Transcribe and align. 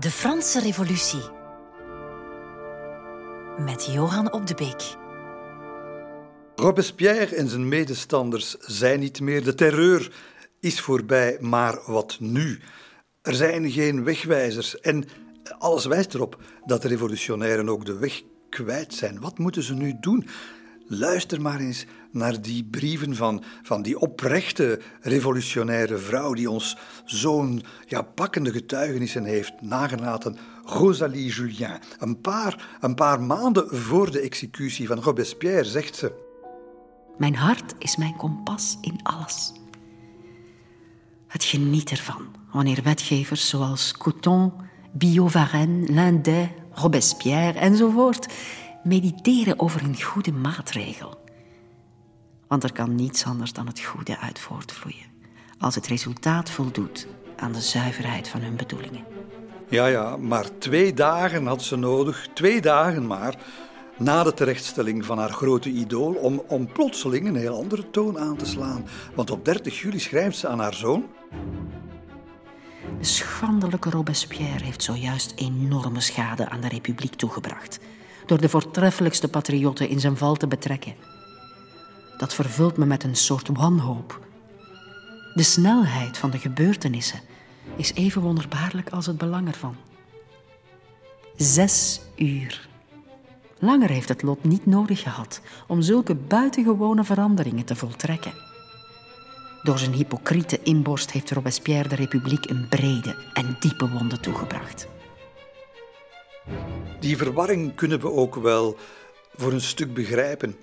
De 0.00 0.10
Franse 0.10 0.60
Revolutie 0.60 1.22
met 3.58 3.88
Johan 3.92 4.32
op 4.32 4.46
de 4.46 4.54
Beek. 4.54 4.96
Robespierre 6.56 7.36
en 7.36 7.48
zijn 7.48 7.68
medestanders 7.68 8.56
zijn 8.58 9.00
niet 9.00 9.20
meer. 9.20 9.44
De 9.44 9.54
terreur 9.54 10.12
is 10.60 10.80
voorbij, 10.80 11.36
maar 11.40 11.78
wat 11.86 12.16
nu? 12.20 12.60
Er 13.22 13.34
zijn 13.34 13.70
geen 13.70 14.04
wegwijzers 14.04 14.80
en 14.80 15.04
alles 15.58 15.84
wijst 15.84 16.14
erop 16.14 16.42
dat 16.64 16.82
de 16.82 16.88
revolutionairen 16.88 17.68
ook 17.68 17.84
de 17.84 17.98
weg 17.98 18.22
kwijt 18.48 18.94
zijn. 18.94 19.20
Wat 19.20 19.38
moeten 19.38 19.62
ze 19.62 19.74
nu 19.74 19.96
doen? 20.00 20.28
Luister 20.86 21.40
maar 21.40 21.60
eens 21.60 21.86
naar 22.16 22.42
die 22.42 22.64
brieven 22.64 23.16
van, 23.16 23.42
van 23.62 23.82
die 23.82 23.98
oprechte 23.98 24.80
revolutionaire 25.00 25.98
vrouw 25.98 26.32
die 26.32 26.50
ons 26.50 26.76
zo'n 27.04 27.62
ja, 27.86 28.02
pakkende 28.02 28.52
getuigenissen 28.52 29.24
heeft 29.24 29.52
nagelaten. 29.60 30.36
Rosalie 30.64 31.32
Julien. 31.32 31.78
Een 31.98 32.20
paar, 32.20 32.76
een 32.80 32.94
paar 32.94 33.22
maanden 33.22 33.76
voor 33.76 34.10
de 34.10 34.20
executie 34.20 34.86
van 34.86 35.00
Robespierre 35.00 35.64
zegt 35.64 35.96
ze... 35.96 36.24
Mijn 37.18 37.36
hart 37.36 37.74
is 37.78 37.96
mijn 37.96 38.16
kompas 38.16 38.78
in 38.80 39.00
alles. 39.02 39.52
Het 41.26 41.44
geniet 41.44 41.90
ervan 41.90 42.34
wanneer 42.52 42.82
wetgevers 42.82 43.48
zoals 43.48 43.92
Couthon, 43.92 44.52
Billaud-Varenne, 44.92 45.92
Lindet, 45.92 46.50
Robespierre 46.72 47.58
enzovoort 47.58 48.26
mediteren 48.82 49.58
over 49.58 49.82
een 49.82 50.02
goede 50.02 50.32
maatregel. 50.32 51.25
Want 52.48 52.64
er 52.64 52.72
kan 52.72 52.94
niets 52.94 53.24
anders 53.24 53.52
dan 53.52 53.66
het 53.66 53.80
goede 53.80 54.18
uit 54.18 54.38
voortvloeien, 54.38 55.06
als 55.58 55.74
het 55.74 55.86
resultaat 55.86 56.50
voldoet 56.50 57.06
aan 57.36 57.52
de 57.52 57.60
zuiverheid 57.60 58.28
van 58.28 58.40
hun 58.40 58.56
bedoelingen. 58.56 59.04
Ja, 59.68 59.86
ja, 59.86 60.16
maar 60.16 60.58
twee 60.58 60.94
dagen 60.94 61.46
had 61.46 61.62
ze 61.62 61.76
nodig, 61.76 62.28
twee 62.34 62.60
dagen 62.60 63.06
maar, 63.06 63.36
na 63.98 64.22
de 64.22 64.34
terechtstelling 64.34 65.04
van 65.04 65.18
haar 65.18 65.32
grote 65.32 65.70
idool, 65.70 66.12
om, 66.12 66.42
om 66.48 66.72
plotseling 66.72 67.26
een 67.26 67.36
heel 67.36 67.56
andere 67.56 67.90
toon 67.90 68.18
aan 68.18 68.36
te 68.36 68.46
slaan. 68.46 68.86
Want 69.14 69.30
op 69.30 69.44
30 69.44 69.80
juli 69.80 69.98
schrijft 69.98 70.38
ze 70.38 70.48
aan 70.48 70.60
haar 70.60 70.74
zoon. 70.74 71.06
De 72.98 73.04
schandelijke 73.04 73.90
Robespierre 73.90 74.64
heeft 74.64 74.82
zojuist 74.82 75.32
enorme 75.36 76.00
schade 76.00 76.48
aan 76.48 76.60
de 76.60 76.68
republiek 76.68 77.14
toegebracht 77.14 77.78
door 78.26 78.40
de 78.40 78.48
voortreffelijkste 78.48 79.28
patriotten 79.28 79.88
in 79.88 80.00
zijn 80.00 80.16
val 80.16 80.34
te 80.34 80.46
betrekken. 80.46 80.94
Dat 82.16 82.34
vervult 82.34 82.76
me 82.76 82.86
met 82.86 83.04
een 83.04 83.16
soort 83.16 83.48
wanhoop. 83.52 84.20
De 85.34 85.42
snelheid 85.42 86.18
van 86.18 86.30
de 86.30 86.38
gebeurtenissen 86.38 87.20
is 87.76 87.94
even 87.94 88.22
wonderbaarlijk 88.22 88.90
als 88.90 89.06
het 89.06 89.18
belang 89.18 89.48
ervan. 89.48 89.76
Zes 91.36 92.00
uur. 92.16 92.68
Langer 93.58 93.90
heeft 93.90 94.08
het 94.08 94.22
lot 94.22 94.44
niet 94.44 94.66
nodig 94.66 95.02
gehad 95.02 95.40
om 95.66 95.82
zulke 95.82 96.14
buitengewone 96.14 97.04
veranderingen 97.04 97.64
te 97.64 97.76
voltrekken. 97.76 98.32
Door 99.62 99.78
zijn 99.78 99.92
hypocriete 99.92 100.60
inborst 100.62 101.10
heeft 101.10 101.30
Robespierre 101.30 101.88
de 101.88 101.94
republiek 101.94 102.50
een 102.50 102.68
brede 102.68 103.16
en 103.32 103.56
diepe 103.60 103.90
wonde 103.90 104.20
toegebracht. 104.20 104.88
Die 107.00 107.16
verwarring 107.16 107.74
kunnen 107.74 108.00
we 108.00 108.10
ook 108.10 108.34
wel 108.34 108.76
voor 109.36 109.52
een 109.52 109.60
stuk 109.60 109.94
begrijpen. 109.94 110.56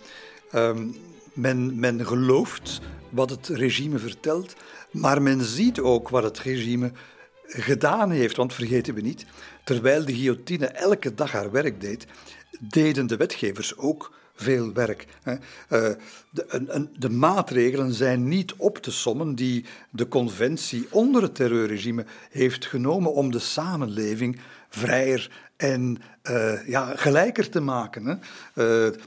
Um, 0.56 0.96
men, 1.34 1.80
men 1.80 2.06
gelooft 2.06 2.82
wat 3.10 3.30
het 3.30 3.48
regime 3.48 4.00
vertelt, 4.00 4.56
maar 4.92 5.22
men 5.22 5.42
ziet 5.42 5.80
ook 5.80 6.10
wat 6.10 6.24
het 6.24 6.40
regime 6.40 6.92
gedaan 7.48 8.12
heeft. 8.12 8.36
Want 8.36 8.54
vergeten 8.54 8.94
we 8.94 9.02
niet, 9.02 9.26
terwijl 9.64 10.06
de 10.06 10.14
guillotine 10.14 10.66
elke 10.66 11.14
dag 11.14 11.32
haar 11.32 11.52
werk 11.52 11.82
deed, 11.82 12.08
deden 12.60 13.08
de 13.08 13.18
wetgevers 13.18 13.78
ook 13.78 14.14
veel 14.36 14.74
werk. 14.74 15.08
Eh, 15.24 15.34
de, 16.30 16.88
de, 16.98 17.10
maatregelen 17.10 17.94
zijn 17.94 18.28
niet 18.28 18.54
op 18.58 18.78
te 18.78 18.92
sommen 18.92 19.36
die 19.36 19.66
de 19.90 20.08
conventie 20.08 20.88
onder 20.90 21.22
het 21.22 21.36
terreurregime 21.36 22.06
heeft 22.30 22.66
genomen 22.66 23.14
om 23.14 23.32
de 23.32 23.40
samenleving 23.40 24.40
vrijer 24.70 25.32
en 25.58 25.98
uh, 26.30 26.68
ja, 26.68 26.96
gelijker 26.96 27.50
te 27.50 27.60
maken. 27.60 28.06
Hè. 28.06 28.14
Uh, 28.14 28.98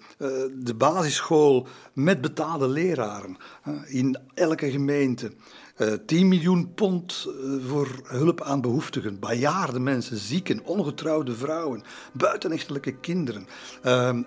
de 0.54 0.74
basisschool 0.76 1.66
met 1.92 2.20
betaalde 2.20 2.68
leraren 2.68 3.36
in 3.86 4.18
elke 4.34 4.70
gemeente. 4.70 5.32
10 6.06 6.28
miljoen 6.28 6.74
pond 6.74 7.26
voor 7.66 7.88
hulp 8.02 8.42
aan 8.42 8.60
behoeftigen, 8.60 9.18
bejaarde 9.18 9.80
mensen, 9.80 10.16
zieken, 10.16 10.64
ongetrouwde 10.64 11.34
vrouwen, 11.34 11.82
buitenechtelijke 12.12 12.92
kinderen, 12.92 13.46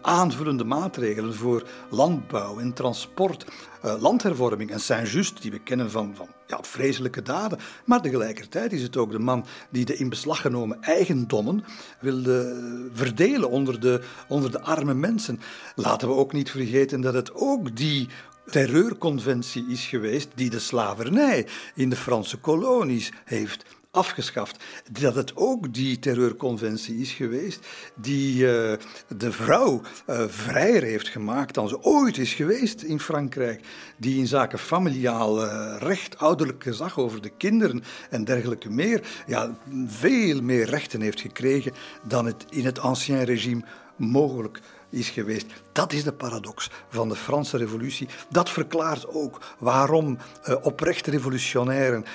aanvullende 0.02 0.64
maatregelen 0.64 1.36
voor 1.36 1.68
landbouw 1.90 2.60
en 2.60 2.74
transport, 2.74 3.46
landhervorming 3.82 4.72
en 4.72 4.80
Saint-Just, 4.80 5.42
die 5.42 5.52
we 5.52 5.60
kennen 5.60 5.92
van, 5.92 6.16
van 6.16 6.28
ja, 6.48 6.60
vreselijke 6.62 7.22
daden. 7.22 7.60
Maar 7.86 8.02
tegelijkertijd 8.02 8.74
is 8.74 8.82
het 8.82 8.98
ook 8.98 9.12
de 9.12 9.20
man 9.20 9.46
die 9.70 9.86
de 9.86 9.96
in 9.96 10.10
beslag 10.10 10.42
genomen 10.42 10.82
eigendommen 10.82 11.64
wilde 12.00 12.56
verdelen 12.94 13.50
onder 13.50 13.80
de, 13.80 14.02
onder 14.28 14.52
de 14.52 14.62
arme 14.62 14.94
mensen. 14.94 15.40
Laten 15.76 16.08
we 16.08 16.14
ook 16.14 16.34
niet 16.34 16.52
vergeten 16.52 17.02
dat 17.02 17.14
het 17.14 17.34
ook 17.34 17.76
die 17.76 18.08
terreurconventie 18.50 19.66
is 19.68 19.86
geweest 19.86 20.30
die 20.36 20.50
de 20.50 20.60
slavernij 20.60 21.48
in 21.76 21.90
de 21.90 21.96
Franse 21.96 22.38
kolonies 22.38 23.12
heeft 23.26 23.66
afgeschaft. 23.92 24.64
Dat 24.92 25.16
het 25.16 25.36
ook 25.36 25.74
die 25.74 26.00
terreurconventie 26.00 26.98
is 26.98 27.12
geweest 27.12 27.68
die 27.96 28.36
uh, 28.36 28.74
de 29.18 29.32
vrouw 29.32 29.82
uh, 30.10 30.24
vrijer 30.28 30.84
heeft 30.84 31.08
gemaakt 31.08 31.54
dan 31.54 31.68
ze 31.68 31.84
ooit 31.84 32.18
is 32.18 32.34
geweest 32.34 32.82
in 32.82 33.00
Frankrijk. 33.00 33.62
Die 33.98 34.20
in 34.20 34.28
zaken 34.28 34.60
familiaal 34.60 35.46
uh, 35.46 35.76
recht, 35.80 36.18
ouderlijk 36.18 36.64
gezag 36.64 37.00
over 37.00 37.22
de 37.22 37.32
kinderen 37.38 37.84
en 38.10 38.24
dergelijke 38.24 38.70
meer, 38.70 39.08
ja, 39.28 39.58
veel 39.88 40.42
meer 40.42 40.66
rechten 40.66 41.02
heeft 41.02 41.22
gekregen 41.22 41.74
dan 42.04 42.26
het 42.26 42.46
in 42.50 42.66
het 42.66 42.80
ancien 42.80 43.24
regime 43.24 43.64
mogelijk 43.96 44.60
is 44.90 45.10
geweest. 45.10 45.46
Dat 45.72 45.94
is 45.94 46.04
de 46.04 46.14
paradox 46.14 46.70
van 46.90 47.10
de 47.10 47.16
Franse 47.16 47.58
revolutie. 47.58 48.08
Dat 48.30 48.50
verklaart 48.50 49.08
ook 49.08 49.42
waarom 49.60 50.18
uh, 50.48 50.56
oprechte 50.62 51.12
revolutionairen 51.12 52.06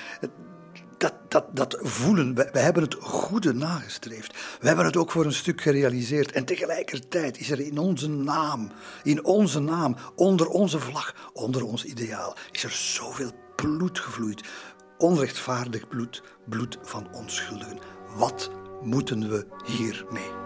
dat, 0.97 1.13
dat, 1.27 1.45
dat 1.51 1.77
voelen, 1.81 2.35
we, 2.35 2.49
we, 2.51 2.59
hebben 2.59 2.83
het 2.83 2.95
goede 2.99 3.53
nagestreefd. 3.53 4.37
We 4.59 4.67
hebben 4.67 4.85
het 4.85 4.97
ook 4.97 5.11
voor 5.11 5.25
een 5.25 5.33
stuk 5.33 5.61
gerealiseerd. 5.61 6.31
En 6.31 6.45
tegelijkertijd 6.45 7.39
is 7.39 7.51
er 7.51 7.59
in 7.59 7.77
onze 7.77 8.09
naam, 8.09 8.71
in 9.03 9.25
onze 9.25 9.59
naam, 9.59 9.95
onder 10.15 10.47
onze 10.47 10.79
vlag, 10.79 11.31
onder 11.33 11.63
ons 11.63 11.85
ideaal, 11.85 12.35
is 12.51 12.63
er 12.63 12.71
zoveel 12.71 13.31
bloed 13.55 13.99
gevloeid. 13.99 14.43
Onrechtvaardig 14.97 15.87
bloed, 15.87 16.23
bloed 16.49 16.77
van 16.81 17.07
onschuldigen. 17.11 17.79
Wat 18.15 18.51
moeten 18.81 19.29
we 19.29 19.45
hiermee? 19.65 20.44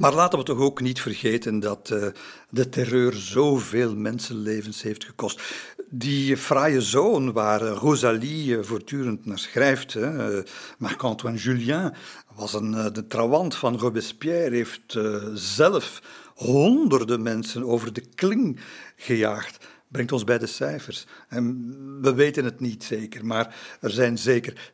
Maar 0.00 0.14
laten 0.14 0.38
we 0.38 0.44
toch 0.44 0.58
ook 0.58 0.80
niet 0.80 1.00
vergeten 1.00 1.60
dat 1.60 1.90
uh, 1.92 2.06
de 2.50 2.68
terreur 2.68 3.12
zoveel 3.12 3.96
mensenlevens 3.96 4.82
heeft 4.82 5.04
gekost. 5.04 5.42
Die 5.88 6.36
fraaie 6.36 6.80
zoon 6.80 7.32
waar 7.32 7.60
Rosalie 7.60 8.56
eh, 8.56 8.64
voortdurend 8.64 9.26
naar 9.26 9.38
schrijft, 9.38 9.94
uh, 9.94 10.38
Marc-Antoine 10.78 11.38
Julien, 11.38 11.92
was 12.34 12.54
een, 12.54 12.92
de 12.92 13.06
trawant 13.06 13.54
van 13.54 13.78
Robespierre, 13.78 14.54
heeft 14.54 14.98
zelf 15.34 16.02
honderden 16.34 17.22
mensen 17.22 17.64
over 17.64 17.92
de 17.92 18.04
kling 18.14 18.60
gejaagd 18.96 19.66
brengt 19.90 20.12
ons 20.12 20.24
bij 20.24 20.38
de 20.38 20.46
cijfers. 20.46 21.06
En 21.28 21.74
we 22.00 22.14
weten 22.14 22.44
het 22.44 22.60
niet 22.60 22.84
zeker, 22.84 23.26
maar 23.26 23.56
er 23.80 23.90
zijn 23.90 24.18
zeker 24.18 24.72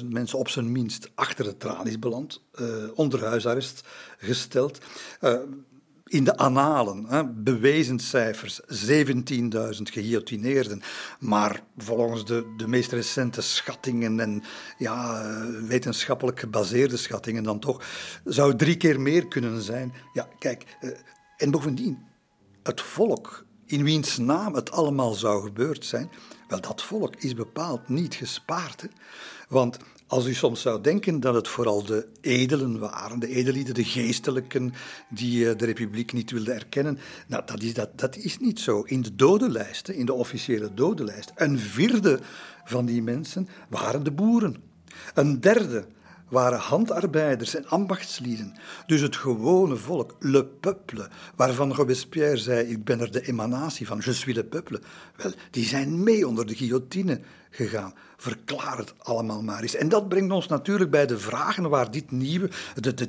300.000 0.00 0.06
mensen 0.08 0.38
op 0.38 0.48
zijn 0.48 0.72
minst 0.72 1.10
achter 1.14 1.44
de 1.44 1.56
tralies 1.56 1.98
beland, 1.98 2.44
uh, 2.60 2.66
onder 2.94 3.24
huisarrest 3.24 3.88
gesteld. 4.18 4.78
Uh, 5.20 5.38
in 6.08 6.24
de 6.24 6.36
analen, 6.36 7.04
hè, 7.08 7.24
bewezen 7.24 7.98
cijfers, 7.98 8.60
17.000 8.60 8.66
geguillotineerden. 9.82 10.82
Maar 11.18 11.62
volgens 11.76 12.24
de, 12.24 12.54
de 12.56 12.68
meest 12.68 12.92
recente 12.92 13.40
schattingen 13.40 14.20
en 14.20 14.42
ja, 14.78 15.24
wetenschappelijk 15.66 16.40
gebaseerde 16.40 16.96
schattingen 16.96 17.42
dan 17.42 17.58
toch, 17.58 17.84
zou 18.24 18.56
drie 18.56 18.76
keer 18.76 19.00
meer 19.00 19.28
kunnen 19.28 19.62
zijn. 19.62 19.92
Ja, 20.12 20.28
kijk, 20.38 20.76
uh, 20.80 20.90
en 21.36 21.50
bovendien, 21.50 21.98
het 22.62 22.80
volk 22.80 23.46
in 23.68 23.84
wiens 23.84 24.18
naam 24.18 24.54
het 24.54 24.70
allemaal 24.70 25.14
zou 25.14 25.42
gebeurd 25.42 25.84
zijn, 25.84 26.10
wel, 26.48 26.60
dat 26.60 26.82
volk 26.82 27.16
is 27.16 27.34
bepaald 27.34 27.88
niet 27.88 28.14
gespaard. 28.14 28.88
Want 29.48 29.78
als 30.06 30.26
u 30.26 30.34
soms 30.34 30.60
zou 30.60 30.80
denken 30.80 31.20
dat 31.20 31.34
het 31.34 31.48
vooral 31.48 31.84
de 31.84 32.06
edelen 32.20 32.78
waren, 32.78 33.18
de 33.18 33.28
edelieden, 33.28 33.74
de 33.74 33.84
geestelijken, 33.84 34.74
die 35.08 35.50
eh, 35.50 35.58
de 35.58 35.64
republiek 35.64 36.12
niet 36.12 36.30
wilden 36.30 36.54
erkennen, 36.54 36.98
nou, 37.26 37.42
dat, 37.46 37.62
is, 37.62 37.74
dat, 37.74 37.98
dat 37.98 38.16
is 38.16 38.38
niet 38.38 38.60
zo. 38.60 38.82
In 38.82 39.02
de 39.02 39.14
dodenlijsten, 39.14 39.94
in 39.94 40.06
de 40.06 40.12
officiële 40.12 40.74
dodenlijst, 40.74 41.32
een 41.34 41.58
vierde 41.58 42.20
van 42.64 42.86
die 42.86 43.02
mensen 43.02 43.48
waren 43.68 44.04
de 44.04 44.12
boeren. 44.12 44.56
Een 45.14 45.40
derde 45.40 45.86
waren 46.28 46.58
handarbeiders 46.58 47.54
en 47.54 47.68
ambachtslieden. 47.68 48.54
Dus 48.86 49.00
het 49.00 49.16
gewone 49.16 49.76
volk, 49.76 50.16
le 50.18 50.44
peuple, 50.44 51.08
waarvan 51.36 51.74
Robespierre 51.74 52.36
zei: 52.36 52.68
Ik 52.68 52.84
ben 52.84 53.00
er 53.00 53.12
de 53.12 53.26
emanatie 53.26 53.86
van, 53.86 54.00
je 54.04 54.12
suis 54.12 54.36
le 54.36 54.44
peuple. 54.44 54.80
Wel, 55.16 55.32
die 55.50 55.64
zijn 55.64 56.02
mee 56.02 56.28
onder 56.28 56.46
de 56.46 56.54
guillotine 56.54 57.20
gegaan. 57.50 57.94
Verklaar 58.16 58.78
het 58.78 58.94
allemaal 58.98 59.42
maar 59.42 59.62
eens. 59.62 59.74
En 59.74 59.88
dat 59.88 60.08
brengt 60.08 60.32
ons 60.32 60.46
natuurlijk 60.46 60.90
bij 60.90 61.06
de 61.06 61.18
vragen 61.18 61.68
waar 61.68 61.90
dit 61.90 62.10
nieuwe, 62.10 62.50
de, 62.74 62.94
de 62.94 63.08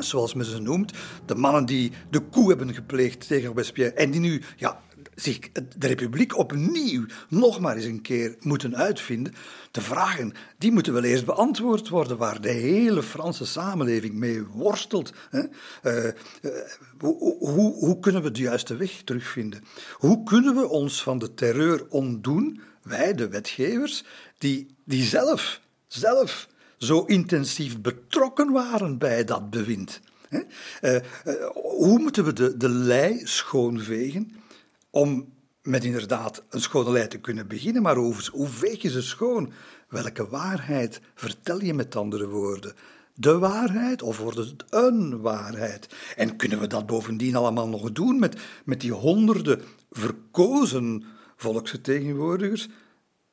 zoals 0.00 0.34
men 0.34 0.44
ze 0.44 0.58
noemt, 0.58 0.92
de 1.26 1.34
mannen 1.34 1.66
die 1.66 1.92
de 2.10 2.20
koe 2.20 2.48
hebben 2.48 2.74
gepleegd 2.74 3.26
tegen 3.26 3.48
Robespierre 3.48 3.92
en 3.92 4.10
die 4.10 4.20
nu 4.20 4.42
ja, 4.56 4.80
zich 5.20 5.38
de 5.52 5.86
republiek 5.86 6.36
opnieuw 6.36 7.04
nog 7.28 7.60
maar 7.60 7.76
eens 7.76 7.84
een 7.84 8.00
keer 8.00 8.36
moeten 8.40 8.76
uitvinden. 8.76 9.34
De 9.70 9.80
vragen, 9.80 10.32
die 10.58 10.72
moeten 10.72 10.92
wel 10.92 11.04
eerst 11.04 11.24
beantwoord 11.24 11.88
worden, 11.88 12.16
waar 12.16 12.40
de 12.40 12.50
hele 12.50 13.02
Franse 13.02 13.46
samenleving 13.46 14.14
mee 14.14 14.44
worstelt. 14.44 15.12
Hè? 15.30 15.40
Uh, 15.82 16.04
uh, 16.42 16.50
hoe, 16.98 17.74
hoe, 17.74 17.98
kunnen 18.00 18.22
we 18.22 18.30
de 18.30 18.40
juiste 18.40 18.76
weg 18.76 19.02
terugvinden? 19.04 19.64
Hoe 19.92 20.22
kunnen 20.22 20.54
we 20.54 20.68
ons 20.68 21.02
van 21.02 21.18
de 21.18 21.34
terreur 21.34 21.86
ontdoen, 21.88 22.60
wij, 22.82 23.14
de 23.14 23.28
wetgevers, 23.28 24.04
die, 24.38 24.74
die 24.84 25.02
zelf, 25.02 25.60
zelf 25.86 26.48
zo 26.78 27.04
intensief 27.04 27.80
betrokken 27.80 28.52
waren 28.52 28.98
bij 28.98 29.24
dat 29.24 29.50
bewind? 29.50 30.00
Uh, 30.30 30.96
hoe 31.52 31.98
moeten 31.98 32.24
we 32.24 32.32
de, 32.32 32.56
de 32.56 32.68
lei 32.68 33.20
schoonvegen? 33.24 34.39
Om 34.90 35.32
met 35.62 35.84
inderdaad 35.84 36.42
een 36.48 36.60
schone 36.60 36.90
lei 36.90 37.08
te 37.08 37.18
kunnen 37.18 37.48
beginnen, 37.48 37.82
maar 37.82 37.96
hoe, 37.96 38.14
hoe 38.32 38.48
veeg 38.48 38.82
je 38.82 38.90
ze 38.90 39.02
schoon? 39.02 39.52
Welke 39.88 40.28
waarheid 40.28 41.00
vertel 41.14 41.62
je 41.62 41.74
met 41.74 41.96
andere 41.96 42.28
woorden? 42.28 42.74
De 43.14 43.38
waarheid 43.38 44.02
of 44.02 44.18
wordt 44.18 44.36
het 44.36 44.64
een 44.70 45.20
waarheid? 45.20 45.88
En 46.16 46.36
kunnen 46.36 46.60
we 46.60 46.66
dat 46.66 46.86
bovendien 46.86 47.36
allemaal 47.36 47.68
nog 47.68 47.92
doen 47.92 48.18
met, 48.18 48.40
met 48.64 48.80
die 48.80 48.92
honderden 48.92 49.62
verkozen 49.90 51.04
volksvertegenwoordigers, 51.36 52.68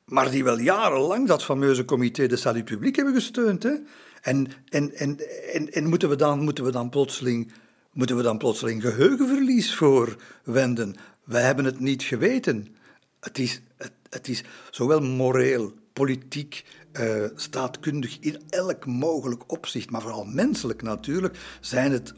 maar 0.04 0.30
die 0.30 0.44
wel 0.44 0.58
jarenlang 0.58 1.26
dat 1.26 1.44
fameuze 1.44 1.84
comité 1.84 2.26
de 2.26 2.36
salut 2.36 2.64
publiek 2.64 2.96
hebben 2.96 3.14
gesteund? 3.14 3.62
Hè? 3.62 3.74
En, 4.22 4.46
en, 4.68 4.94
en, 4.94 5.18
en, 5.52 5.72
en 5.72 5.86
moeten, 5.88 6.08
we 6.08 6.16
dan, 6.16 6.40
moeten, 6.40 6.64
we 6.64 6.70
dan 6.70 6.88
plotseling, 6.88 7.52
moeten 7.92 8.16
we 8.16 8.22
dan 8.22 8.38
plotseling 8.38 8.82
geheugenverlies 8.82 9.74
voorwenden? 9.74 10.96
Wij 11.28 11.42
hebben 11.42 11.64
het 11.64 11.80
niet 11.80 12.02
geweten. 12.02 12.76
Het 13.20 13.38
is, 13.38 13.60
het, 14.08 14.28
is 14.28 14.44
zowel 14.70 15.00
moreel, 15.00 15.72
politiek, 15.92 16.64
uh, 17.00 17.24
staatkundig, 17.34 18.18
in 18.20 18.40
elk 18.48 18.86
mogelijk 18.86 19.52
opzicht, 19.52 19.90
maar 19.90 20.00
vooral 20.00 20.24
menselijk 20.24 20.82
natuurlijk, 20.82 21.38
zijn 21.60 21.92
het 21.92 22.12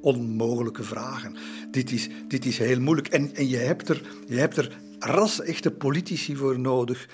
onmogelijke 0.00 0.82
vragen. 0.82 1.36
Dit 1.70 1.92
is, 1.92 2.08
dit 2.28 2.44
is 2.44 2.58
heel 2.58 2.80
moeilijk. 2.80 3.08
En, 3.08 3.34
en 3.34 3.48
je, 3.48 3.56
hebt 3.56 3.88
er, 3.88 4.02
je 4.26 4.36
hebt 4.36 4.56
er 4.56 4.78
ras-echte 4.98 5.70
politici 5.70 6.36
voor 6.36 6.58
nodig 6.58 7.08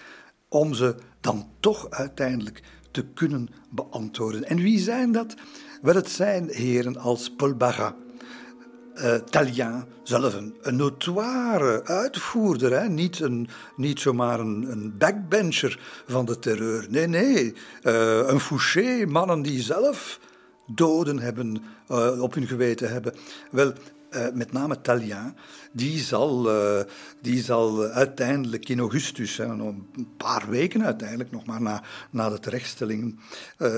om 0.48 0.74
ze 0.74 0.94
dan 1.20 1.50
toch 1.60 1.90
uiteindelijk 1.90 2.62
te 2.90 3.04
kunnen 3.14 3.48
beantwoorden. 3.70 4.44
En 4.44 4.56
wie 4.56 4.78
zijn 4.78 5.12
dat? 5.12 5.34
Wel, 5.82 5.94
het 5.94 6.10
zijn 6.10 6.48
heren 6.48 6.96
als 6.96 7.34
Paul 7.36 7.54
uh, 9.02 9.14
Talien, 9.14 9.84
zelf 10.02 10.34
een, 10.34 10.54
een 10.62 10.76
notoire 10.76 11.84
uitvoerder, 11.84 12.80
hè? 12.80 12.88
Niet, 12.88 13.20
een, 13.20 13.48
niet 13.76 14.00
zomaar 14.00 14.40
een, 14.40 14.66
een 14.70 14.94
backbencher 14.98 15.80
van 16.06 16.24
de 16.24 16.38
terreur. 16.38 16.86
Nee, 16.90 17.06
nee, 17.06 17.54
uh, 17.82 18.28
een 18.28 18.40
Fouché, 18.40 19.06
mannen 19.06 19.42
die 19.42 19.62
zelf 19.62 20.20
doden 20.66 21.18
hebben, 21.18 21.62
uh, 21.90 22.22
op 22.22 22.34
hun 22.34 22.46
geweten 22.46 22.92
hebben. 22.92 23.14
Wel, 23.50 23.72
met 24.34 24.52
name 24.52 24.80
Talien, 24.80 25.36
die 25.72 25.98
zal, 25.98 26.48
die 27.20 27.42
zal 27.42 27.84
uiteindelijk 27.84 28.68
in 28.68 28.78
augustus, 28.78 29.36
hè, 29.36 29.44
een 29.44 29.88
paar 30.16 30.48
weken 30.48 30.84
uiteindelijk 30.84 31.30
nog 31.30 31.44
maar 31.46 31.62
na, 31.62 31.82
na 32.10 32.28
de 32.28 32.40
terechtstellingen, 32.40 33.18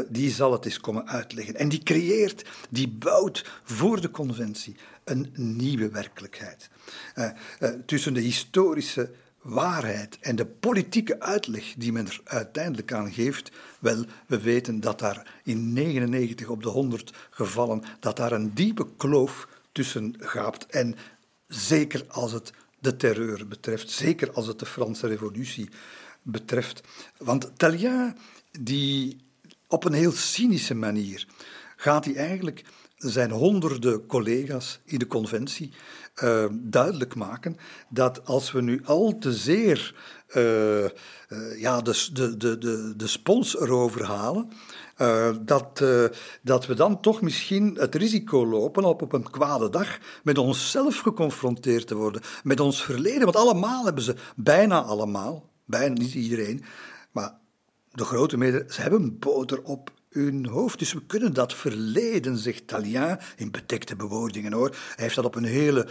die 0.09 0.31
zal 0.31 0.53
het 0.53 0.65
eens 0.65 0.81
komen 0.81 1.09
uitleggen. 1.09 1.55
En 1.55 1.69
die 1.69 1.83
creëert, 1.83 2.45
die 2.69 2.89
bouwt 2.89 3.45
voor 3.63 4.01
de 4.01 4.11
conventie 4.11 4.77
een 5.11 5.33
nieuwe 5.35 5.91
werkelijkheid. 5.91 6.71
tussen 7.87 8.15
de 8.15 8.21
historische 8.21 9.11
waarheid 9.43 10.19
en 10.21 10.37
de 10.37 10.47
politieke 10.47 11.21
uitleg 11.21 11.75
die 11.77 11.93
men 11.93 12.07
er 12.07 12.21
uiteindelijk 12.25 12.93
aan 12.93 13.13
geeft, 13.13 13.51
wel, 13.81 14.05
we 14.27 14.41
weten 14.41 14.81
dat 14.81 14.99
daar 14.99 15.41
in 15.45 15.73
99 15.73 16.49
op 16.49 16.63
de 16.63 16.69
100 16.69 17.13
gevallen, 17.31 17.83
dat 18.01 18.17
daar 18.17 18.33
een 18.33 18.55
diepe 18.55 18.87
kloof 18.97 19.49
tussen 19.73 20.15
gaapt. 20.19 20.67
En 20.67 20.97
zeker 21.47 22.05
als 22.09 22.33
het 22.33 22.53
de 22.79 22.97
terreur 22.97 23.49
betreft, 23.49 23.91
zeker 23.91 24.33
als 24.33 24.47
het 24.47 24.59
de 24.59 24.67
Franse 24.67 25.07
revolutie 25.07 25.69
betreft. 26.23 26.83
Want 27.19 27.59
Talien, 27.59 28.17
die 28.51 29.17
op 29.67 29.85
een 29.85 29.93
heel 29.93 30.13
cynische 30.13 30.75
manier, 30.75 31.27
gaat 31.77 32.05
hij 32.05 32.15
eigenlijk 32.15 32.65
zijn 33.09 33.31
honderden 33.31 34.07
collega's 34.07 34.81
in 34.85 34.99
de 34.99 35.07
conventie 35.07 35.73
uh, 36.23 36.45
duidelijk 36.53 37.15
maken 37.15 37.57
dat 37.89 38.27
als 38.27 38.53
we 38.53 38.63
nu 38.63 38.81
al 38.85 39.19
te 39.19 39.33
zeer 39.33 39.95
uh, 40.37 40.85
uh, 40.85 40.91
ja, 41.57 41.81
de, 41.81 42.09
de, 42.13 42.59
de, 42.59 42.93
de 42.97 43.07
spons 43.07 43.61
erover 43.61 44.05
halen, 44.05 44.51
dat, 45.43 45.85
dat 46.43 46.67
we 46.67 46.75
dan 46.75 47.01
toch 47.01 47.21
misschien 47.21 47.77
het 47.79 47.95
risico 47.95 48.47
lopen 48.47 48.85
op 48.85 49.03
op 49.03 49.13
een 49.13 49.31
kwade 49.31 49.71
dag 49.71 49.99
met 50.23 50.39
onszelf 50.39 50.99
geconfronteerd 50.99 51.87
te 51.87 51.95
worden, 51.95 52.23
met 52.43 52.61
ons 52.61 52.85
verleden. 52.85 53.25
Want 53.25 53.37
allemaal 53.37 53.85
hebben 53.85 54.03
ze, 54.03 54.15
bijna 54.37 54.83
allemaal, 54.83 55.49
bijna 55.65 55.95
niet 55.95 56.15
iedereen, 56.15 56.65
maar 57.13 57.39
de 57.93 58.05
grote 58.05 58.37
meerderheid, 58.37 58.73
ze 58.73 58.81
hebben 58.81 59.19
boter 59.19 59.63
op 59.63 59.91
hun 60.11 60.47
hoofd. 60.47 60.79
Dus 60.79 60.93
we 60.93 61.03
kunnen 61.07 61.35
dat 61.35 61.55
verleden, 61.55 62.39
zegt 62.39 62.67
Talien, 62.67 63.19
in 63.37 63.51
bedekte 63.51 63.97
bewoordingen 63.97 64.53
hoor. 64.53 64.69
Hij 64.69 65.05
heeft 65.05 65.15
dat 65.15 65.25
op 65.25 65.35
een 65.35 65.45
hele 65.45 65.89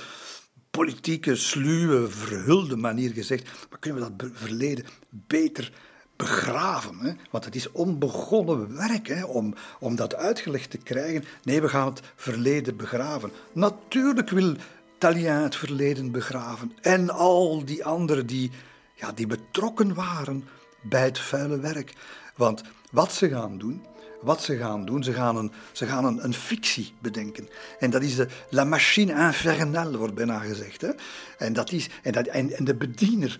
politieke, 0.72 1.36
sluwe, 1.36 2.10
verhulde 2.10 2.76
manier 2.76 3.12
gezegd. 3.12 3.50
Maar 3.70 3.80
kunnen 3.80 4.04
we 4.04 4.16
dat 4.16 4.30
verleden 4.34 4.86
beter 5.10 5.72
begraven. 6.16 7.00
Hè? 7.00 7.12
Want 7.32 7.46
het 7.46 7.56
is 7.56 7.72
onbegonnen 7.72 8.76
werk 8.78 9.08
hè? 9.08 9.24
Om, 9.24 9.54
om 9.80 9.96
dat 9.96 10.16
uitgelegd 10.16 10.70
te 10.70 10.78
krijgen. 10.78 11.24
Nee, 11.44 11.62
we 11.62 11.70
gaan 11.70 11.88
het 11.88 12.02
verleden 12.16 12.78
begraven. 12.78 13.32
Natuurlijk 13.54 14.30
wil 14.30 14.56
Talien 14.98 15.34
het 15.34 15.56
verleden 15.56 16.12
begraven. 16.12 16.72
En 16.82 17.10
al 17.10 17.66
die 17.66 17.86
anderen 17.86 18.26
die, 18.26 18.52
ja, 18.96 19.12
die 19.12 19.28
betrokken 19.28 19.94
waren 19.94 20.48
bij 20.82 21.04
het 21.04 21.20
vuile 21.20 21.60
werk. 21.60 21.94
Want 22.36 22.64
wat 22.92 23.14
ze 23.14 23.30
gaan 23.30 23.58
doen, 23.58 23.86
wat 24.22 24.42
ze 24.42 24.58
gaan 24.58 24.86
doen, 24.86 25.04
ze 25.04 25.14
gaan 25.14 25.36
een, 25.36 25.52
ze 25.72 25.86
gaan 25.86 26.06
een, 26.06 26.24
een 26.24 26.34
fictie 26.34 26.94
bedenken. 27.02 27.50
En 27.80 27.90
dat 27.90 28.02
is 28.02 28.16
de 28.16 28.28
La 28.50 28.64
Machine 28.64 29.26
Infernale, 29.26 29.98
wordt 29.98 30.14
bijna 30.14 30.40
gezegd. 30.40 30.82
Hè? 30.82 30.90
En, 31.38 31.54
dat 31.54 31.72
is, 31.72 31.90
en, 32.04 32.12
dat, 32.12 32.28
en, 32.28 32.52
en 32.52 32.64
de 32.64 32.76
bediener 32.76 33.40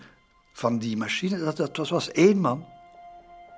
van 0.52 0.78
die 0.78 0.96
machine, 0.96 1.38
dat, 1.38 1.74
dat 1.74 1.88
was, 1.88 2.12
één 2.12 2.38
man. 2.38 2.66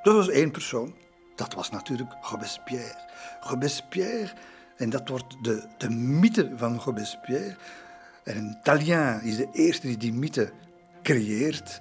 Dat 0.03 0.15
was 0.15 0.29
één 0.29 0.51
persoon. 0.51 0.95
Dat 1.37 1.55
was 1.55 1.71
natuurlijk 1.71 2.11
Robespierre. 2.21 3.09
Robespierre, 3.41 4.33
en 4.77 4.91
dat 4.91 5.09
wordt 5.09 5.37
de, 5.43 5.65
de 5.79 5.91
mythe 5.91 6.53
van 6.57 6.79
Robespierre. 6.79 7.57
En 8.25 8.59
Talien 8.63 9.23
is 9.23 9.37
de 9.37 9.49
eerste 9.53 9.87
die 9.87 9.97
die 9.97 10.13
mythe 10.13 10.53
creëert. 11.03 11.81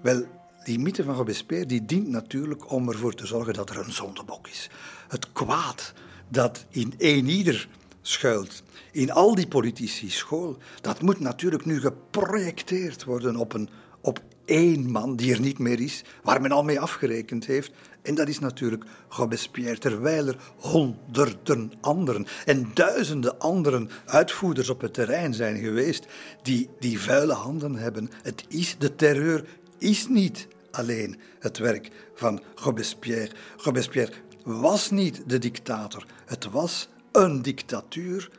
Wel, 0.00 0.24
die 0.64 0.78
mythe 0.78 1.04
van 1.04 1.14
Robespierre 1.14 1.66
die 1.66 1.84
dient 1.84 2.08
natuurlijk 2.08 2.70
om 2.70 2.88
ervoor 2.88 3.14
te 3.14 3.26
zorgen 3.26 3.54
dat 3.54 3.70
er 3.70 3.78
een 3.78 3.92
zondebok 3.92 4.48
is. 4.48 4.70
Het 5.08 5.32
kwaad 5.32 5.92
dat 6.28 6.64
in 6.68 6.94
één 6.98 7.28
ieder 7.28 7.68
schuilt, 8.02 8.62
in 8.92 9.10
al 9.10 9.34
die 9.34 9.48
politici 9.48 10.10
school, 10.10 10.56
dat 10.80 11.02
moet 11.02 11.20
natuurlijk 11.20 11.64
nu 11.64 11.80
geprojecteerd 11.80 13.04
worden 13.04 13.36
op 13.36 13.52
een 13.52 13.68
op 14.02 14.20
één 14.44 14.90
man 14.90 15.16
die 15.16 15.32
er 15.32 15.40
niet 15.40 15.58
meer 15.58 15.80
is, 15.80 16.04
waar 16.22 16.40
men 16.40 16.52
al 16.52 16.62
mee 16.62 16.80
afgerekend 16.80 17.46
heeft. 17.46 17.72
En 18.02 18.14
dat 18.14 18.28
is 18.28 18.38
natuurlijk 18.38 18.84
Robespierre, 19.08 19.78
terwijl 19.78 20.26
er 20.26 20.36
honderden 20.56 21.72
anderen 21.80 22.26
en 22.44 22.70
duizenden 22.74 23.38
anderen 23.38 23.90
uitvoerders 24.06 24.68
op 24.68 24.80
het 24.80 24.94
terrein 24.94 25.34
zijn 25.34 25.56
geweest 25.56 26.06
die 26.42 26.68
die 26.78 27.00
vuile 27.00 27.32
handen 27.32 27.74
hebben. 27.74 28.10
Het 28.22 28.44
is, 28.48 28.76
de 28.78 28.94
terreur 28.94 29.44
is 29.82 30.08
niet 30.08 30.48
alleen 30.70 31.20
het 31.38 31.58
werk 31.58 31.90
van 32.14 32.42
Robespierre. 32.54 33.30
Robespierre 33.56 34.12
was 34.44 34.90
niet 34.90 35.22
de 35.26 35.38
dictator, 35.38 36.06
het 36.24 36.50
was 36.50 36.88
een 37.12 37.42
dictatuur 37.42 38.30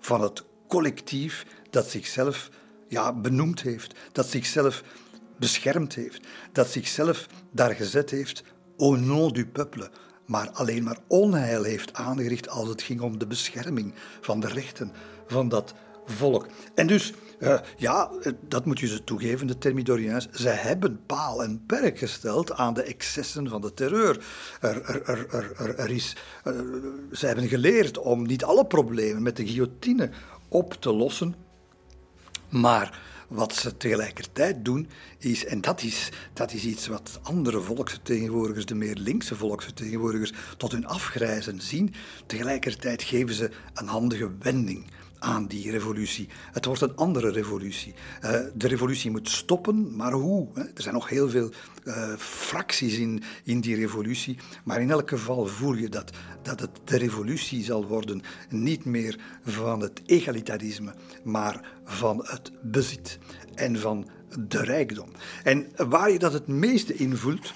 van 0.00 0.20
het 0.20 0.44
collectief 0.68 1.46
dat 1.70 1.86
zichzelf 1.86 2.50
ja, 2.88 3.12
benoemd 3.12 3.62
heeft, 3.62 3.94
dat 4.12 4.26
zichzelf 4.26 4.82
beschermd 5.36 5.94
heeft, 5.94 6.26
dat 6.52 6.68
zichzelf 6.68 7.26
daar 7.50 7.74
gezet 7.74 8.10
heeft 8.10 8.42
au 8.78 8.98
nom 8.98 9.32
du 9.32 9.46
peuple, 9.46 9.90
maar 10.26 10.50
alleen 10.50 10.82
maar 10.82 10.98
onheil 11.06 11.62
heeft 11.62 11.94
aangericht 11.94 12.48
als 12.48 12.68
het 12.68 12.82
ging 12.82 13.00
om 13.00 13.18
de 13.18 13.26
bescherming 13.26 13.94
van 14.20 14.40
de 14.40 14.48
rechten 14.48 14.92
van 15.26 15.48
dat 15.48 15.74
volk. 16.06 16.46
En 16.74 16.86
dus, 16.86 17.12
uh, 17.42 17.58
ja, 17.76 18.10
dat 18.48 18.64
moet 18.64 18.80
je 18.80 18.86
ze 18.86 19.04
toegeven, 19.04 19.46
de 19.46 19.58
Thermidoriëns, 19.58 20.28
ze 20.30 20.48
hebben 20.48 21.00
paal 21.06 21.42
en 21.42 21.62
perk 21.66 21.98
gesteld 21.98 22.52
aan 22.52 22.74
de 22.74 22.82
excessen 22.82 23.48
van 23.48 23.60
de 23.60 23.74
terreur. 23.74 24.24
Er, 24.60 24.82
er, 24.84 25.26
er, 25.30 25.78
er, 25.78 25.90
is, 25.90 26.16
uh, 26.44 26.54
ze 27.12 27.26
hebben 27.26 27.48
geleerd 27.48 27.98
om 27.98 28.26
niet 28.26 28.44
alle 28.44 28.66
problemen 28.66 29.22
met 29.22 29.36
de 29.36 29.46
guillotine 29.46 30.10
op 30.48 30.74
te 30.80 30.92
lossen, 30.92 31.34
maar 32.48 33.00
wat 33.28 33.54
ze 33.54 33.76
tegelijkertijd 33.76 34.64
doen, 34.64 34.88
is, 35.18 35.44
en 35.44 35.60
dat 35.60 35.82
is, 35.82 36.08
dat 36.32 36.52
is 36.52 36.64
iets 36.64 36.86
wat 36.86 37.20
andere 37.22 37.60
volksvertegenwoordigers, 37.60 38.66
de 38.66 38.74
meer 38.74 38.96
linkse 38.96 39.36
volksvertegenwoordigers, 39.36 40.32
tot 40.56 40.72
hun 40.72 40.86
afgrijzen 40.86 41.60
zien, 41.60 41.94
tegelijkertijd 42.26 43.02
geven 43.02 43.34
ze 43.34 43.50
een 43.74 43.86
handige 43.86 44.30
wending 44.38 44.84
aan 45.22 45.46
die 45.46 45.70
revolutie. 45.70 46.28
Het 46.52 46.64
wordt 46.64 46.80
een 46.80 46.96
andere 46.96 47.30
revolutie. 47.30 47.94
Uh, 48.24 48.30
de 48.54 48.68
revolutie 48.68 49.10
moet 49.10 49.28
stoppen, 49.28 49.96
maar 49.96 50.12
hoe? 50.12 50.48
Er 50.54 50.82
zijn 50.82 50.94
nog 50.94 51.08
heel 51.08 51.28
veel 51.28 51.50
uh, 51.84 52.14
fracties 52.16 52.98
in, 52.98 53.22
in 53.44 53.60
die 53.60 53.76
revolutie, 53.76 54.38
maar 54.64 54.80
in 54.80 54.90
elk 54.90 55.08
geval 55.08 55.46
voel 55.46 55.74
je 55.74 55.88
dat, 55.88 56.10
dat 56.42 56.60
het 56.60 56.70
de 56.84 56.98
revolutie 56.98 57.64
zal 57.64 57.86
worden, 57.86 58.22
niet 58.48 58.84
meer 58.84 59.18
van 59.44 59.80
het 59.80 60.02
egalitarisme, 60.06 60.94
maar 61.24 61.70
van 61.84 62.18
het 62.26 62.52
bezit 62.62 63.18
en 63.54 63.80
van 63.80 64.08
de 64.38 64.62
rijkdom. 64.62 65.08
En 65.42 65.68
waar 65.76 66.10
je 66.10 66.18
dat 66.18 66.32
het 66.32 66.46
meeste 66.46 66.94
in 66.94 67.16
voelt, 67.16 67.52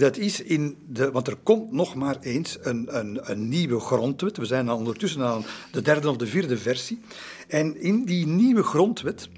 dat 0.00 0.16
is 0.16 0.42
in 0.42 0.76
de. 0.88 1.10
Want 1.10 1.26
er 1.26 1.36
komt 1.36 1.72
nog 1.72 1.94
maar 1.94 2.16
eens 2.20 2.58
een, 2.60 2.98
een, 2.98 3.30
een 3.30 3.48
nieuwe 3.48 3.80
grondwet. 3.80 4.36
We 4.36 4.44
zijn 4.44 4.70
ondertussen 4.70 5.22
aan 5.22 5.44
de 5.72 5.82
derde 5.82 6.10
of 6.10 6.16
de 6.16 6.26
vierde 6.26 6.58
versie. 6.58 7.00
En 7.48 7.80
in 7.80 8.04
die 8.04 8.26
nieuwe 8.26 8.62
grondwet, 8.62 9.28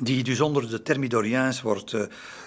die 0.00 0.24
dus 0.24 0.40
onder 0.40 0.70
de 0.70 0.82
Thermidoriëns 0.82 1.62
wordt, 1.62 1.92
uh, 1.92 2.02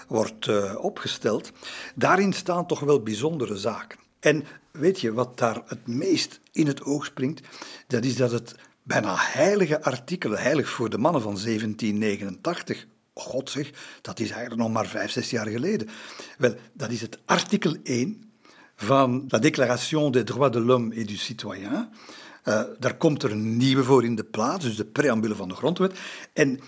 wordt 0.08 0.46
uh, 0.46 0.74
opgesteld, 0.80 1.52
daarin 1.94 2.32
staan 2.32 2.66
toch 2.66 2.80
wel 2.80 3.02
bijzondere 3.02 3.56
zaken. 3.56 3.98
En 4.20 4.44
weet 4.70 5.00
je 5.00 5.12
wat 5.12 5.38
daar 5.38 5.62
het 5.66 5.86
meest 5.86 6.40
in 6.52 6.66
het 6.66 6.82
oog 6.82 7.04
springt? 7.04 7.40
Dat 7.86 8.04
is 8.04 8.16
dat 8.16 8.30
het 8.30 8.54
bijna 8.82 9.14
heilige 9.16 9.82
artikelen, 9.82 10.38
heilig 10.38 10.68
voor 10.68 10.90
de 10.90 10.98
mannen 10.98 11.22
van 11.22 11.34
1789, 11.34 12.86
God 13.18 13.56
dat 14.00 14.20
is 14.20 14.30
eigenlijk 14.30 14.60
nog 14.60 14.72
maar 14.72 14.86
vijf, 14.86 15.10
zes 15.10 15.30
jaar 15.30 15.46
geleden. 15.46 15.88
Wel, 16.38 16.54
dat 16.72 16.90
is 16.90 17.00
het 17.00 17.18
artikel 17.24 17.76
1 17.82 18.32
van 18.76 19.24
la 19.28 19.38
Déclaration 19.38 20.10
des 20.12 20.24
droits 20.24 20.52
de 20.52 20.60
l'homme 20.60 20.94
et 20.94 21.08
du 21.08 21.16
citoyen. 21.16 21.88
Uh, 22.44 22.62
daar 22.78 22.96
komt 22.96 23.22
er 23.22 23.30
een 23.30 23.56
nieuwe 23.56 23.84
voor 23.84 24.04
in 24.04 24.14
de 24.14 24.24
plaats, 24.24 24.64
dus 24.64 24.76
de 24.76 24.84
preambule 24.84 25.34
van 25.34 25.48
de 25.48 25.54
grondwet. 25.54 25.98
En 26.32 26.60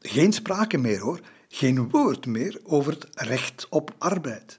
geen 0.00 0.32
sprake 0.32 0.78
meer 0.78 1.00
hoor, 1.00 1.20
geen 1.48 1.90
woord 1.90 2.26
meer 2.26 2.60
over 2.64 2.92
het 2.92 3.06
recht 3.14 3.66
op 3.70 3.94
arbeid. 3.98 4.58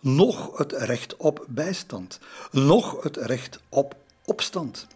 Nog 0.00 0.58
het 0.58 0.72
recht 0.72 1.16
op 1.16 1.44
bijstand. 1.48 2.18
Nog 2.50 3.02
het 3.02 3.16
recht 3.16 3.60
op 3.68 3.96
opstand. 4.24 4.86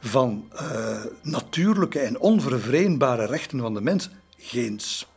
Van 0.00 0.48
uh, 0.54 1.04
natuurlijke 1.22 1.98
en 1.98 2.20
onvervreemdbare 2.20 3.26
rechten 3.26 3.60
van 3.60 3.74
de 3.74 3.80
mens 3.80 4.10
geen 4.38 4.80
sprake 4.80 5.11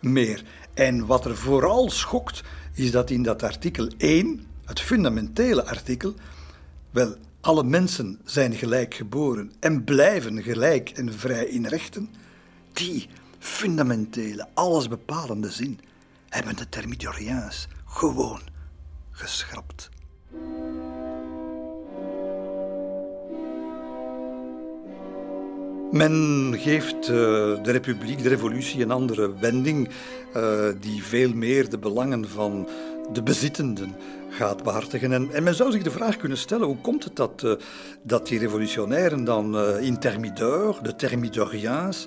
meer. 0.00 0.42
En 0.74 1.06
wat 1.06 1.24
er 1.24 1.36
vooral 1.36 1.90
schokt, 1.90 2.42
is 2.74 2.90
dat 2.90 3.10
in 3.10 3.22
dat 3.22 3.42
artikel 3.42 3.88
1, 3.96 4.46
het 4.64 4.80
fundamentele 4.80 5.66
artikel, 5.66 6.14
wel, 6.90 7.14
alle 7.40 7.64
mensen 7.64 8.20
zijn 8.24 8.54
gelijk 8.54 8.94
geboren 8.94 9.52
en 9.60 9.84
blijven 9.84 10.42
gelijk 10.42 10.90
en 10.90 11.12
vrij 11.12 11.44
in 11.44 11.66
rechten, 11.66 12.10
die 12.72 13.08
fundamentele, 13.38 14.46
allesbepalende 14.54 15.50
zin 15.50 15.80
hebben 16.28 16.56
de 16.56 16.68
Thermidoriëns 16.68 17.68
gewoon 17.84 18.40
geschrapt. 19.10 19.88
Men 25.92 26.54
geeft 26.58 26.94
uh, 26.94 27.08
de 27.62 27.70
republiek, 27.70 28.22
de 28.22 28.28
revolutie, 28.28 28.82
een 28.82 28.90
andere 28.90 29.38
wending 29.38 29.88
uh, 30.36 30.68
die 30.80 31.02
veel 31.02 31.32
meer 31.34 31.70
de 31.70 31.78
belangen 31.78 32.28
van 32.28 32.68
de 33.12 33.22
bezittenden 33.22 33.96
gaat 34.30 34.62
behartigen. 34.62 35.12
En, 35.12 35.32
en, 35.32 35.42
men 35.42 35.54
zou 35.54 35.72
zich 35.72 35.82
de 35.82 35.90
vraag 35.90 36.16
kunnen 36.16 36.38
stellen, 36.38 36.66
hoe 36.66 36.80
komt 36.80 37.04
het 37.04 37.16
dat, 37.16 37.42
uh, 37.44 37.52
dat 38.02 38.26
die 38.26 38.38
revolutionairen 38.38 39.24
dan 39.24 39.58
in 39.80 39.98
Thermidor, 39.98 40.78
de 40.82 40.96
Thermidoriaans, 40.96 42.06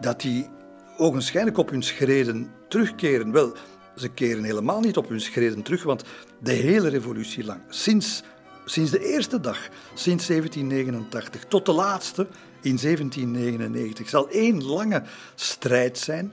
dat 0.00 0.20
die 0.20 0.48
ogenschijnlijk 0.96 1.58
op 1.58 1.70
hun 1.70 1.82
schreden 1.82 2.50
terugkeren? 2.68 3.32
Wel, 3.32 3.52
ze 3.96 4.08
keren 4.08 4.44
helemaal 4.44 4.80
niet 4.80 4.96
op 4.96 5.08
hun 5.08 5.20
schreden 5.20 5.62
terug, 5.62 5.82
want 5.82 6.04
de 6.40 6.52
hele 6.52 6.88
revolutie 6.88 7.44
lang, 7.44 7.60
sinds, 7.68 8.22
sinds 8.64 8.90
de 8.90 9.06
eerste 9.06 9.40
dag, 9.40 9.68
sinds 9.94 10.26
1789 10.26 11.44
tot 11.44 11.66
de 11.66 11.72
laatste, 11.72 12.26
in 12.60 12.76
1799 12.76 14.08
zal 14.08 14.28
één 14.28 14.64
lange 14.64 15.02
strijd 15.34 15.98
zijn 15.98 16.32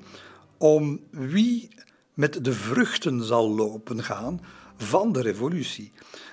om 0.58 1.00
wie 1.10 1.70
met 2.13 2.44
de 2.44 2.53
vruchten 2.53 3.24
zal 3.24 3.56
lopen 3.56 4.03
gaan 4.03 4.42
van 4.77 5.12
de 5.12 5.22
revolutie. 5.22 5.92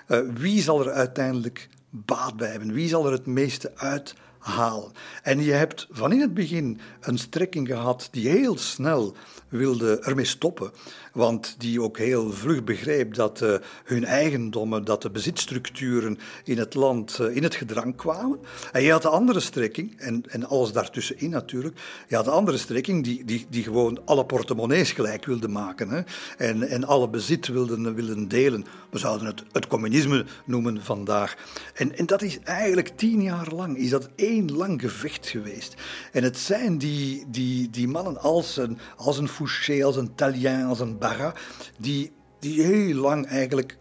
Uh, 0.08 0.18
wie 0.34 0.62
zal 0.62 0.80
er 0.80 0.92
uiteindelijk 0.92 1.68
baat 1.90 2.36
bij 2.36 2.50
hebben? 2.50 2.72
Wie 2.72 2.88
zal 2.88 3.06
er 3.06 3.12
het 3.12 3.26
meeste 3.26 3.72
uit 3.76 4.14
halen. 4.40 4.92
En 5.22 5.42
je 5.42 5.52
hebt 5.52 5.86
van 5.90 6.12
in 6.12 6.20
het 6.20 6.34
begin 6.34 6.80
een 7.00 7.18
strekking 7.18 7.68
gehad 7.68 8.08
die 8.10 8.28
heel 8.28 8.58
snel 8.58 9.14
wilde 9.48 9.98
ermee 9.98 10.24
stoppen, 10.24 10.70
want 11.12 11.54
die 11.58 11.82
ook 11.82 11.98
heel 11.98 12.32
vlug 12.32 12.64
begreep 12.64 13.14
dat 13.14 13.40
uh, 13.40 13.54
hun 13.84 14.04
eigendommen, 14.04 14.84
dat 14.84 15.02
de 15.02 15.10
bezitstructuren 15.10 16.18
in 16.44 16.58
het 16.58 16.74
land 16.74 17.18
uh, 17.20 17.36
in 17.36 17.42
het 17.42 17.54
gedrang 17.54 17.96
kwamen. 17.96 18.38
En 18.72 18.82
je 18.82 18.90
had 18.90 19.02
de 19.02 19.08
andere 19.08 19.40
strekking, 19.40 20.00
en, 20.00 20.22
en 20.28 20.48
alles 20.48 20.72
daartussenin 20.72 21.30
natuurlijk, 21.30 21.80
je 22.08 22.16
had 22.16 22.24
de 22.24 22.30
andere 22.30 22.58
strekking 22.58 23.04
die, 23.04 23.24
die, 23.24 23.46
die 23.48 23.62
gewoon 23.62 24.00
alle 24.04 24.24
portemonnees 24.24 24.92
gelijk 24.92 25.24
wilde 25.24 25.48
maken 25.48 25.88
hè, 25.88 26.00
en, 26.36 26.68
en 26.68 26.84
alle 26.84 27.08
bezit 27.08 27.46
wilden, 27.46 27.94
wilden 27.94 28.28
delen. 28.28 28.64
We 28.90 28.98
zouden 28.98 29.26
het 29.26 29.42
het 29.52 29.66
communisme 29.66 30.24
noemen 30.44 30.82
vandaag. 30.82 31.36
En, 31.74 31.96
en 31.96 32.06
dat 32.06 32.22
is 32.22 32.38
eigenlijk 32.40 32.88
tien 32.96 33.22
jaar 33.22 33.52
lang, 33.52 33.76
is 33.76 33.90
dat 33.90 34.08
één 34.14 34.29
lang 34.38 34.80
gevecht 34.80 35.28
geweest. 35.28 35.74
En 36.12 36.22
het 36.22 36.38
zijn 36.38 36.78
die, 36.78 37.24
die, 37.28 37.70
die 37.70 37.88
mannen 37.88 38.20
als 38.20 38.56
een, 38.56 38.78
als 38.96 39.18
een 39.18 39.28
Fouché, 39.28 39.84
als 39.84 39.96
een 39.96 40.14
Talien, 40.14 40.64
als 40.64 40.80
een 40.80 40.98
Barra, 40.98 41.34
die, 41.78 42.12
die 42.40 42.62
heel 42.62 42.94
lang 42.94 43.26
eigenlijk 43.26 43.78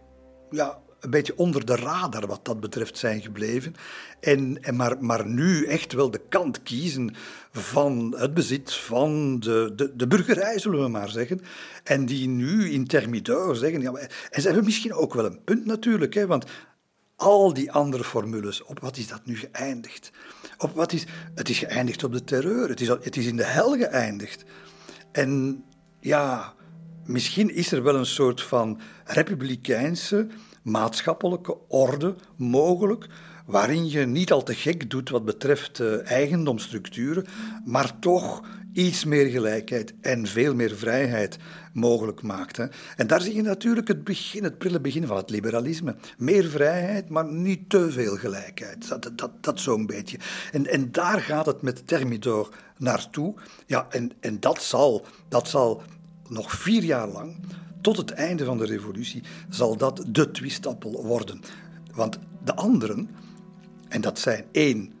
ja, 0.50 0.78
een 1.00 1.10
beetje 1.10 1.36
onder 1.36 1.64
de 1.66 1.76
radar 1.76 2.26
wat 2.26 2.44
dat 2.44 2.60
betreft 2.60 2.98
zijn 2.98 3.20
gebleven. 3.20 3.74
En, 4.20 4.62
en 4.62 4.76
maar, 4.76 4.96
maar 5.04 5.26
nu 5.26 5.64
echt 5.64 5.92
wel 5.92 6.10
de 6.10 6.22
kant 6.28 6.62
kiezen 6.62 7.14
van 7.52 8.14
het 8.18 8.34
bezit 8.34 8.72
van 8.72 9.40
de, 9.40 9.72
de, 9.76 9.96
de 9.96 10.06
burgerij, 10.06 10.58
zullen 10.58 10.82
we 10.82 10.88
maar 10.88 11.08
zeggen. 11.08 11.40
En 11.84 12.06
die 12.06 12.28
nu 12.28 12.70
in 12.70 12.86
Thermidor 12.86 13.56
zeggen... 13.56 13.80
Ja, 13.80 13.92
en 14.30 14.40
ze 14.40 14.46
hebben 14.46 14.64
misschien 14.64 14.92
ook 14.92 15.14
wel 15.14 15.24
een 15.24 15.44
punt 15.44 15.66
natuurlijk, 15.66 16.14
hè, 16.14 16.26
want 16.26 16.44
al 17.20 17.52
die 17.52 17.72
andere 17.72 18.04
formules, 18.04 18.64
op 18.64 18.80
wat 18.80 18.96
is 18.96 19.08
dat 19.08 19.20
nu 19.24 19.36
geëindigd? 19.36 20.10
Op 20.58 20.74
wat 20.74 20.92
is, 20.92 21.04
het 21.34 21.48
is 21.48 21.58
geëindigd 21.58 22.04
op 22.04 22.12
de 22.12 22.24
terreur, 22.24 22.68
het 22.68 22.80
is, 22.80 22.88
het 22.88 23.16
is 23.16 23.26
in 23.26 23.36
de 23.36 23.44
hel 23.44 23.76
geëindigd. 23.76 24.44
En 25.12 25.64
ja, 26.00 26.54
misschien 27.04 27.54
is 27.54 27.72
er 27.72 27.82
wel 27.82 27.94
een 27.94 28.06
soort 28.06 28.42
van 28.42 28.80
republikeinse 29.04 30.26
maatschappelijke 30.62 31.56
orde 31.68 32.14
mogelijk, 32.36 33.06
waarin 33.46 33.88
je 33.88 34.06
niet 34.06 34.32
al 34.32 34.42
te 34.42 34.54
gek 34.54 34.90
doet 34.90 35.08
wat 35.08 35.24
betreft 35.24 35.78
uh, 35.78 36.10
eigendomsstructuren, 36.10 37.26
maar 37.64 37.98
toch 37.98 38.42
iets 38.72 39.04
meer 39.04 39.26
gelijkheid 39.26 39.94
en 40.00 40.26
veel 40.26 40.54
meer 40.54 40.76
vrijheid 40.76 41.36
mogelijk 41.72 42.22
maakt. 42.22 42.56
Hè. 42.56 42.66
En 42.96 43.06
daar 43.06 43.20
zie 43.20 43.34
je 43.34 43.42
natuurlijk 43.42 43.88
het 43.88 44.04
begin, 44.04 44.44
het 44.44 44.58
prille 44.58 44.80
begin 44.80 45.06
van 45.06 45.16
het 45.16 45.30
liberalisme. 45.30 45.96
Meer 46.18 46.44
vrijheid, 46.44 47.08
maar 47.08 47.32
niet 47.32 47.70
te 47.70 47.90
veel 47.90 48.16
gelijkheid. 48.16 48.88
Dat, 48.88 49.10
dat, 49.14 49.30
dat 49.40 49.60
zo'n 49.60 49.86
beetje. 49.86 50.18
En, 50.52 50.66
en 50.66 50.92
daar 50.92 51.20
gaat 51.20 51.46
het 51.46 51.62
met 51.62 51.86
Thermidor 51.86 52.54
naartoe. 52.76 53.34
Ja, 53.66 53.86
en, 53.90 54.12
en 54.20 54.40
dat, 54.40 54.62
zal, 54.62 55.06
dat 55.28 55.48
zal 55.48 55.82
nog 56.28 56.52
vier 56.52 56.82
jaar 56.82 57.08
lang 57.08 57.36
tot 57.80 57.96
het 57.96 58.10
einde 58.10 58.44
van 58.44 58.58
de 58.58 58.66
revolutie 58.66 59.22
zal 59.48 59.76
dat 59.76 60.04
de 60.06 60.30
twistappel 60.30 61.04
worden. 61.04 61.40
Want 61.94 62.18
de 62.44 62.54
anderen, 62.54 63.10
en 63.88 64.00
dat 64.00 64.18
zijn 64.18 64.44
één, 64.52 64.92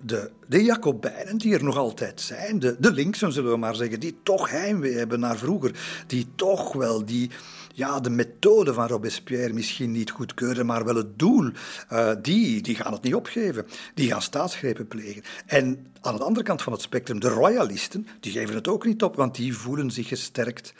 de, 0.00 0.30
de 0.46 0.64
Jacobijnen, 0.64 1.38
die 1.38 1.54
er 1.54 1.64
nog 1.64 1.76
altijd 1.76 2.20
zijn, 2.20 2.58
de, 2.58 2.76
de 2.78 2.92
linksen 2.92 3.32
zullen 3.32 3.50
we 3.50 3.56
maar 3.56 3.74
zeggen, 3.74 4.00
die 4.00 4.18
toch 4.22 4.50
heimwee 4.50 4.96
hebben 4.96 5.20
naar 5.20 5.38
vroeger, 5.38 6.04
die 6.06 6.26
toch 6.34 6.72
wel 6.72 7.04
die, 7.04 7.30
ja, 7.74 8.00
de 8.00 8.10
methode 8.10 8.72
van 8.74 8.86
Robespierre 8.86 9.52
misschien 9.52 9.90
niet 9.90 10.10
goedkeuren, 10.10 10.66
maar 10.66 10.84
wel 10.84 10.94
het 10.94 11.18
doel, 11.18 11.50
uh, 11.92 12.10
die, 12.22 12.62
die 12.62 12.74
gaan 12.74 12.92
het 12.92 13.02
niet 13.02 13.14
opgeven. 13.14 13.66
Die 13.94 14.10
gaan 14.10 14.22
staatsgrepen 14.22 14.88
plegen. 14.88 15.22
En 15.46 15.86
aan 16.00 16.16
de 16.16 16.24
andere 16.24 16.46
kant 16.46 16.62
van 16.62 16.72
het 16.72 16.82
spectrum, 16.82 17.20
de 17.20 17.28
royalisten, 17.28 18.06
die 18.20 18.32
geven 18.32 18.54
het 18.54 18.68
ook 18.68 18.84
niet 18.84 19.02
op, 19.02 19.16
want 19.16 19.34
die 19.34 19.56
voelen 19.56 19.90
zich 19.90 20.08
gesterkt 20.08 20.72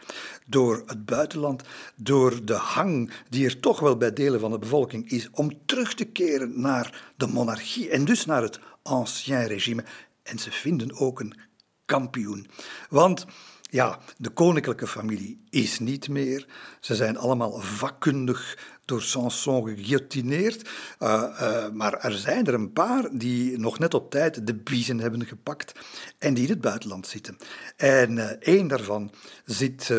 door 0.47 0.83
het 0.87 1.05
buitenland, 1.05 1.63
door 1.97 2.45
de 2.45 2.55
hang 2.55 3.11
die 3.29 3.47
er 3.47 3.61
toch 3.61 3.81
wel 3.81 3.97
bij 3.97 4.13
delen 4.13 4.41
van 4.41 4.51
de 4.51 4.59
bevolking 4.59 5.11
is 5.11 5.29
om 5.33 5.59
terug 5.65 5.95
te 5.95 6.05
keren 6.05 6.61
naar 6.61 7.13
de 7.17 7.27
monarchie 7.27 7.89
en 7.91 8.05
dus 8.05 8.27
naar 8.27 8.43
het 8.43 8.61
ancien 8.83 9.47
regime. 9.47 9.85
En 10.23 10.39
ze 10.39 10.51
vinden 10.51 10.97
ook 10.97 11.21
een 11.21 11.39
kampioen. 11.85 12.47
Want 12.89 13.27
ja, 13.71 13.99
de 14.17 14.31
koninklijke 14.31 14.87
familie 14.87 15.45
is 15.51 15.79
niet 15.79 16.09
meer. 16.09 16.47
Ze 16.81 16.95
zijn 16.95 17.17
allemaal 17.17 17.61
vakkundig 17.61 18.59
door 18.85 19.03
Sanson 19.03 19.69
geguillotineerd. 19.69 20.69
Uh, 21.01 21.69
maar 21.73 21.93
er 21.93 22.13
zijn 22.13 22.47
er 22.47 22.55
een 22.55 22.73
paar 22.73 23.09
die 23.13 23.59
nog 23.59 23.79
net 23.79 23.95
op 23.95 24.11
tijd 24.11 24.47
de 24.47 24.55
biezen 24.55 24.99
hebben 24.99 25.27
gepakt 25.27 25.73
en 26.19 26.35
die 26.35 26.45
in 26.45 26.51
het 26.51 26.61
buitenland 26.61 27.07
zitten. 27.07 27.37
En 27.77 28.17
uh, 28.17 28.25
één 28.25 28.69
daarvan 28.69 29.11
zit, 29.45 29.93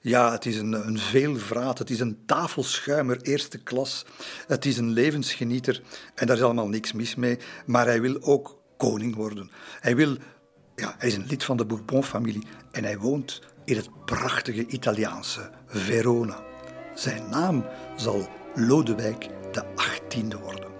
ja, 0.00 0.32
het 0.32 0.46
is 0.46 0.56
een, 0.56 0.72
een 0.72 0.98
veelvraat, 0.98 1.78
het 1.78 1.90
is 1.90 2.00
een 2.00 2.18
tafelschuimer 2.26 3.20
eerste 3.20 3.58
klas, 3.58 4.04
het 4.46 4.64
is 4.64 4.76
een 4.76 4.90
levensgenieter 4.90 5.82
en 6.14 6.26
daar 6.26 6.36
is 6.36 6.42
allemaal 6.42 6.68
niks 6.68 6.92
mis 6.92 7.14
mee, 7.14 7.38
maar 7.66 7.86
hij 7.86 8.00
wil 8.00 8.22
ook 8.22 8.56
koning 8.76 9.14
worden. 9.14 9.50
Hij 9.80 9.96
wil 9.96 10.16
ja, 10.76 10.94
hij 10.98 11.08
is 11.08 11.14
een 11.14 11.26
lid 11.28 11.44
van 11.44 11.56
de 11.56 11.64
Bourbon-familie 11.64 12.46
en 12.70 12.84
hij 12.84 12.98
woont 12.98 13.42
in 13.64 13.76
het 13.76 13.88
prachtige 14.04 14.66
Italiaanse 14.66 15.50
Verona. 15.66 16.42
Zijn 16.94 17.28
naam 17.30 17.64
zal 17.96 18.28
Lodewijk 18.54 19.28
de 19.52 19.64
18e 19.64 20.40
worden. 20.42 20.74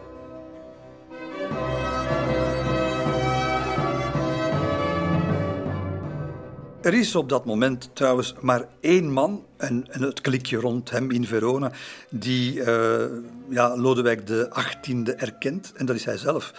Er 6.83 6.95
is 6.95 7.15
op 7.15 7.29
dat 7.29 7.45
moment 7.45 7.91
trouwens 7.93 8.35
maar 8.41 8.69
één 8.81 9.13
man 9.13 9.45
en, 9.57 9.87
en 9.91 10.03
het 10.03 10.21
klikje 10.21 10.57
rond 10.57 10.91
hem 10.91 11.11
in 11.11 11.27
Verona 11.27 11.73
die 12.11 12.55
uh, 12.55 13.05
ja, 13.49 13.77
Lodewijk 13.77 14.27
de 14.27 14.49
18e 14.51 15.15
erkent 15.17 15.73
en 15.77 15.87
dat 15.87 15.97
is 15.97 16.05
hij 16.05 16.17
zelf. 16.17 16.53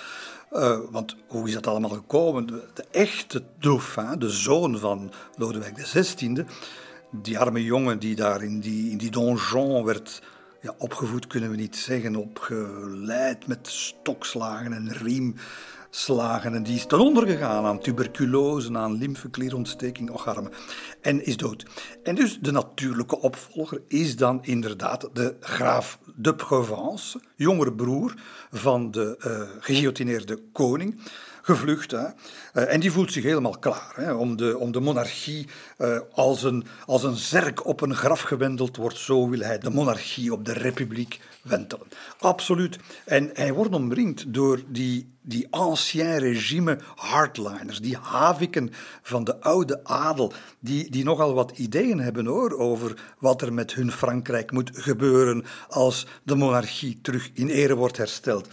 Uh, 0.52 0.80
want 0.92 1.16
hoe 1.28 1.48
is 1.48 1.54
dat 1.54 1.68
allemaal 1.68 1.90
gekomen? 1.90 2.48
De, 2.48 2.86
echte 2.92 3.44
dauphin, 3.60 4.20
de 4.20 4.30
zoon 4.30 4.80
van 4.80 5.12
Lodewijk 5.36 5.76
XVI, 5.76 6.46
die 7.12 7.40
arme 7.40 7.64
jongen 7.64 8.00
die 8.00 8.16
daar 8.16 8.44
in 8.44 8.60
die, 8.60 8.92
in 8.92 8.98
die 8.98 9.12
donjon 9.12 9.86
werd 9.86 10.22
ja, 10.62 10.76
opgevoed, 10.78 11.28
kunnen 11.28 11.50
we 11.50 11.56
niet 11.56 11.76
zeggen, 11.76 12.16
opgeleid 12.16 13.48
met 13.48 13.68
stokslagen 13.68 14.74
en 14.74 14.94
riemslagen. 15.92 16.54
En 16.54 16.64
die 16.64 16.76
is 16.76 16.86
ten 16.86 17.00
onder 17.00 17.28
gegaan 17.28 17.66
aan 17.66 17.80
tuberculose, 17.80 18.78
aan 18.78 18.98
lymfeklierontsteking, 18.98 20.10
och 20.12 20.28
arme, 20.28 20.50
en 21.02 21.26
is 21.26 21.38
dood. 21.38 21.66
En 22.04 22.16
dus 22.16 22.40
de 22.42 22.52
natuurlijke 22.52 23.22
opvolger 23.22 23.82
is 23.88 24.16
dan 24.16 24.40
inderdaad 24.44 25.10
de 25.14 25.36
graaf 25.40 26.00
de 26.16 26.36
Provence, 26.36 27.22
jongere 27.36 27.74
broer 27.74 28.14
van 28.52 28.92
de 28.92 29.16
uh, 29.28 29.42
geguillotineerde 29.60 30.40
koning, 30.52 31.02
gevlucht. 31.42 31.92
Hè. 31.92 32.06
Uh, 32.54 32.74
en 32.74 32.80
die 32.80 32.92
voelt 32.92 33.12
zich 33.12 33.24
helemaal 33.24 33.58
klaar 33.60 33.94
hè, 33.96 34.14
om, 34.14 34.36
de, 34.36 34.58
om 34.58 34.72
de 34.72 34.80
monarchie 34.80 35.48
uh, 35.78 36.00
als, 36.14 36.44
een, 36.44 36.66
als 36.86 37.04
een 37.04 37.16
zerk 37.16 37.66
op 37.66 37.82
een 37.82 37.96
graf 37.96 38.22
gewendeld 38.22 38.78
wordt. 38.78 38.98
Zo 38.98 39.30
wil 39.30 39.40
hij 39.40 39.58
de 39.58 39.70
monarchie 39.70 40.34
op 40.34 40.46
de 40.46 40.54
republiek 40.54 41.20
wentelen. 41.42 41.88
Absoluut. 42.20 42.78
En 43.06 43.30
hij 43.34 43.54
wordt 43.54 43.76
omringd 43.76 44.34
door 44.34 44.62
die 44.68 45.17
die 45.28 45.48
ancien 45.50 46.18
regime 46.18 46.80
hardliners, 46.96 47.82
die 47.82 47.98
haviken 47.98 48.70
van 49.02 49.24
de 49.24 49.42
oude 49.42 49.84
adel, 49.84 50.34
die, 50.60 50.92
die 50.92 51.04
nogal 51.04 51.34
wat 51.34 51.58
ideeën 51.58 52.00
hebben 52.00 52.26
hoor, 52.26 52.58
over 52.58 53.16
wat 53.20 53.42
er 53.42 53.54
met 53.54 53.74
hun 53.74 53.92
Frankrijk 53.92 54.52
moet 54.52 54.72
gebeuren 54.74 55.46
als 55.70 56.06
de 56.24 56.36
monarchie 56.36 57.00
terug 57.02 57.30
in 57.34 57.50
ere 57.50 57.76
wordt 57.76 57.98
hersteld. 57.98 58.48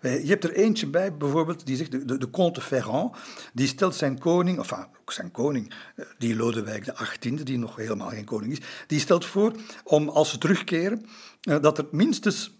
Je 0.00 0.24
hebt 0.26 0.44
er 0.44 0.52
eentje 0.52 0.86
bij, 0.86 1.16
bijvoorbeeld, 1.16 1.66
die 1.66 1.76
zegt, 1.76 1.90
de, 1.90 2.18
de, 2.18 2.30
comte 2.30 2.60
Ferrand, 2.60 3.16
die 3.52 3.66
stelt 3.66 3.94
zijn 3.94 4.18
koning, 4.18 4.58
of 4.58 4.72
ook 4.72 5.12
zijn 5.12 5.30
koning, 5.30 5.74
eh, 5.96 6.04
die 6.18 6.36
Lodewijk 6.36 6.84
de 6.84 6.92
XVIII, 6.92 7.44
die 7.44 7.58
nog 7.58 7.76
helemaal 7.76 8.08
geen 8.08 8.24
koning 8.24 8.52
is, 8.52 8.60
die 8.86 9.00
stelt 9.00 9.24
voor 9.24 9.52
om 9.84 10.08
als 10.08 10.30
ze 10.30 10.38
terugkeren, 10.38 11.06
eh, 11.40 11.60
dat 11.60 11.78
er 11.78 11.86
minstens 11.90 12.52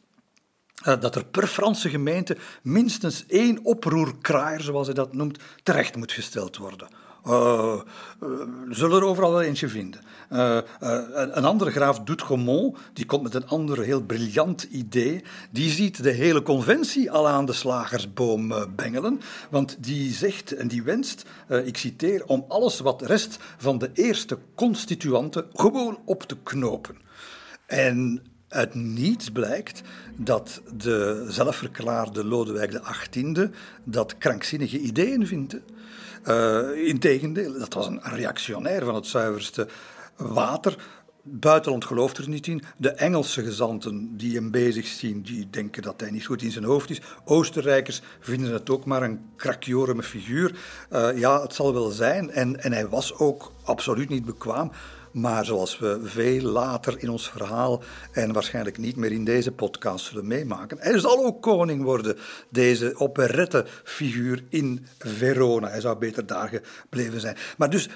dat 0.85 1.15
er 1.15 1.25
per 1.25 1.47
Franse 1.47 1.89
gemeente 1.89 2.37
minstens 2.63 3.25
één 3.27 3.65
oproerkraaier, 3.65 4.61
zoals 4.61 4.87
hij 4.87 4.95
dat 4.95 5.13
noemt, 5.13 5.39
terecht 5.63 5.97
moet 5.97 6.13
gesteld 6.13 6.57
worden. 6.57 6.89
Uh, 7.29 7.81
zullen 8.71 8.97
er 8.97 9.05
overal 9.05 9.31
wel 9.31 9.43
eentje 9.43 9.69
vinden. 9.69 10.01
Een 10.29 11.45
andere 11.45 11.71
graaf 11.71 12.01
Doutgemont, 12.01 12.79
die 12.93 13.07
komt 13.07 13.23
met 13.23 13.35
een 13.35 13.47
ander 13.47 13.83
heel 13.83 14.03
briljant 14.03 14.63
idee. 14.63 15.25
Die 15.51 15.71
ziet 15.71 16.03
de 16.03 16.11
hele 16.11 16.43
conventie 16.43 17.11
al 17.11 17.29
aan 17.29 17.47
de 17.47 17.53
slagersboom 17.53 18.55
bengelen. 18.77 19.21
Want 19.51 19.77
die 19.81 20.13
zegt 20.13 20.53
en 20.53 20.69
die 20.69 20.83
wenst, 20.83 21.25
ik 21.65 21.77
citeer, 21.77 22.25
om 22.27 22.45
alles 22.49 22.81
wat 22.81 23.03
rest 23.03 23.39
van 23.57 23.79
de 23.79 23.91
eerste 23.95 24.39
constituanten 24.55 25.47
gewoon 25.53 25.99
op 26.05 26.23
te 26.23 26.37
knopen. 26.43 26.97
En 27.67 28.23
uit 28.55 28.75
niets 28.75 29.31
blijkt 29.31 29.83
dat 30.17 30.63
de 30.77 31.27
zelfverklaarde 31.29 32.25
Lodewijk 32.25 32.81
XVIII 32.83 33.51
dat 33.85 34.19
krankzinnige 34.19 34.79
ideeën 34.79 35.27
vindt. 35.27 35.57
Uh, 36.29 36.87
Integendeel, 36.87 37.59
dat 37.59 37.75
was 37.75 37.87
een 37.87 38.01
reactionair 38.03 38.85
van 38.85 38.95
het 38.95 39.07
zuiverste 39.07 39.69
water. 40.17 40.77
Buitenland 41.27 41.85
gelooft 41.85 42.19
er 42.19 42.29
niet 42.29 42.47
in. 42.47 42.63
De 42.77 42.91
Engelse 42.91 43.43
gezanten 43.43 44.17
die 44.17 44.35
hem 44.35 44.51
bezig 44.51 44.87
zien, 44.87 45.23
die 45.23 45.51
denken 45.51 45.83
dat 45.83 46.01
hij 46.01 46.11
niet 46.11 46.27
goed 46.27 46.43
in 46.43 46.51
zijn 46.51 46.65
hoofd 46.65 46.91
is. 46.91 47.01
Oostenrijkers 47.25 48.03
vinden 48.21 48.53
het 48.53 48.71
ook 48.71 48.85
maar 48.85 49.03
een 49.03 49.21
krakjoreme 49.37 50.03
figuur. 50.03 50.57
Uh, 50.93 51.19
ja, 51.19 51.43
het 51.43 51.55
zal 51.55 51.75
wel 51.75 51.91
zijn. 51.91 52.31
En, 52.31 52.63
en 52.63 52.73
hij 52.73 52.89
was 52.89 53.15
ook 53.15 53.53
absoluut 53.63 54.09
niet 54.09 54.25
bekwaam. 54.25 54.71
Maar 55.15 55.45
zoals 55.45 55.79
we 55.79 56.01
veel 56.03 56.43
later 56.43 56.99
in 56.99 57.09
ons 57.09 57.31
verhaal 57.31 57.83
en 58.13 58.33
waarschijnlijk 58.33 58.79
niet 58.79 58.97
meer 58.97 59.13
in 59.13 59.25
deze 59.25 59.53
podcast 59.53 60.05
zullen 60.05 60.27
meemaken, 60.27 60.79
hij 60.81 60.99
zal 60.99 61.25
ook 61.25 61.43
koning 61.43 61.83
worden, 61.83 62.17
deze 62.51 62.95
operette-figuur 62.97 64.45
in 64.49 64.87
Verona. 64.99 65.69
Hij 65.69 65.81
zou 65.81 65.99
beter 65.99 66.27
daar 66.27 66.63
gebleven 66.83 67.21
zijn. 67.21 67.37
Maar 67.57 67.71
dus 67.71 67.89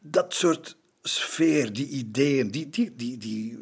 dat 0.00 0.34
soort 0.34 0.76
sfeer, 1.02 1.72
die 1.72 1.88
ideeën, 1.88 2.50
die, 2.50 2.68
die, 2.68 2.94
die, 2.96 3.18
die 3.18 3.58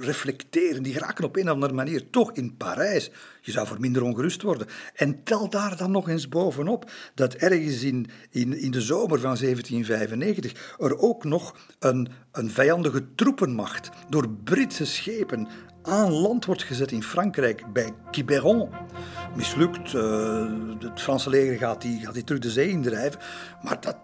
reflecteren, 0.00 0.82
die 0.82 0.92
geraken 0.92 1.24
op 1.24 1.36
een 1.36 1.46
of 1.46 1.54
andere 1.54 1.72
manier 1.72 2.10
toch 2.10 2.32
in 2.32 2.56
Parijs. 2.56 3.10
Je 3.40 3.52
zou 3.52 3.66
voor 3.66 3.80
minder 3.80 4.02
ongerust 4.02 4.42
worden. 4.42 4.66
En 4.94 5.22
tel 5.24 5.50
daar 5.50 5.76
dan 5.76 5.90
nog 5.90 6.08
eens 6.08 6.28
bovenop 6.28 6.90
dat 7.14 7.34
ergens 7.34 7.82
in, 7.82 8.06
in, 8.30 8.58
in 8.58 8.70
de 8.70 8.80
zomer 8.80 9.20
van 9.20 9.36
1795 9.36 10.76
er 10.78 10.98
ook 10.98 11.24
nog 11.24 11.56
een, 11.78 12.08
een 12.32 12.50
vijandige 12.50 13.14
troepenmacht 13.14 13.90
door 14.08 14.30
Britse 14.44 14.86
schepen 14.86 15.48
aan 15.82 16.12
land 16.12 16.44
wordt 16.44 16.62
gezet 16.62 16.92
in 16.92 17.02
Frankrijk 17.02 17.72
bij 17.72 17.92
Quiberon. 18.10 18.68
Mislukt, 19.36 19.92
uh, 19.92 20.52
het 20.78 21.00
Franse 21.00 21.30
leger 21.30 21.58
gaat 21.58 21.82
die, 21.82 22.00
gaat 22.00 22.14
die 22.14 22.24
terug 22.24 22.40
de 22.40 22.50
zee 22.50 22.68
indrijven. 22.68 23.20
Maar 23.62 23.80
dat, 23.80 23.96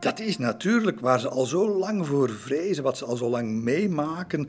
dat 0.00 0.20
is 0.20 0.38
natuurlijk 0.38 1.00
waar 1.00 1.20
ze 1.20 1.28
al 1.28 1.46
zo 1.46 1.78
lang 1.78 2.06
voor 2.06 2.30
vrezen, 2.30 2.82
wat 2.82 2.98
ze 2.98 3.04
al 3.04 3.16
zo 3.16 3.30
lang 3.30 3.50
meemaken. 3.50 4.48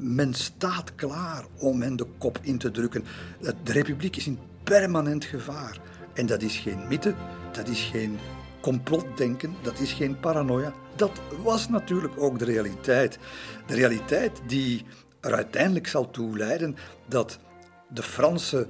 Men 0.00 0.34
staat 0.34 0.94
klaar 0.94 1.44
om 1.58 1.82
hen 1.82 1.96
de 1.96 2.06
kop 2.18 2.38
in 2.42 2.58
te 2.58 2.70
drukken. 2.70 3.04
De 3.40 3.72
republiek 3.72 4.16
is 4.16 4.26
in 4.26 4.38
permanent 4.64 5.24
gevaar. 5.24 5.80
En 6.14 6.26
dat 6.26 6.42
is 6.42 6.56
geen 6.56 6.88
mythe, 6.88 7.14
dat 7.52 7.68
is 7.68 7.82
geen 7.92 8.18
complotdenken, 8.60 9.54
dat 9.62 9.78
is 9.78 9.92
geen 9.92 10.20
paranoia. 10.20 10.72
Dat 10.96 11.20
was 11.42 11.68
natuurlijk 11.68 12.14
ook 12.18 12.38
de 12.38 12.44
realiteit. 12.44 13.18
De 13.66 13.74
realiteit 13.74 14.40
die 14.46 14.84
er 15.20 15.34
uiteindelijk 15.34 15.86
zal 15.86 16.10
toe 16.10 16.36
leiden 16.36 16.76
dat 17.08 17.38
de 17.88 18.02
Franse 18.02 18.68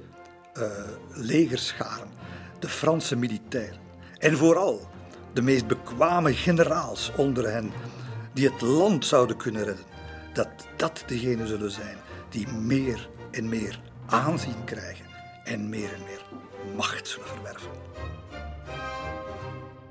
uh, 0.57 0.63
legerscharen, 1.07 2.07
de 2.59 2.67
Franse 2.67 3.15
militairen 3.15 3.79
en 4.17 4.37
vooral 4.37 4.87
de 5.37 5.43
meest 5.43 5.67
bekwame 5.67 6.33
generaals 6.33 7.11
onder 7.15 7.51
hen, 7.51 7.71
die 8.33 8.49
het 8.49 8.61
land 8.61 9.05
zouden 9.05 9.37
kunnen 9.37 9.63
redden, 9.63 9.85
dat 10.33 10.47
dat 10.75 11.03
degenen 11.07 11.47
zullen 11.47 11.71
zijn 11.71 11.97
die 12.29 12.47
meer 12.47 13.09
en 13.31 13.49
meer 13.49 13.79
aanzien 14.05 14.63
krijgen 14.65 15.05
en 15.43 15.69
meer 15.69 15.93
en 15.93 16.03
meer 16.03 16.21
macht 16.75 17.07
zullen 17.07 17.27
verwerven. 17.27 17.71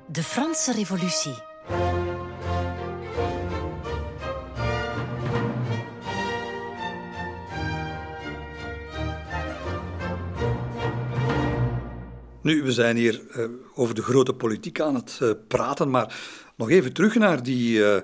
De 0.07 0.23
Franse 0.23 0.73
Revolutie. 0.73 1.35
Nu, 12.47 12.63
we 12.63 12.71
zijn 12.71 12.97
hier 12.97 13.21
uh, 13.37 13.45
over 13.75 13.95
de 13.95 14.01
grote 14.01 14.33
politiek 14.33 14.79
aan 14.79 14.95
het 14.95 15.19
uh, 15.21 15.31
praten, 15.47 15.89
maar 15.89 16.19
nog 16.55 16.69
even 16.69 16.93
terug 16.93 17.15
naar 17.15 17.43
die, 17.43 17.79
uh, 17.79 17.97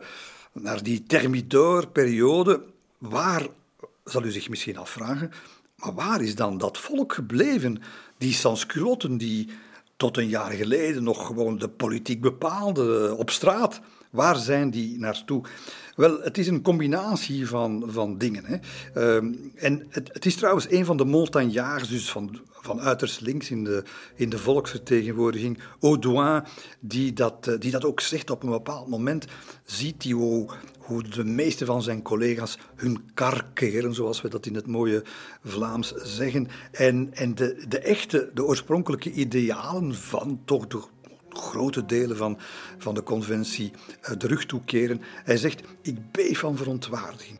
naar 0.54 0.84
die 0.84 1.04
Thermidor-periode. 1.04 2.64
Waar, 2.98 3.48
zal 4.06 4.24
u 4.24 4.32
zich 4.32 4.50
misschien 4.50 4.78
afvragen, 4.78 5.32
maar 5.76 5.94
waar 5.94 6.22
is 6.22 6.36
dan 6.36 6.58
dat 6.58 6.78
volk 6.78 7.14
gebleven? 7.14 7.82
Die 8.18 8.34
sansculotten 8.34 9.18
die 9.18 9.50
tot 9.98 10.18
een 10.18 10.30
jaar 10.30 10.52
geleden 10.52 11.04
nog 11.04 11.26
gewoon 11.26 11.58
de 11.58 11.70
politiek 11.70 12.22
bepaalden 12.22 13.18
op 13.18 13.30
straat. 13.30 13.82
Waar 14.14 14.36
zijn 14.36 14.70
die 14.70 15.00
naartoe? 15.00 15.44
Wel, 15.96 16.22
het 16.22 16.38
is 16.38 16.48
een 16.48 16.62
combinatie 16.62 17.48
van, 17.48 17.84
van 17.88 18.18
dingen. 18.18 18.44
Hè. 18.46 18.58
Uh, 18.98 19.32
en 19.56 19.86
het, 19.90 20.10
het, 20.14 20.26
is 20.26 20.36
trouwens 20.36 20.72
een 20.72 20.86
van 20.86 20.98
de 20.98 21.06
montagnards, 21.06 21.90
dus 21.90 22.12
van, 22.12 22.40
van 22.52 22.82
uiterst 22.82 23.22
links 23.22 23.50
in 23.52 23.64
de, 23.64 23.84
in 24.16 24.30
de 24.30 24.38
volksvertegenwoordiging, 24.38 25.60
Audouin, 25.82 26.44
die 26.80 27.14
dat, 27.14 27.48
eh, 27.48 27.60
die 27.60 27.72
dat 27.72 27.86
ook 27.86 28.00
zegt 28.00 28.30
op 28.30 28.44
een 28.44 28.50
bepaald 28.50 28.88
moment. 28.88 29.26
Ziet 29.64 30.04
hij 30.04 30.12
hoe, 30.12 30.50
hoe 30.78 31.04
de 31.04 31.24
meeste 31.24 31.66
van 31.66 31.82
zijn 31.82 32.02
collega's 32.02 32.58
hun 32.76 33.10
kar 33.14 33.46
keren, 33.54 33.94
zoals 33.94 34.22
we 34.22 34.30
dat 34.30 34.46
in 34.46 34.56
het 34.56 34.68
mooie 34.68 35.04
Vlaams 35.44 35.94
zeggen. 35.96 36.48
En, 36.72 37.10
en 37.14 37.36
de, 37.36 37.66
de 37.68 37.80
echte, 37.80 38.32
de 38.34 38.46
oorspronkelijke 38.46 39.12
idealen 39.12 39.96
van 39.96 40.42
toch 40.46 40.68
de 40.68 40.82
grote 41.38 41.86
delen 41.86 42.18
van, 42.18 42.40
van 42.78 42.94
de 42.94 43.04
conventie 43.04 43.72
uh, 44.02 44.18
de 44.18 44.28
rug 44.28 44.46
toekeren. 44.46 45.02
Hij 45.24 45.38
zegt, 45.38 45.62
ik 45.82 46.12
beef 46.12 46.40
van 46.40 46.58
verontwaardiging. 46.58 47.40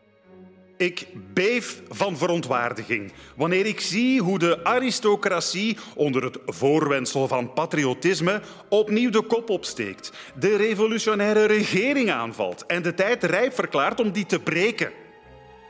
Ik 0.76 1.06
beef 1.34 1.82
van 1.88 2.16
verontwaardiging 2.16 3.12
wanneer 3.36 3.66
ik 3.66 3.80
zie 3.80 4.20
hoe 4.20 4.38
de 4.38 4.64
aristocratie 4.64 5.76
onder 5.94 6.24
het 6.24 6.38
voorwendsel 6.46 7.28
van 7.28 7.52
patriotisme 7.52 8.40
opnieuw 8.68 9.10
de 9.10 9.22
kop 9.22 9.50
opsteekt, 9.50 10.12
de 10.38 10.56
revolutionaire 10.56 11.44
regering 11.44 12.10
aanvalt 12.10 12.66
en 12.66 12.82
de 12.82 12.94
tijd 12.94 13.24
rijp 13.24 13.54
verklaart 13.54 14.00
om 14.00 14.12
die 14.12 14.26
te 14.26 14.40
breken. 14.40 15.03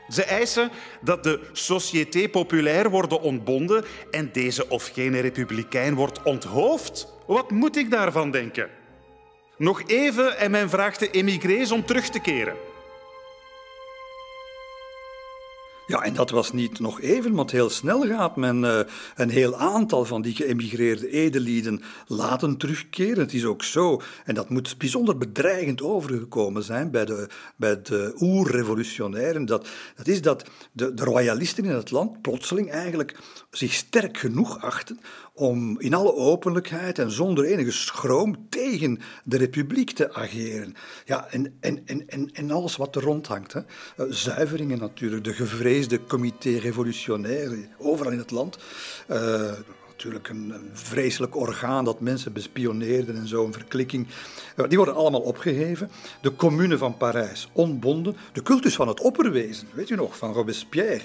Ze 0.09 0.23
eisen 0.23 0.71
dat 1.01 1.23
de 1.23 1.49
Société 1.51 2.29
Populaire 2.29 2.89
worden 2.89 3.21
ontbonden 3.21 3.85
en 4.11 4.29
deze 4.31 4.69
of 4.69 4.87
gene 4.87 5.19
republikein 5.19 5.95
wordt 5.95 6.23
onthoofd. 6.23 7.13
Wat 7.27 7.51
moet 7.51 7.77
ik 7.77 7.91
daarvan 7.91 8.31
denken? 8.31 8.69
Nog 9.57 9.83
even 9.87 10.37
en 10.37 10.51
men 10.51 10.69
vraagt 10.69 10.99
de 10.99 11.11
emigrés 11.11 11.71
om 11.71 11.85
terug 11.85 12.09
te 12.09 12.19
keren. 12.19 12.55
Ja, 15.87 16.03
en 16.03 16.13
dat 16.13 16.29
was 16.29 16.51
niet 16.51 16.79
nog 16.79 17.01
even, 17.01 17.33
want 17.33 17.51
heel 17.51 17.69
snel 17.69 18.01
gaat 18.01 18.35
men 18.35 18.63
uh, 18.63 18.79
een 19.15 19.29
heel 19.29 19.55
aantal 19.55 20.05
van 20.05 20.21
die 20.21 20.35
geëmigreerde 20.35 21.09
edelieden 21.09 21.81
laten 22.07 22.57
terugkeren. 22.57 23.19
Het 23.19 23.33
is 23.33 23.45
ook 23.45 23.63
zo, 23.63 24.01
en 24.23 24.35
dat 24.35 24.49
moet 24.49 24.77
bijzonder 24.77 25.17
bedreigend 25.17 25.81
overgekomen 25.81 26.63
zijn 26.63 26.91
bij 26.91 27.05
de, 27.05 27.29
bij 27.55 27.81
de 27.81 28.15
oerrevolutionairen, 28.19 29.45
dat, 29.45 29.67
dat 29.95 30.07
is 30.07 30.21
dat 30.21 30.49
de, 30.71 30.93
de 30.93 31.03
royalisten 31.03 31.65
in 31.65 31.71
het 31.71 31.91
land 31.91 32.21
plotseling 32.21 32.71
eigenlijk 32.71 33.17
zich 33.51 33.73
sterk 33.73 34.17
genoeg 34.17 34.61
achten 34.61 34.99
om 35.37 35.79
in 35.79 35.93
alle 35.93 36.13
openlijkheid 36.13 36.99
en 36.99 37.11
zonder 37.11 37.45
enige 37.45 37.71
schroom 37.71 38.49
tegen 38.49 38.99
de 39.23 39.37
republiek 39.37 39.91
te 39.91 40.13
ageren. 40.13 40.75
Ja, 41.05 41.27
en, 41.29 41.57
en, 41.59 41.83
en, 42.07 42.29
en 42.33 42.51
alles 42.51 42.75
wat 42.75 42.95
er 42.95 43.01
rondhangt. 43.01 43.53
Hè. 43.53 43.59
Uh, 43.59 44.11
zuiveringen 44.11 44.79
natuurlijk, 44.79 45.23
de 45.23 45.33
gevreesde 45.33 46.05
comité 46.05 46.57
revolutionaire 46.57 47.67
overal 47.77 48.11
in 48.11 48.17
het 48.17 48.31
land. 48.31 48.57
Natuurlijk 49.95 50.29
een, 50.29 50.53
vreselijk 50.73 51.35
orgaan 51.35 51.85
dat 51.85 51.99
mensen 51.99 52.33
bespioneerden 52.33 53.15
en 53.15 53.27
zo, 53.27 53.45
een 53.45 53.53
verklikking. 53.53 54.07
Eh, 54.55 54.67
die 54.67 54.77
worden 54.77 54.95
allemaal 54.95 55.21
opgeheven. 55.21 55.91
De 56.21 56.35
commune 56.35 56.77
van 56.77 56.97
Parijs 56.97 57.49
ontbonden. 57.51 58.15
De 58.33 58.41
cultus 58.43 58.75
van 58.75 58.87
het 58.87 59.01
opperwezen, 59.01 59.67
weet 59.73 59.89
u 59.89 59.95
nog, 59.95 60.17
van 60.17 60.33
Robespierre. 60.33 61.01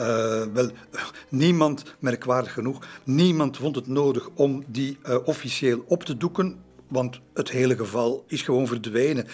Uh, 0.00 0.42
wel, 0.52 0.70
niemand, 1.28 1.94
merkwaardig 1.98 2.52
genoeg, 2.52 2.86
niemand 3.04 3.56
vond 3.56 3.76
het 3.76 3.86
nodig 3.86 4.28
om 4.34 4.64
die 4.66 4.98
uh, 5.06 5.16
officieel 5.24 5.84
op 5.86 6.02
te 6.02 6.16
doeken, 6.16 6.56
want 6.88 7.20
het 7.34 7.50
hele 7.50 7.76
geval 7.76 8.24
is 8.26 8.42
gewoon 8.42 8.66
verdwenen. 8.66 9.26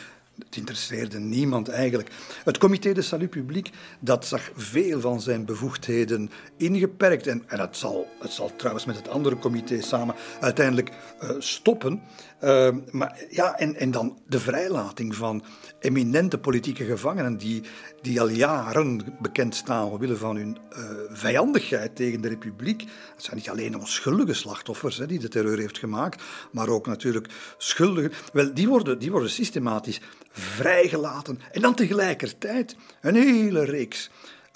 Het 0.45 0.57
interesseerde 0.57 1.19
niemand 1.19 1.69
eigenlijk. 1.69 2.11
Het 2.45 2.59
Comité 2.59 2.93
de 2.93 3.03
Salut 3.03 3.31
Public 3.31 3.71
dat 4.01 4.27
zag 4.27 4.51
veel 4.55 5.01
van 5.01 5.21
zijn 5.21 5.45
bevoegdheden 5.45 6.31
ingeperkt. 6.57 7.27
En, 7.27 7.43
en 7.47 7.61
het, 7.61 7.77
zal, 7.77 8.09
het 8.21 8.33
zal 8.33 8.57
trouwens 8.57 8.85
met 8.85 8.97
het 8.97 9.09
andere 9.09 9.39
comité 9.39 9.81
samen 9.81 10.15
uiteindelijk 10.41 10.91
uh, 11.23 11.31
stoppen. 11.39 12.03
Uh, 12.45 12.69
maar 12.91 13.25
ja, 13.31 13.59
en, 13.59 13.75
en 13.77 13.91
dan 13.91 14.19
de 14.27 14.41
vrijlating 14.41 15.15
van 15.15 15.45
eminente 15.79 16.39
politieke 16.39 16.85
gevangenen 16.85 17.37
die, 17.37 17.63
die 18.03 18.21
al 18.21 18.29
jaren 18.29 19.17
bekend 19.21 19.55
staan 19.55 19.91
omwille 19.91 20.17
van 20.17 20.37
hun 20.37 20.59
uh, 20.71 20.79
vijandigheid 21.09 21.97
tegen 21.97 22.21
de 22.21 22.29
republiek. 22.29 22.81
Het 23.15 23.25
zijn 23.25 23.37
niet 23.37 23.51
alleen 23.51 23.79
onschuldige 23.79 24.33
slachtoffers 24.33 24.97
hè, 24.97 25.07
die 25.07 25.19
de 25.19 25.29
terreur 25.29 25.59
heeft 25.59 25.79
gemaakt, 25.79 26.23
maar 26.53 26.69
ook 26.69 26.87
natuurlijk 26.87 27.29
schuldigen. 27.57 28.13
Wel, 28.33 28.55
die 28.55 28.69
worden, 28.69 28.99
die 28.99 29.11
worden 29.11 29.31
systematisch 29.31 30.01
vrijgelaten. 30.33 31.41
En 31.53 31.61
dan 31.61 31.75
tegelijkertijd 31.75 32.77
een 33.01 33.15
hele 33.15 33.65
reeks 33.65 34.11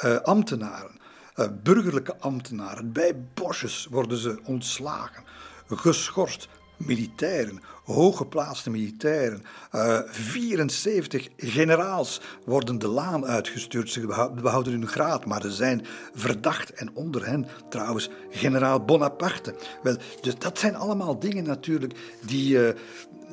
uh, 0.05 0.17
ambtenaren, 0.17 1.01
uh, 1.37 1.47
burgerlijke 1.63 2.17
ambtenaren, 2.17 2.93
bij 2.93 3.17
bosjes 3.35 3.87
worden 3.91 4.19
ze 4.19 4.39
ontslagen, 4.45 5.25
geschorst, 5.67 6.49
militairen, 6.77 7.61
hooggeplaatste 7.83 8.71
militairen. 8.71 9.43
Uh, 9.75 9.99
74 10.07 11.29
generaals 11.37 12.21
worden 12.45 12.79
de 12.79 12.89
laan 12.89 13.27
uitgestuurd. 13.27 13.91
Ze 13.91 14.31
behouden 14.43 14.73
hun 14.73 14.89
graad, 14.89 15.25
maar 15.25 15.43
ze 15.43 15.51
zijn 15.51 15.87
verdacht. 16.15 16.73
En 16.73 16.91
onder 16.95 17.27
hen 17.27 17.47
trouwens 17.69 18.11
generaal 18.31 18.85
Bonaparte. 18.85 19.55
Wel, 19.83 19.97
dus 20.21 20.39
dat 20.39 20.59
zijn 20.59 20.77
allemaal 20.77 21.19
dingen 21.19 21.45
natuurlijk 21.45 21.95
die, 22.27 22.55
uh, 22.55 22.69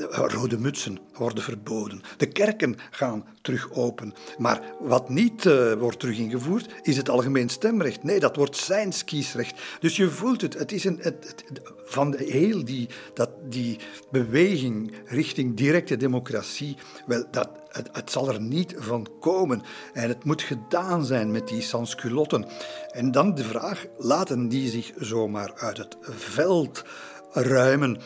Rode 0.10 0.60
mutsen 0.60 1.00
worden 1.14 1.44
verboden. 1.44 2.02
De 2.18 2.26
kerken 2.26 2.76
gaan 2.92 3.26
terug 3.42 3.72
open. 3.72 4.14
Maar 4.38 4.62
wat 4.80 5.10
niet 5.10 5.46
uh, 5.46 5.74
wordt 5.74 6.00
terug 6.00 6.18
ingevoerd, 6.18 6.70
is 6.82 6.98
het 6.98 7.10
algemeen 7.10 7.50
stemrecht. 7.50 8.04
Nee, 8.04 8.20
dat 8.20 8.36
wordt 8.36 8.58
zijns 8.58 9.04
kiesrecht. 9.04 9.62
Dus 9.80 9.96
je 9.96 10.10
voelt 10.10 10.42
het. 10.42 10.54
Het 10.54 10.72
is 10.72 10.84
een, 10.84 11.00
het, 11.02 11.44
het, 11.48 11.62
van 11.86 12.16
heel 12.18 12.66
die, 12.66 12.90
dat, 13.14 13.30
die 13.50 13.80
beweging 14.12 14.94
richting 15.06 15.56
directe 15.56 15.98
democratie. 15.98 16.78
Wel, 17.06 17.24
dat, 17.32 17.50
het, 17.70 17.90
het, 17.92 18.12
zal 18.12 18.30
er 18.30 18.42
niet 18.42 18.76
van 18.78 19.08
komen. 19.20 19.62
En 19.94 20.10
het 20.10 20.24
moet 20.24 20.42
gedaan 20.42 21.06
zijn 21.06 21.32
met 21.32 21.48
die 21.48 21.62
sansculotten. 21.62 22.46
En 22.92 23.12
dan 23.12 23.36
de 23.36 23.44
vraag: 23.44 23.86
laten 23.98 24.48
die 24.48 24.70
zich 24.70 24.92
zomaar 24.98 25.54
uit 25.56 25.78
het 25.78 25.98
veld 26.02 26.84
ruimen? 27.32 27.98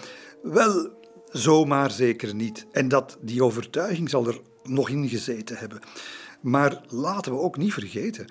Wel 0.41 1.01
Zomaar 1.33 1.91
zeker 1.91 2.35
niet. 2.35 2.65
En 2.71 2.87
dat, 2.87 3.17
die 3.21 3.43
overtuiging 3.43 4.09
zal 4.09 4.27
er 4.27 4.39
nog 4.63 4.89
in 4.89 5.09
gezeten 5.09 5.57
hebben. 5.57 5.79
Maar 6.41 6.81
laten 6.87 7.31
we 7.31 7.37
ook 7.39 7.57
niet 7.57 7.73
vergeten 7.73 8.25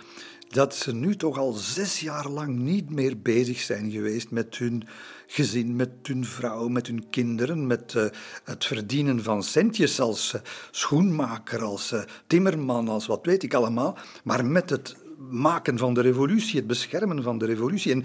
dat 0.48 0.74
ze 0.74 0.94
nu 0.94 1.16
toch 1.16 1.38
al 1.38 1.52
zes 1.52 2.00
jaar 2.00 2.28
lang 2.28 2.58
niet 2.58 2.90
meer 2.90 3.20
bezig 3.20 3.60
zijn 3.60 3.90
geweest 3.90 4.30
met 4.30 4.56
hun 4.56 4.82
gezin, 5.26 5.76
met 5.76 5.90
hun 6.02 6.24
vrouw, 6.24 6.68
met 6.68 6.86
hun 6.86 7.10
kinderen, 7.10 7.66
met 7.66 7.94
uh, 7.94 8.04
het 8.44 8.64
verdienen 8.64 9.22
van 9.22 9.42
centjes 9.42 10.00
als 10.00 10.32
uh, 10.34 10.40
schoenmaker, 10.70 11.62
als 11.62 11.92
uh, 11.92 12.02
timmerman, 12.26 12.88
als 12.88 13.06
wat 13.06 13.26
weet 13.26 13.42
ik 13.42 13.54
allemaal, 13.54 13.98
maar 14.24 14.44
met 14.44 14.70
het 14.70 14.96
maken 15.30 15.78
van 15.78 15.94
de 15.94 16.00
revolutie, 16.00 16.56
het 16.56 16.66
beschermen 16.66 17.22
van 17.22 17.38
de 17.38 17.46
revolutie. 17.46 17.92
En 17.92 18.04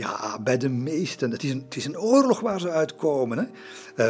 ja, 0.00 0.38
bij 0.40 0.56
de 0.56 0.68
meesten. 0.68 1.30
Het 1.30 1.42
is 1.42 1.50
een, 1.50 1.62
het 1.64 1.76
is 1.76 1.84
een 1.84 1.98
oorlog 1.98 2.40
waar 2.40 2.60
ze 2.60 2.70
uitkomen. 2.70 3.38
Hè? 3.38 3.44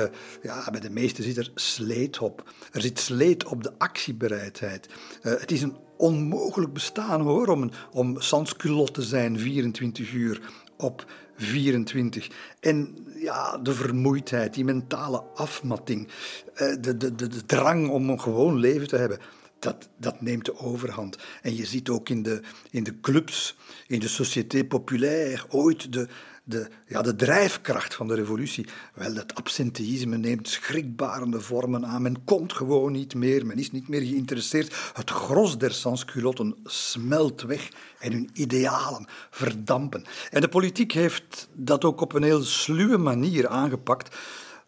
Uh, 0.03 0.11
ja, 0.43 0.71
bij 0.71 0.81
de 0.81 0.91
meesten 0.91 1.25
zit 1.25 1.37
er 1.37 1.51
sleet 1.55 2.19
op. 2.19 2.53
Er 2.73 2.81
zit 2.81 2.99
sleet 2.99 3.45
op 3.45 3.63
de 3.63 3.73
actiebereidheid. 3.79 4.89
Uh, 5.23 5.33
het 5.41 5.51
is 5.51 5.63
een 5.63 5.77
onmogelijk 5.97 6.73
bestaan 6.73 7.21
hoor, 7.21 7.49
om, 7.49 7.71
om 7.93 8.21
sansculot 8.21 8.95
te 8.95 9.03
zijn 9.03 9.39
24 9.39 10.13
uur 10.13 10.41
op 10.77 11.07
24. 11.37 12.31
En 12.61 12.97
ja, 13.15 13.59
de 13.59 13.73
vermoeidheid, 13.73 14.55
die 14.55 14.65
mentale 14.65 15.23
afmatting, 15.35 16.09
uh, 16.09 16.77
de, 16.81 16.97
de, 16.97 17.15
de, 17.15 17.27
de 17.27 17.47
drang 17.47 17.89
om 17.89 18.11
een 18.11 18.21
gewoon 18.21 18.57
leven 18.57 18.89
te 18.89 18.97
hebben 18.97 19.19
dat, 19.61 19.89
dat 19.97 20.21
neemt 20.21 20.45
de 20.45 20.59
overhand. 20.59 21.19
En 21.43 21.57
je 21.57 21.67
ziet 21.67 21.89
ook 21.89 22.09
in 22.09 22.23
de, 22.23 22.41
in 22.71 22.85
de 22.85 23.01
clubs, 23.01 23.57
in 23.87 24.01
de 24.01 24.09
Société 24.09 24.65
Populaire, 24.65 25.45
ooit 25.49 25.93
de, 25.93 26.09
de, 26.45 26.69
ja, 26.87 27.03
de 27.03 27.17
drijfkracht 27.17 27.95
van 27.95 28.09
de 28.09 28.15
revolutie. 28.15 28.67
Wel, 28.95 29.15
dat 29.15 29.35
absenteïsme 29.35 30.17
neemt 30.17 30.49
schrikbarende 30.49 31.41
vormen 31.41 31.87
aan. 31.87 32.03
Men 32.03 32.25
komt 32.25 32.53
gewoon 32.53 32.93
niet 32.93 33.15
meer, 33.15 33.47
men 33.47 33.59
is 33.59 33.71
niet 33.71 33.89
meer 33.89 34.01
geïnteresseerd. 34.01 34.91
Het 34.93 35.11
gros 35.11 35.59
der 35.59 35.73
sansculotten 35.73 36.57
smelt 36.65 37.43
weg 37.43 37.69
en 37.99 38.13
hun 38.13 38.31
idealen 38.33 39.07
verdampen. 39.31 40.05
En 40.31 40.41
de 40.41 40.49
politiek 40.49 40.93
heeft 40.93 41.49
dat 41.53 41.85
ook 41.85 42.01
op 42.01 42.13
een 42.13 42.23
heel 42.23 42.43
sluwe 42.43 42.97
manier 42.97 43.49
aangepakt. 43.49 44.17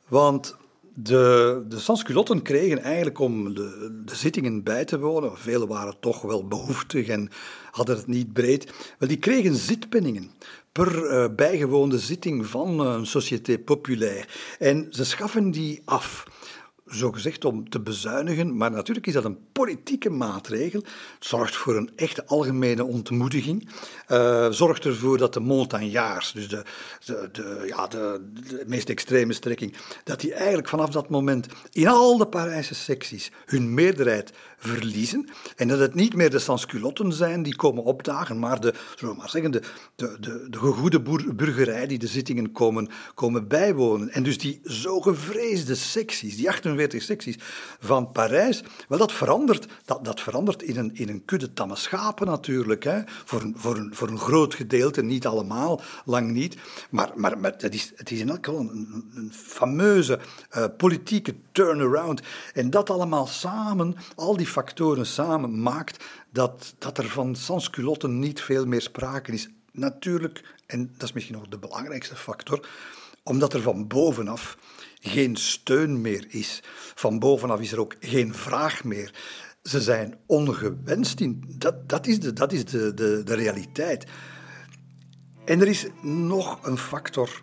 Want 0.08 0.56
de, 0.94 1.64
de 1.68 1.78
sansculotten 1.78 2.42
kregen 2.42 2.78
eigenlijk 2.78 3.18
om 3.18 3.54
de, 3.54 4.00
de 4.04 4.14
zittingen 4.14 4.62
bij 4.62 4.84
te 4.84 4.98
wonen, 4.98 5.38
velen 5.38 5.68
waren 5.68 5.94
toch 6.00 6.22
wel 6.22 6.48
behoeftig 6.48 7.06
en 7.06 7.28
hadden 7.70 7.96
het 7.96 8.06
niet 8.06 8.32
breed, 8.32 8.72
wel 8.98 9.08
die 9.08 9.18
kregen 9.18 9.54
zitpenningen 9.54 10.30
per 10.72 11.12
uh, 11.12 11.24
bijgewoonde 11.36 11.98
zitting 11.98 12.46
van 12.46 12.80
een 12.80 13.06
Société 13.06 13.58
Populaire. 13.58 14.26
En 14.58 14.86
ze 14.90 15.04
schaffen 15.04 15.50
die 15.50 15.82
af 15.84 16.26
zogezegd 16.94 17.44
om 17.44 17.68
te 17.68 17.80
bezuinigen, 17.80 18.56
maar 18.56 18.70
natuurlijk 18.70 19.06
is 19.06 19.12
dat 19.12 19.24
een 19.24 19.38
politieke 19.52 20.10
maatregel. 20.10 20.80
Het 21.14 21.26
zorgt 21.26 21.56
voor 21.56 21.76
een 21.76 21.90
echte 21.96 22.26
algemene 22.26 22.84
ontmoediging. 22.84 23.68
Uh, 24.08 24.50
zorgt 24.50 24.84
ervoor 24.84 25.18
dat 25.18 25.34
de 25.34 25.40
montagnards, 25.40 26.32
dus 26.32 26.48
de, 26.48 26.62
de, 27.04 27.28
de, 27.32 27.64
ja, 27.66 27.86
de, 27.86 28.30
de 28.48 28.64
meest 28.66 28.88
extreme 28.88 29.32
strekking, 29.32 29.76
dat 30.04 30.20
die 30.20 30.34
eigenlijk 30.34 30.68
vanaf 30.68 30.90
dat 30.90 31.08
moment 31.08 31.46
in 31.72 31.88
al 31.88 32.16
de 32.16 32.26
Parijse 32.26 32.74
secties 32.74 33.30
hun 33.46 33.74
meerderheid 33.74 34.32
verliezen. 34.68 35.28
En 35.56 35.68
dat 35.68 35.78
het 35.78 35.94
niet 35.94 36.14
meer 36.14 36.30
de 36.30 36.38
sansculotten 36.38 37.12
zijn 37.12 37.42
die 37.42 37.56
komen 37.56 37.84
opdagen, 37.84 38.38
maar 38.38 38.60
de, 38.60 38.74
zullen 38.96 39.14
we 39.14 39.20
maar 39.20 39.30
zeggen, 39.30 39.50
de, 39.50 39.62
de, 39.94 40.16
de, 40.20 40.46
de 40.50 40.58
gegoede 40.58 41.00
burgerij 41.34 41.86
die 41.86 41.98
de 41.98 42.06
zittingen 42.06 42.52
komen, 42.52 42.88
komen 43.14 43.48
bijwonen. 43.48 44.10
En 44.10 44.22
dus 44.22 44.38
die 44.38 44.60
zo 44.64 45.00
gevreesde 45.00 45.74
secties, 45.74 46.36
die 46.36 46.48
48 46.48 47.02
secties 47.02 47.36
van 47.80 48.12
Parijs, 48.12 48.62
wel 48.88 48.98
dat 48.98 49.12
verandert, 49.12 49.66
dat, 49.84 50.04
dat 50.04 50.20
verandert 50.20 50.62
in 50.62 50.76
een, 50.76 50.90
in 50.94 51.08
een 51.08 51.24
kudde 51.24 51.52
tamme 51.52 51.76
schapen 51.76 52.26
natuurlijk. 52.26 52.84
Hè. 52.84 53.00
Voor, 53.24 53.40
een, 53.40 53.54
voor, 53.56 53.76
een, 53.76 53.94
voor 53.94 54.08
een 54.08 54.18
groot 54.18 54.54
gedeelte, 54.54 55.02
niet 55.02 55.26
allemaal, 55.26 55.80
lang 56.04 56.30
niet. 56.30 56.56
Maar, 56.90 57.10
maar, 57.14 57.38
maar 57.38 57.54
het, 57.58 57.74
is, 57.74 57.92
het 57.96 58.10
is 58.10 58.20
in 58.20 58.28
elk 58.28 58.46
geval 58.46 58.60
een, 58.60 59.10
een 59.14 59.32
fameuze 59.32 60.18
uh, 60.56 60.64
politieke 60.76 61.34
turnaround. 61.52 62.22
En 62.54 62.70
dat 62.70 62.90
allemaal 62.90 63.26
samen, 63.26 63.96
al 64.14 64.36
die 64.36 64.50
factoren 64.52 65.06
samen 65.06 65.62
maakt 65.62 66.04
dat, 66.30 66.74
dat 66.78 66.98
er 66.98 67.08
van 67.08 67.36
sansculotten 67.36 68.18
niet 68.18 68.40
veel 68.40 68.66
meer 68.66 68.80
sprake 68.80 69.32
is. 69.32 69.48
Natuurlijk, 69.72 70.54
en 70.66 70.92
dat 70.92 71.08
is 71.08 71.12
misschien 71.12 71.36
nog 71.36 71.48
de 71.48 71.58
belangrijkste 71.58 72.16
factor, 72.16 72.68
omdat 73.22 73.54
er 73.54 73.62
van 73.62 73.86
bovenaf 73.86 74.56
geen 75.00 75.36
steun 75.36 76.00
meer 76.00 76.26
is. 76.28 76.60
Van 76.94 77.18
bovenaf 77.18 77.60
is 77.60 77.72
er 77.72 77.80
ook 77.80 77.96
geen 78.00 78.34
vraag 78.34 78.84
meer. 78.84 79.14
Ze 79.62 79.80
zijn 79.80 80.18
ongewenst. 80.26 81.20
In, 81.20 81.44
dat, 81.48 81.88
dat 81.88 82.06
is, 82.06 82.20
de, 82.20 82.32
dat 82.32 82.52
is 82.52 82.64
de, 82.64 82.94
de, 82.94 83.22
de 83.24 83.34
realiteit. 83.34 84.06
En 85.44 85.60
er 85.60 85.68
is 85.68 85.86
nog 86.02 86.66
een 86.66 86.78
factor 86.78 87.42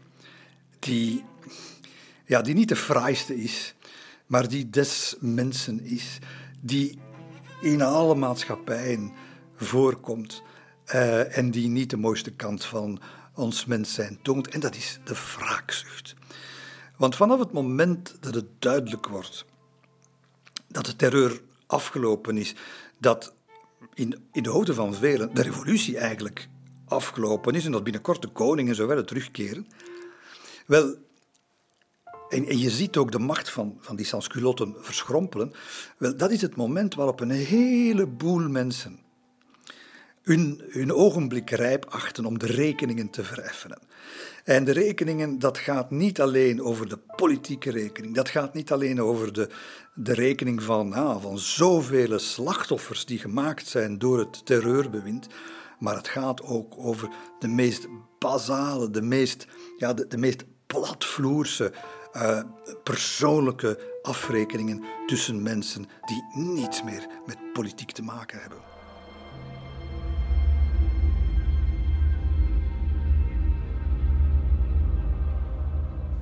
die, 0.79 1.23
ja, 2.25 2.41
die 2.41 2.53
niet 2.53 2.69
de 2.69 2.75
fraaiste 2.75 3.35
is, 3.35 3.75
maar 4.25 4.47
die 4.47 4.69
des 4.69 5.15
mensen 5.19 5.81
is, 5.83 6.19
die 6.61 6.99
in 7.61 7.81
alle 7.81 8.15
maatschappijen 8.15 9.11
voorkomt 9.55 10.43
uh, 10.93 11.37
en 11.37 11.51
die 11.51 11.67
niet 11.67 11.89
de 11.89 11.97
mooiste 11.97 12.31
kant 12.31 12.65
van 12.65 12.99
ons 13.33 13.65
mens 13.65 13.93
zijn 13.93 14.19
toont, 14.21 14.47
en 14.47 14.59
dat 14.59 14.75
is 14.75 14.99
de 15.03 15.13
wraakzucht. 15.13 16.15
Want 16.97 17.15
vanaf 17.15 17.39
het 17.39 17.51
moment 17.51 18.15
dat 18.19 18.35
het 18.35 18.45
duidelijk 18.59 19.07
wordt 19.07 19.45
dat 20.67 20.85
de 20.85 20.95
terreur 20.95 21.41
afgelopen 21.65 22.37
is, 22.37 22.55
dat 22.97 23.33
in, 23.93 24.27
in 24.31 24.43
de 24.43 24.49
hoofden 24.49 24.75
van 24.75 24.93
velen 24.93 25.33
de 25.33 25.41
revolutie 25.41 25.97
eigenlijk 25.97 26.49
afgelopen 26.85 27.55
is 27.55 27.65
en 27.65 27.71
dat 27.71 27.83
binnenkort 27.83 28.21
de 28.21 28.27
koningen 28.27 28.75
zo 28.75 29.03
terugkeren, 29.03 29.67
wel, 30.65 30.95
en, 32.29 32.45
en, 32.45 32.57
je 32.57 32.69
ziet 32.69 32.97
ook 32.97 33.11
de 33.11 33.19
macht 33.19 33.49
van, 33.49 33.77
van 33.79 33.95
die 33.95 34.05
sansculotten 34.05 34.75
verschrompelen. 34.79 35.51
Wel, 35.97 36.17
dat 36.17 36.31
is 36.31 36.41
het 36.41 36.55
moment 36.55 36.95
waarop 36.95 37.19
een 37.19 37.29
heleboel 37.29 38.49
mensen 38.49 38.99
hun, 40.29 40.61
hun 40.69 40.93
ogenblik 40.93 41.49
rijp 41.49 41.85
achten 41.89 42.25
om 42.25 42.39
de 42.39 42.45
rekeningen 42.45 43.09
te 43.09 43.23
vereffenen. 43.23 43.79
En 44.43 44.63
de 44.63 44.71
rekeningen, 44.71 45.39
dat 45.39 45.57
gaat 45.57 45.91
niet 45.91 46.21
alleen 46.21 46.61
over 46.61 46.89
de 46.89 46.99
politieke 47.15 47.71
rekening, 47.71 48.15
dat 48.15 48.29
gaat 48.29 48.53
niet 48.53 48.71
alleen 48.71 49.01
over 49.01 49.33
de, 49.33 49.49
de 49.93 50.13
rekening 50.13 50.63
van, 50.63 50.93
ah, 50.93 51.21
van 51.21 51.39
zoveel 51.39 52.19
slachtoffers 52.19 53.05
die 53.05 53.19
gemaakt 53.19 53.67
zijn 53.67 53.97
door 53.97 54.19
het 54.19 54.45
terreurbewind, 54.45 55.27
maar 55.79 55.95
het 55.95 56.07
gaat 56.07 56.41
ook 56.41 56.73
over 56.77 57.09
de 57.39 57.47
meest 57.47 57.87
basale, 58.19 58.89
de 58.89 59.01
meest, 59.01 59.47
ja, 59.77 59.93
de, 59.93 60.07
de 60.07 60.17
meest 60.17 60.43
platvloerse 60.67 61.73
uh, 62.15 62.39
persoonlijke 62.83 63.79
afrekeningen 64.01 64.83
tussen 65.05 65.43
mensen 65.43 65.85
die 66.05 66.43
niets 66.43 66.83
meer 66.83 67.07
met 67.25 67.37
politiek 67.53 67.91
te 67.91 68.03
maken 68.03 68.39
hebben. 68.39 68.57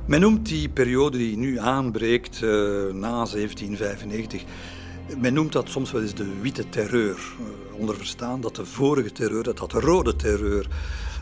Men 0.06 0.20
noemt 0.20 0.46
die 0.46 0.70
periode 0.70 1.18
die 1.18 1.38
nu 1.38 1.60
aanbreekt 1.60 2.42
uh, 2.42 2.50
na 2.94 3.26
1795, 3.26 4.44
men 5.18 5.34
noemt 5.34 5.52
dat 5.52 5.70
soms 5.70 5.92
wel 5.92 6.02
eens 6.02 6.14
de 6.14 6.40
witte 6.42 6.70
terreur. 6.70 7.34
Uh, 7.40 7.80
onder 7.80 7.96
verstaan 7.96 8.42
dat 8.42 8.56
de 8.56 8.66
vorige 8.66 9.12
terreur, 9.12 9.44
dat 9.44 9.58
dat 9.58 9.72
de 9.72 9.80
rode 9.80 10.16
terreur 10.16 10.68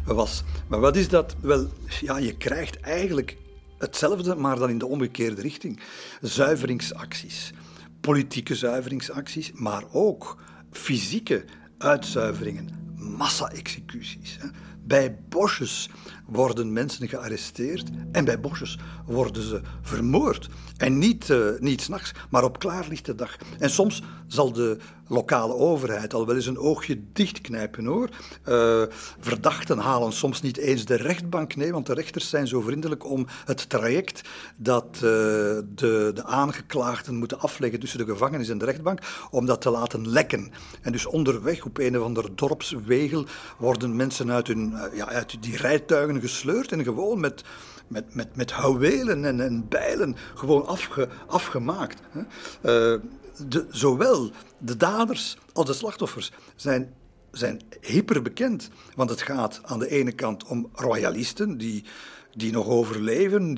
was. 0.06 0.44
Maar 0.68 0.80
wat 0.80 0.96
is 0.96 1.10
dat? 1.10 1.36
Wel, 1.42 1.68
ja, 2.02 2.18
je 2.18 2.38
krijgt 2.38 2.80
eigenlijk 2.80 3.38
hetzelfde, 3.78 4.36
maar 4.36 4.58
dan 4.58 4.70
in 4.70 4.78
de 4.78 4.86
omgekeerde 4.88 5.42
richting. 5.42 5.80
Zuiveringsacties, 6.22 7.54
politieke 8.02 8.56
zuiveringsacties, 8.56 9.52
maar 9.52 9.84
ook 9.92 10.38
fysieke 10.72 11.46
uitzuiveringen, 11.78 12.70
massa-executies. 12.96 14.38
Bij 14.84 15.18
bosjes 15.30 15.90
worden 16.28 16.74
mensen 16.74 17.08
gearresteerd 17.08 17.90
en 18.12 18.26
bij 18.26 18.40
bosjes 18.40 18.80
worden 19.06 19.44
ze 19.44 19.62
vermoord. 19.82 20.50
En 20.78 20.98
niet, 20.98 21.30
uh, 21.30 21.48
niet 21.60 21.82
s'nachts, 21.82 22.12
maar 22.30 22.44
op 22.44 22.60
klaarlichte 22.60 23.16
dag. 23.16 23.38
En 23.60 23.70
soms 23.70 24.04
zal 24.28 24.52
de 24.52 24.78
lokale 25.08 25.54
overheid 25.54 26.14
al 26.14 26.26
wel 26.26 26.36
eens 26.36 26.46
een 26.46 26.58
oogje 26.58 27.02
dichtknijpen 27.14 27.86
hoor. 27.86 28.10
Uh, 28.50 28.84
verdachten 29.20 29.78
halen 29.78 30.14
soms 30.14 30.42
niet 30.42 30.58
eens 30.58 30.86
de 30.86 30.96
rechtbank, 30.96 31.56
nee, 31.56 31.72
want 31.72 31.86
de 31.86 31.94
rechters 31.94 32.30
zijn 32.30 32.48
zo 32.48 32.62
vriendelijk 32.62 33.06
om 33.06 33.28
het 33.46 33.70
traject 33.70 34.22
dat 34.56 34.86
uh, 34.94 35.02
de, 35.02 36.12
de 36.14 36.24
aangeklaagden 36.24 37.16
moeten 37.16 37.40
afleggen 37.40 37.80
tussen 37.80 38.00
de 38.00 38.06
gevangenis 38.06 38.50
en 38.50 38.58
de 38.58 38.66
rechtbank, 38.66 39.00
om 39.32 39.46
dat 39.46 39.62
te 39.62 39.70
laten 39.70 40.10
lekken. 40.10 40.52
En 40.82 40.92
dus 40.92 41.06
onderweg 41.06 41.66
op 41.66 41.78
een 41.78 41.98
of 41.98 42.04
ander 42.04 42.36
dorpswegel 42.36 43.26
worden 43.58 43.96
mensen 43.96 44.32
uit, 44.32 44.48
hun, 44.48 44.74
ja, 44.94 45.08
uit 45.08 45.38
die 45.40 45.58
rijtuigen 45.58 46.15
gesleurd 46.22 46.72
en 46.72 46.84
gewoon 46.84 47.20
met 47.20 47.44
met, 47.88 48.16
met, 48.16 48.36
met 48.36 48.52
houwelen 48.52 49.26
en, 49.26 49.40
en 49.40 49.68
bijlen 49.68 50.16
gewoon 50.36 50.66
afge, 50.66 51.10
afgemaakt. 51.28 52.02
Hè. 52.10 52.20
Uh, 52.20 53.02
de, 53.48 53.66
zowel 53.70 54.32
de 54.58 54.78
daders 54.78 55.38
als 55.54 55.66
de 55.66 55.74
slachtoffers 55.74 56.32
zijn, 56.56 56.94
zijn 57.32 57.62
hyperbekend. 57.82 58.70
Want 58.96 59.10
het 59.10 59.22
gaat 59.22 59.62
aan 59.64 59.80
de 59.80 59.90
ene 59.90 60.12
kant 60.12 60.44
om 60.44 60.70
royalisten 60.74 61.58
die 61.58 61.84
die 62.38 62.52
nog 62.52 62.68
overleven 62.68 63.56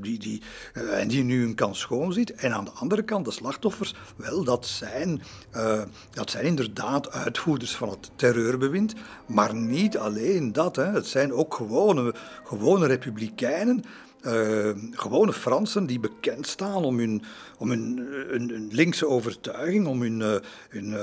die, 0.00 0.18
die, 0.18 0.42
uh, 0.74 1.00
en 1.00 1.08
die 1.08 1.24
nu 1.24 1.44
een 1.44 1.54
kans 1.54 1.78
schoon 1.78 2.12
ziet. 2.12 2.34
En 2.34 2.52
aan 2.52 2.64
de 2.64 2.70
andere 2.70 3.02
kant, 3.02 3.24
de 3.24 3.30
slachtoffers, 3.30 3.94
wel, 4.16 4.44
dat 4.44 4.66
zijn, 4.66 5.22
uh, 5.56 5.82
dat 6.10 6.30
zijn 6.30 6.44
inderdaad 6.44 7.12
uitvoerders 7.12 7.76
van 7.76 7.88
het 7.88 8.10
terreurbewind. 8.16 8.94
Maar 9.26 9.54
niet 9.54 9.98
alleen 9.98 10.52
dat, 10.52 10.76
hè. 10.76 10.84
het 10.84 11.06
zijn 11.06 11.32
ook 11.32 11.54
gewone, 11.54 12.14
gewone 12.44 12.86
republikeinen. 12.86 13.84
Uh, 14.26 14.70
gewone 14.90 15.32
Fransen 15.32 15.86
die 15.86 16.00
bekend 16.00 16.46
staan 16.46 16.84
om 16.84 16.98
hun, 16.98 17.22
om 17.58 17.70
hun, 17.70 18.08
hun, 18.28 18.68
linkse 18.72 19.06
overtuiging, 19.06 19.86
om 19.86 20.02
hun, 20.02 20.40
hun 20.68 20.94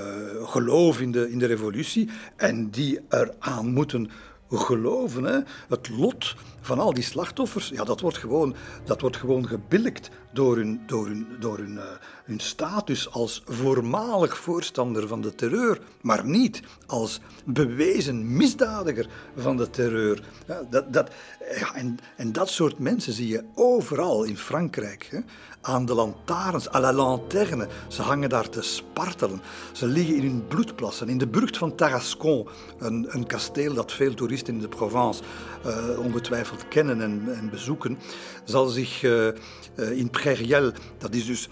geloof 0.47 1.01
in 1.01 1.11
de, 1.11 1.31
in 1.31 1.39
de 1.39 1.45
revolutie 1.45 2.09
en 2.35 2.69
die 2.69 2.99
eraan 3.09 3.73
moeten 3.73 4.09
geloven. 4.49 5.23
Hè? 5.23 5.39
Het 5.69 5.89
lot 5.89 6.35
van 6.67 6.79
al 6.79 6.93
die 6.93 7.03
slachtoffers, 7.03 7.69
ja, 7.69 7.83
dat 7.83 8.01
wordt 8.01 8.17
gewoon, 8.17 8.55
dat 8.85 9.01
wordt 9.01 9.17
gewoon 9.17 9.47
gebillijkt 9.47 10.09
door 10.33 10.55
hun, 10.55 10.81
door 10.85 11.05
hun, 11.05 11.27
door 11.39 11.57
hun, 11.57 11.73
uh, 11.73 11.83
hun 12.23 12.39
status 12.39 13.11
als 13.11 13.43
voormalig 13.45 14.37
voorstander 14.37 15.07
van 15.07 15.21
de 15.21 15.35
terreur, 15.35 15.79
maar 16.01 16.25
niet 16.25 16.61
als 16.85 17.19
bewezen 17.45 18.37
misdadiger 18.37 19.07
van 19.35 19.57
de 19.57 19.69
terreur. 19.69 20.23
Ja, 20.47 20.61
dat, 20.69 20.93
dat, 20.93 21.11
ja, 21.59 21.75
en, 21.75 21.97
en 22.15 22.31
dat 22.31 22.49
soort 22.49 22.79
mensen 22.79 23.13
zie 23.13 23.27
je 23.27 23.43
overal 23.55 24.23
in 24.23 24.37
Frankrijk. 24.37 25.07
Hè? 25.11 25.19
Aan 25.61 25.85
de 25.85 25.93
lantaarns, 25.93 26.69
à 26.73 26.79
la 26.79 26.93
lanterne. 26.93 27.67
Ze 27.87 28.01
hangen 28.01 28.29
daar 28.29 28.49
te 28.49 28.61
spartelen. 28.61 29.41
Ze 29.71 29.85
liggen 29.87 30.15
in 30.15 30.21
hun 30.21 30.47
bloedplassen. 30.47 31.09
In 31.09 31.17
de 31.17 31.27
burcht 31.27 31.57
van 31.57 31.75
Tarascon, 31.75 32.47
een, 32.79 33.07
een 33.09 33.25
kasteel 33.25 33.73
dat 33.73 33.91
veel 33.91 34.13
toeristen 34.13 34.53
in 34.53 34.59
de 34.59 34.67
Provence 34.67 35.23
uh, 35.65 35.99
ongetwijfeld 35.99 36.56
kennen 36.67 37.01
en, 37.01 37.35
en, 37.35 37.49
bezoeken, 37.49 37.97
zal 38.43 38.67
zich 38.67 39.03
uh, 39.03 39.27
uh, 39.75 39.91
in 39.91 40.09
Prairiel, 40.09 40.71
dat 40.97 41.13
is 41.13 41.25
dus 41.25 41.49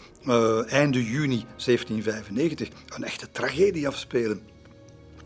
einde 0.67 1.03
juni 1.03 1.45
1795, 1.65 2.69
een 2.95 3.03
echte 3.03 3.31
tragedie 3.31 3.87
afspelen. 3.87 4.41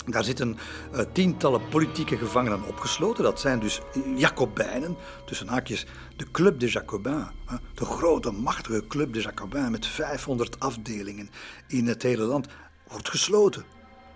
Daar 0.05 0.23
zitten 0.23 0.57
uh, 0.93 0.99
tientallen 1.11 1.67
politieke 1.69 2.17
gevangenen 2.17 2.67
opgesloten. 2.67 3.23
Dat 3.23 3.39
zijn 3.39 3.59
dus 3.59 3.81
Jacobijnen, 4.15 4.97
tussen 5.25 5.47
haakjes 5.47 5.85
de 6.15 6.31
Club 6.31 6.59
des 6.59 6.73
Jacobins. 6.73 7.27
Hè, 7.45 7.55
de 7.73 7.85
grote, 7.85 8.31
machtige 8.31 8.87
Club 8.87 9.13
des 9.13 9.23
Jacobins 9.23 9.69
met 9.69 9.85
500 9.85 10.59
afdelingen 10.59 11.29
in 11.67 11.87
het 11.87 12.03
hele 12.03 12.23
land. 12.23 12.47
Wordt 12.87 13.09
gesloten. 13.09 13.63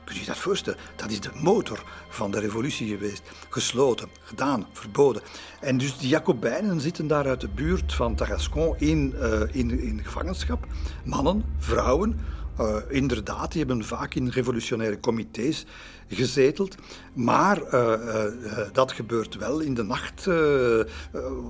Kun 0.04 0.16
je 0.16 0.22
je 0.22 0.26
dat 0.26 0.38
voorstellen? 0.38 0.80
Dat 0.96 1.12
is 1.12 1.20
de 1.20 1.30
motor 1.42 1.84
van 2.10 2.32
de 2.32 2.40
revolutie 2.40 2.88
geweest. 2.88 3.22
Gesloten, 3.50 4.10
gedaan, 4.24 4.68
verboden. 4.72 5.22
En 5.62 5.78
dus 5.78 5.98
die 5.98 6.10
Jacobijnen 6.10 6.82
zitten 6.82 7.08
daar 7.08 7.28
uit 7.28 7.42
de 7.42 7.48
buurt 7.48 7.94
van 7.94 8.16
Tarascon 8.16 8.76
in, 8.78 9.14
uh, 9.16 9.42
in, 9.52 9.80
in 9.80 10.04
gevangenschap. 10.04 10.66
Mannen, 11.06 11.44
vrouwen, 11.58 12.20
uh, 12.60 12.76
inderdaad, 12.90 13.52
die 13.52 13.66
hebben 13.66 13.86
vaak 13.86 14.14
in 14.14 14.28
revolutionaire 14.28 15.00
comité's 15.00 15.66
gezeteld. 16.08 16.76
Maar 17.14 17.62
uh, 17.74 18.24
dat 18.72 18.92
gebeurt 18.92 19.36
wel. 19.36 19.60
In 19.60 19.74
de 19.74 19.84
nacht 19.84 20.28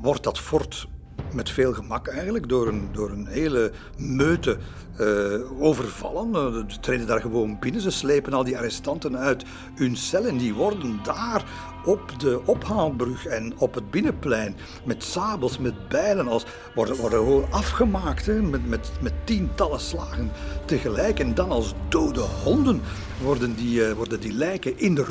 wordt 0.02 0.24
dat 0.24 0.40
fort 0.40 0.88
met 1.34 1.50
veel 1.50 1.74
gemak 1.74 2.08
eigenlijk 2.08 2.50
door 2.50 2.68
een, 2.68 2.90
door 2.92 3.10
een 3.10 3.28
hele 3.28 3.72
meute 3.98 4.58
overvallen. 5.60 6.72
Ze 6.72 6.80
treden 6.80 7.08
daar 7.08 7.22
gewoon 7.22 7.58
binnen. 7.60 7.82
Ze 7.82 7.90
slepen 7.90 8.34
al 8.34 8.44
die 8.44 8.58
arrestanten 8.58 9.18
uit 9.18 9.44
hun 9.76 9.98
cel 9.98 10.26
en 10.26 10.38
die 10.38 10.54
worden 10.54 11.00
daar 11.04 11.46
op 11.86 12.20
de 12.20 12.42
ophaalbrug 12.46 13.26
en 13.26 13.54
op 13.58 13.74
het 13.74 13.92
binnenplein 13.92 14.56
met 14.84 15.04
sabels, 15.04 15.58
met 15.58 15.88
bijlen, 15.88 16.28
als, 16.28 16.46
worden, 16.76 16.96
worden 16.96 17.20
gewoon 17.20 17.52
afgemaakt 17.52 18.28
met, 18.28 18.68
met, 18.68 18.92
met 19.02 19.14
tientallen 19.24 19.80
slagen 19.80 20.32
tegelijk. 20.66 21.20
En 21.20 21.34
dan 21.34 21.50
als 21.50 21.74
dode 21.88 22.20
honden 22.44 22.82
worden 23.22 23.56
die, 23.56 23.80
uh, 23.80 23.92
worden 23.92 24.20
die 24.20 24.34
lijken 24.34 24.80
in 24.80 24.96
de 24.96 25.06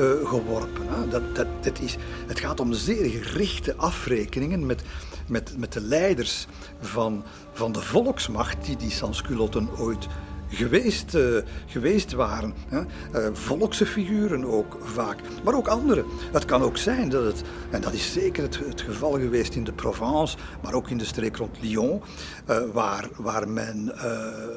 uh, 0.00 0.28
geworpen. 0.28 0.86
Hè. 0.88 1.08
Dat, 1.08 1.36
dat, 1.36 1.46
dat 1.60 1.80
is, 1.80 1.96
het 2.26 2.40
gaat 2.40 2.60
om 2.60 2.72
zeer 2.72 3.10
gerichte 3.10 3.74
afrekeningen 3.76 4.66
met, 4.66 4.82
met, 5.26 5.58
met 5.58 5.72
de 5.72 5.80
leiders 5.80 6.46
van, 6.80 7.24
van 7.52 7.72
de 7.72 7.80
volksmacht 7.80 8.64
die 8.64 8.76
die 8.76 8.90
sansculotten 8.90 9.68
ooit 9.78 10.06
geweest, 10.48 11.14
uh, 11.14 11.36
geweest 11.66 12.12
waren. 12.12 12.54
Hè? 12.68 12.80
Uh, 12.80 13.28
volkse 13.32 13.86
figuren 13.86 14.44
ook 14.44 14.78
vaak, 14.82 15.20
maar 15.44 15.54
ook 15.54 15.68
andere. 15.68 16.04
Het 16.32 16.44
kan 16.44 16.62
ook 16.62 16.76
zijn 16.76 17.08
dat 17.08 17.24
het, 17.24 17.42
en 17.70 17.80
dat 17.80 17.92
is 17.92 18.12
zeker 18.12 18.42
het, 18.42 18.58
het 18.58 18.80
geval 18.80 19.12
geweest 19.12 19.54
in 19.54 19.64
de 19.64 19.72
Provence, 19.72 20.36
maar 20.62 20.74
ook 20.74 20.90
in 20.90 20.98
de 20.98 21.04
streek 21.04 21.36
rond 21.36 21.56
Lyon, 21.60 22.02
uh, 22.50 22.58
waar, 22.72 23.08
waar 23.16 23.48
men 23.48 23.92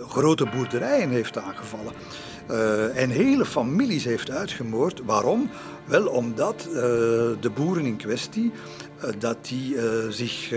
grote 0.07 0.45
boerderijen 0.45 1.09
heeft 1.09 1.37
aangevallen. 1.37 1.93
en 2.95 3.09
hele 3.09 3.45
families 3.45 4.03
heeft 4.03 4.31
uitgemoord. 4.31 5.01
Waarom? 5.05 5.49
Wel 5.85 6.07
omdat 6.07 6.67
de 7.39 7.51
boeren 7.55 7.85
in 7.85 7.97
kwestie 7.97 8.51
dat 9.17 9.37
die 9.41 9.75
zich 10.09 10.53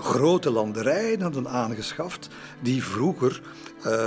grote 0.00 0.50
landerijen 0.50 1.20
hadden 1.20 1.48
aangeschaft 1.48 2.28
die 2.60 2.84
vroeger 2.84 3.40
uh, 3.86 4.06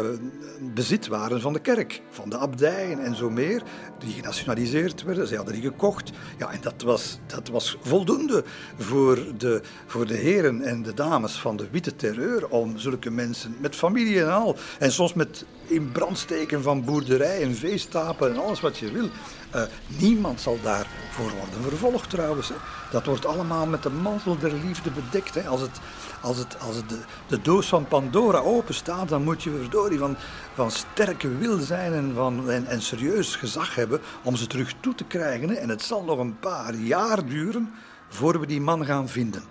bezit 0.73 1.07
waren 1.07 1.41
van 1.41 1.53
de 1.53 1.59
kerk, 1.59 2.01
van 2.09 2.29
de 2.29 2.37
abdijen 2.37 3.03
en 3.03 3.15
zo 3.15 3.29
meer, 3.29 3.63
die 3.99 4.13
genationaliseerd 4.13 5.03
werden. 5.03 5.27
Ze 5.27 5.35
hadden 5.35 5.53
die 5.53 5.63
gekocht. 5.63 6.11
Ja, 6.37 6.51
en 6.51 6.61
dat 6.61 6.81
was, 6.81 7.19
dat 7.25 7.47
was 7.47 7.77
voldoende 7.81 8.43
voor 8.77 9.19
de, 9.37 9.61
voor 9.85 10.07
de 10.07 10.15
heren 10.15 10.61
en 10.61 10.81
de 10.83 10.93
dames 10.93 11.33
van 11.33 11.57
de 11.57 11.67
witte 11.71 11.95
terreur 11.95 12.47
om 12.47 12.77
zulke 12.77 13.09
mensen 13.09 13.55
met 13.59 13.75
familie 13.75 14.21
en 14.21 14.33
al, 14.33 14.55
en 14.79 14.91
soms 14.91 15.13
met 15.13 15.45
in 15.67 15.91
brandsteken 15.91 16.63
van 16.63 16.83
boerderij 16.83 17.41
en 17.41 17.55
veestapel 17.55 18.27
en 18.27 18.43
alles 18.43 18.59
wat 18.59 18.77
je 18.77 18.91
wil. 18.91 19.09
Uh, 19.55 19.61
niemand 19.99 20.41
zal 20.41 20.57
daarvoor 20.63 21.31
worden 21.31 21.69
vervolgd 21.69 22.09
trouwens. 22.09 22.49
Hè. 22.49 22.55
Dat 22.91 23.05
wordt 23.05 23.25
allemaal 23.25 23.65
met 23.65 23.83
de 23.83 23.89
mantel 23.89 24.37
der 24.37 24.53
liefde 24.65 24.91
bedekt. 24.91 25.35
Hè. 25.35 25.47
Als 25.47 25.61
het, 25.61 25.79
als 26.23 26.37
het, 26.37 26.59
als 26.59 26.75
de, 26.87 26.99
de 27.27 27.41
doos 27.41 27.67
van 27.67 27.87
Pandora 27.87 28.39
open 28.39 28.73
staat, 28.73 29.09
dan 29.09 29.23
moet 29.23 29.43
je 29.43 29.57
verdorie 29.61 29.99
van, 29.99 30.15
van 30.53 30.71
sterke 30.71 31.37
wil 31.37 31.59
zijn 31.59 31.93
en, 31.93 32.13
van, 32.15 32.49
en, 32.49 32.81
serieus 32.81 33.35
gezag 33.35 33.75
hebben 33.75 33.99
om 34.23 34.35
ze 34.35 34.47
terug 34.47 34.73
toe 34.79 34.95
te 34.95 35.03
krijgen. 35.03 35.57
En 35.57 35.69
het 35.69 35.81
zal 35.81 36.03
nog 36.03 36.19
een 36.19 36.39
paar 36.39 36.75
jaar 36.75 37.25
duren 37.25 37.73
voor 38.09 38.39
we 38.39 38.45
die 38.45 38.61
man 38.61 38.85
gaan 38.85 39.09
vinden. 39.09 39.43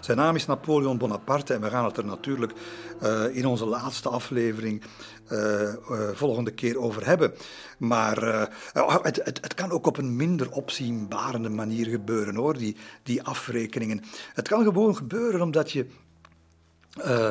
Zijn 0.00 0.16
naam 0.16 0.34
is 0.34 0.46
Napoleon 0.46 0.98
Bonaparte 0.98 1.54
en 1.54 1.60
we 1.60 1.70
gaan 1.70 1.84
het 1.84 1.96
er 1.96 2.04
natuurlijk 2.04 2.52
uh, 3.02 3.36
in 3.36 3.46
onze 3.46 3.66
laatste 3.66 4.08
aflevering 4.08 4.82
uh, 5.32 5.62
uh, 5.62 6.08
volgende 6.12 6.50
keer 6.50 6.78
over 6.78 7.06
hebben. 7.06 7.32
Maar 7.78 8.22
het, 9.02 9.20
het, 9.24 9.38
het, 9.40 9.54
kan 9.54 9.70
ook 9.70 9.86
op 9.86 9.96
een 9.96 10.16
minder 10.16 10.50
opzienbarende 10.50 11.48
manier 11.48 11.86
gebeuren 11.86 12.34
hoor, 12.34 12.58
die, 12.58 12.76
die 13.02 13.22
afrekeningen. 13.22 14.02
Het 14.34 14.48
kan 14.48 14.62
gewoon 14.64 14.96
gebeuren 14.96 15.40
omdat 15.40 15.72
je 15.72 15.86
uh, 17.06 17.28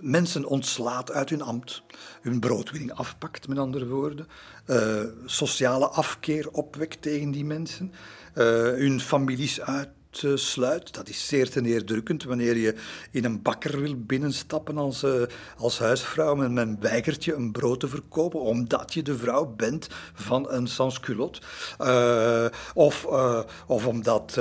mensen 0.00 0.44
ontslaat 0.44 1.12
uit 1.12 1.30
hun 1.30 1.42
ambt, 1.42 1.82
hun 2.20 2.40
broodwinning 2.40 2.92
afpakt, 2.92 3.48
met 3.48 3.58
andere 3.58 3.86
woorden, 3.86 4.28
uh, 4.66 5.02
sociale 5.24 5.88
afkeer 5.88 6.50
opwekt 6.50 7.02
tegen 7.02 7.30
die 7.30 7.44
mensen, 7.44 7.92
uh, 8.34 8.44
hun 8.54 9.00
families 9.00 9.60
uit 9.60 9.88
sluit. 10.10 10.94
Dat 10.94 11.08
is 11.08 11.26
zeer 11.26 11.50
te 11.50 11.60
neerdrukkend 11.60 12.24
wanneer 12.24 12.56
je 12.56 12.74
in 13.10 13.24
een 13.24 13.42
bakker 13.42 13.80
wil 13.80 13.94
binnenstappen 13.96 14.78
als, 14.78 15.04
uh, 15.04 15.22
als 15.56 15.78
huisvrouw 15.78 16.42
en 16.42 16.52
men 16.52 16.76
weigert 16.80 17.24
je 17.24 17.34
een 17.34 17.52
brood 17.52 17.80
te 17.80 17.88
verkopen 17.88 18.40
omdat 18.40 18.94
je 18.94 19.02
de 19.02 19.16
vrouw 19.18 19.46
bent 19.56 19.88
van 20.14 20.50
een 20.50 20.66
sansculot. 20.66 21.40
Uh, 21.80 22.46
of, 22.74 23.06
uh, 23.10 23.40
of 23.66 23.86
omdat 23.86 24.32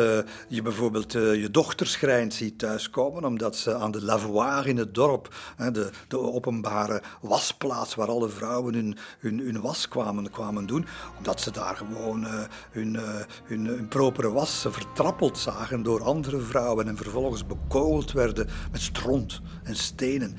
je 0.48 0.62
bijvoorbeeld 0.62 1.12
je 1.12 1.48
dochter 1.52 1.88
schrijnend 1.88 2.34
ziet 2.34 2.60
thuiskomen 2.60 3.26
omdat 3.26 3.56
ze 3.56 3.76
aan 3.76 3.92
de 3.92 4.04
lavoir 4.04 4.68
in 4.68 4.78
het 4.78 4.96
dorp, 4.96 5.36
de, 5.72 5.90
de 6.08 6.20
openbare 6.20 7.02
wasplaats 7.22 7.96
waar 7.96 8.08
alle 8.08 8.30
vrouwen 8.30 8.74
hun, 8.74 8.98
hun, 9.20 9.40
hun 9.40 9.62
was 9.62 9.88
kwamen, 9.88 10.32
kwamen 10.32 10.66
doen, 10.66 10.86
omdat 11.18 11.42
ze 11.42 11.52
daar 11.52 11.76
gewoon 11.76 12.26
hun, 12.72 13.00
hun, 13.44 13.66
hun 13.66 13.88
propere 13.88 14.32
was 14.32 14.66
vertrappeld 14.70 15.38
zagen 15.38 15.57
door 15.84 16.04
andere 16.04 16.40
vrouwen 16.40 16.88
en 16.88 16.98
vervolgens 16.98 17.46
bekogeld 17.46 18.12
werden 18.12 18.48
met 18.72 18.82
stront 18.82 19.42
en 19.64 19.76
stenen. 19.76 20.36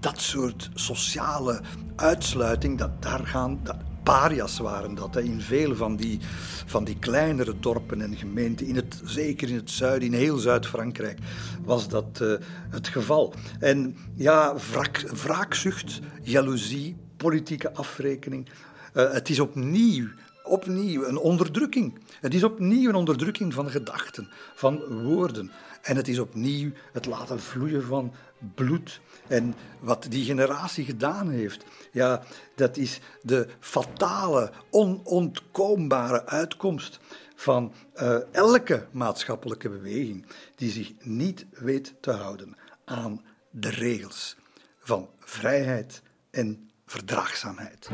Dat 0.00 0.20
soort 0.20 0.70
sociale 0.74 1.60
uitsluiting, 1.96 2.78
dat 2.78 3.02
daar 3.02 3.26
gaan. 3.26 3.60
Dat, 3.62 3.76
parias 4.02 4.58
waren 4.58 4.94
dat. 4.94 5.16
In 5.16 5.40
veel 5.40 5.76
van 5.76 5.96
die, 5.96 6.18
van 6.66 6.84
die 6.84 6.98
kleinere 6.98 7.54
dorpen 7.60 8.00
en 8.00 8.16
gemeenten, 8.16 8.66
in 8.66 8.76
het, 8.76 9.00
zeker 9.04 9.48
in 9.48 9.54
het 9.54 9.70
zuiden, 9.70 10.08
in 10.08 10.14
heel 10.14 10.36
Zuid-Frankrijk, 10.36 11.18
was 11.64 11.88
dat 11.88 12.18
uh, 12.22 12.34
het 12.70 12.88
geval. 12.88 13.34
En 13.58 13.96
ja, 14.14 14.54
wraak, 14.70 15.10
wraakzucht, 15.22 16.00
jaloezie, 16.22 16.96
politieke 17.16 17.72
afrekening. 17.72 18.48
Uh, 18.94 19.12
het 19.12 19.28
is 19.28 19.40
opnieuw 19.40 20.08
opnieuw 20.50 21.04
een 21.04 21.18
onderdrukking. 21.18 21.98
Het 22.20 22.34
is 22.34 22.44
opnieuw 22.44 22.88
een 22.88 22.94
onderdrukking 22.94 23.54
van 23.54 23.70
gedachten, 23.70 24.28
van 24.54 25.02
woorden. 25.02 25.50
En 25.82 25.96
het 25.96 26.08
is 26.08 26.18
opnieuw 26.18 26.70
het 26.92 27.06
laten 27.06 27.40
vloeien 27.40 27.82
van 27.84 28.12
bloed. 28.54 29.00
En 29.26 29.54
wat 29.80 30.06
die 30.08 30.24
generatie 30.24 30.84
gedaan 30.84 31.30
heeft, 31.30 31.64
ja, 31.92 32.22
dat 32.54 32.76
is 32.76 33.00
de 33.22 33.46
fatale, 33.60 34.52
onontkoombare 34.70 36.26
uitkomst 36.26 37.00
van 37.34 37.72
uh, 37.94 38.16
elke 38.30 38.86
maatschappelijke 38.90 39.68
beweging 39.68 40.26
die 40.54 40.70
zich 40.70 40.92
niet 41.00 41.46
weet 41.50 41.94
te 42.00 42.10
houden 42.10 42.56
aan 42.84 43.24
de 43.50 43.70
regels 43.70 44.36
van 44.78 45.08
vrijheid 45.18 46.02
en 46.30 46.70
verdraagzaamheid. 46.86 47.88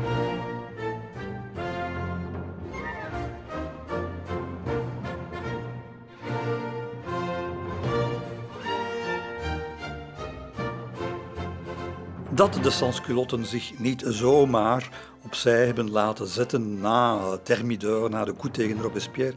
Dat 12.37 12.59
de 12.63 12.69
sansculotten 12.69 13.45
zich 13.45 13.79
niet 13.79 14.03
zomaar 14.05 14.89
opzij 15.23 15.65
hebben 15.65 15.91
laten 15.91 16.27
zetten 16.27 16.79
na 16.79 17.19
Thermidor, 17.43 18.09
na 18.09 18.25
de 18.25 18.33
coup 18.35 18.53
tegen 18.53 18.81
Robespierre. 18.81 19.33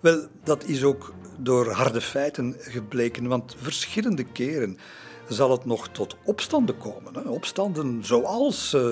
Wel, 0.00 0.26
dat 0.44 0.64
is 0.64 0.84
ook 0.84 1.12
door 1.38 1.70
harde 1.70 2.00
feiten 2.00 2.56
gebleken, 2.58 3.26
want 3.26 3.56
verschillende 3.58 4.24
keren 4.24 4.78
zal 5.30 5.50
het 5.50 5.64
nog 5.64 5.88
tot 5.88 6.16
opstanden 6.24 6.78
komen. 6.78 7.14
Hè? 7.14 7.20
Opstanden 7.20 8.04
zoals, 8.04 8.74
uh, 8.74 8.82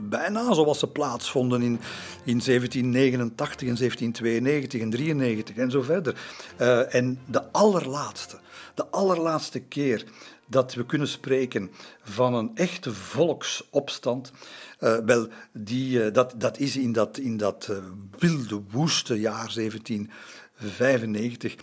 bijna 0.00 0.52
zoals 0.52 0.78
ze 0.78 0.86
plaatsvonden 0.86 1.62
in, 1.62 1.80
in 2.24 2.40
1789 2.44 3.68
en 3.68 3.76
1792 3.76 4.80
en 4.80 4.90
93 4.90 5.56
en 5.56 5.70
zo 5.70 5.82
verder. 5.82 6.20
Uh, 6.60 6.94
en 6.94 7.18
de 7.26 7.52
allerlaatste, 7.52 8.38
de 8.74 8.86
allerlaatste 8.86 9.60
keer 9.60 10.04
dat 10.46 10.74
we 10.74 10.86
kunnen 10.86 11.08
spreken 11.08 11.70
van 12.02 12.34
een 12.34 12.50
echte 12.54 12.94
volksopstand. 12.94 14.32
Uh, 14.80 14.96
wel, 15.04 15.28
die, 15.52 16.10
dat, 16.10 16.34
dat 16.36 16.58
is 16.58 16.76
in 16.76 16.92
dat, 16.92 17.18
in 17.18 17.36
dat 17.36 17.70
wilde, 18.18 18.62
woeste 18.70 19.20
jaar 19.20 19.52
1795 19.54 21.56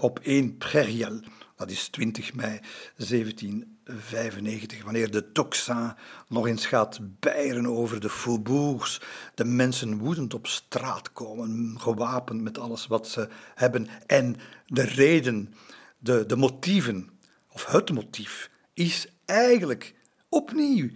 op 0.00 0.20
1 0.22 0.56
Prairial 0.56 1.20
dat 1.62 1.70
is 1.70 1.88
20 1.88 2.34
mei 2.34 2.60
1795, 2.96 4.84
wanneer 4.84 5.10
de 5.10 5.32
Tocsin 5.32 5.94
nog 6.28 6.46
eens 6.46 6.66
gaat 6.66 6.98
bijeren 7.20 7.66
over 7.66 8.00
de 8.00 8.10
faubourgs, 8.10 9.00
de 9.34 9.44
mensen 9.44 9.98
woedend 9.98 10.34
op 10.34 10.46
straat 10.46 11.12
komen, 11.12 11.80
gewapend 11.80 12.42
met 12.42 12.58
alles 12.58 12.86
wat 12.86 13.08
ze 13.08 13.28
hebben. 13.54 13.86
En 14.06 14.36
de 14.66 14.82
reden, 14.82 15.54
de, 15.98 16.26
de 16.26 16.36
motieven, 16.36 17.10
of 17.48 17.66
het 17.66 17.92
motief, 17.92 18.50
is 18.74 19.06
eigenlijk 19.24 19.94
opnieuw 20.28 20.90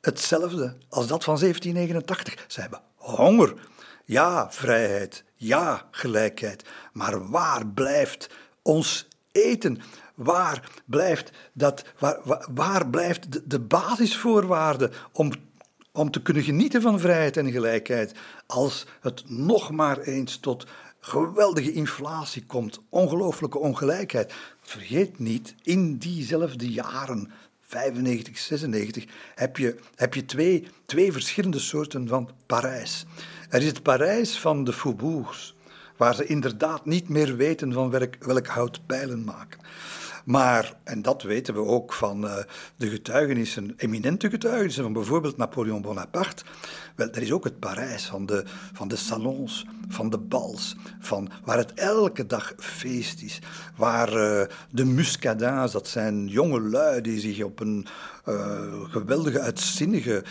hetzelfde 0.00 0.76
als 0.88 1.06
dat 1.06 1.24
van 1.24 1.38
1789. 1.38 2.44
Ze 2.48 2.60
hebben 2.60 2.80
honger. 2.94 3.54
Ja, 4.04 4.50
vrijheid. 4.50 5.24
Ja, 5.34 5.88
gelijkheid. 5.90 6.64
Maar 6.92 7.30
waar 7.30 7.66
blijft 7.66 8.30
ons 8.62 9.08
eten? 9.32 9.80
Waar 10.14 10.70
blijft, 10.84 11.30
dat, 11.52 11.84
waar, 11.98 12.44
waar, 12.54 12.88
blijft 12.88 13.32
de, 13.32 13.42
de 13.46 13.60
basisvoorwaarde 13.60 14.90
om, 15.12 15.32
om 15.92 16.10
te 16.10 16.22
kunnen 16.22 16.42
genieten 16.42 16.82
van 16.82 17.00
vrijheid 17.00 17.36
en 17.36 17.50
gelijkheid 17.50 18.14
als 18.46 18.86
het 19.00 19.22
nog 19.26 19.70
maar 19.70 19.98
eens 19.98 20.36
tot 20.36 20.66
geweldige 21.00 21.72
inflatie 21.72 22.44
komt, 22.46 22.80
ongelooflijke 22.88 23.58
ongelijkheid. 23.58 24.34
Vergeet 24.62 25.18
niet, 25.18 25.54
in 25.62 25.96
diezelfde 25.96 26.70
jaren, 26.70 27.30
95, 27.60 28.38
96, 28.38 29.04
heb 29.34 29.56
je, 29.56 29.76
heb 29.94 30.14
je 30.14 30.24
twee, 30.24 30.66
twee 30.86 31.12
verschillende 31.12 31.58
soorten 31.58 32.08
van 32.08 32.30
Parijs. 32.46 33.04
Er 33.48 33.60
is 33.60 33.66
het 33.66 33.82
Parijs 33.82 34.38
van 34.38 34.64
de 34.64 34.72
faubourgs, 34.72 35.54
waar 35.96 36.14
ze 36.14 36.26
inderdaad 36.26 36.84
niet 36.84 37.08
meer 37.08 37.36
weten 37.36 37.72
van 37.72 37.90
welk, 37.90 38.14
welk 38.18 38.46
hout 38.46 38.86
pijlen 38.86 39.24
maken. 39.24 39.60
Maar, 40.24 40.74
en 40.84 41.02
dat 41.02 41.22
weten 41.22 41.54
we 41.54 41.60
ook 41.60 41.92
van 41.92 42.24
uh, 42.24 42.36
de 42.76 42.88
getuigenissen, 42.88 43.74
eminente 43.76 44.30
getuigenissen 44.30 44.82
van 44.82 44.92
bijvoorbeeld 44.92 45.36
Napoleon 45.36 45.82
Bonaparte, 45.82 46.44
wel, 46.96 47.10
er 47.10 47.22
is 47.22 47.32
ook 47.32 47.44
het 47.44 47.58
Parijs 47.58 48.04
van 48.04 48.26
de, 48.26 48.44
van 48.72 48.88
de 48.88 48.96
salons, 48.96 49.66
van 49.88 50.10
de 50.10 50.18
bals, 50.18 50.76
van 51.00 51.30
waar 51.44 51.58
het 51.58 51.74
elke 51.74 52.26
dag 52.26 52.52
feest 52.56 53.22
is. 53.22 53.38
Waar 53.76 54.08
uh, 54.08 54.42
de 54.70 54.84
muscadins, 54.84 55.72
dat 55.72 55.88
zijn 55.88 56.28
jonge 56.28 56.60
lui 56.60 57.00
die 57.00 57.20
zich 57.20 57.42
op 57.42 57.60
een 57.60 57.86
uh, 58.28 58.82
geweldige, 58.88 59.40
uitzinnige, 59.40 60.24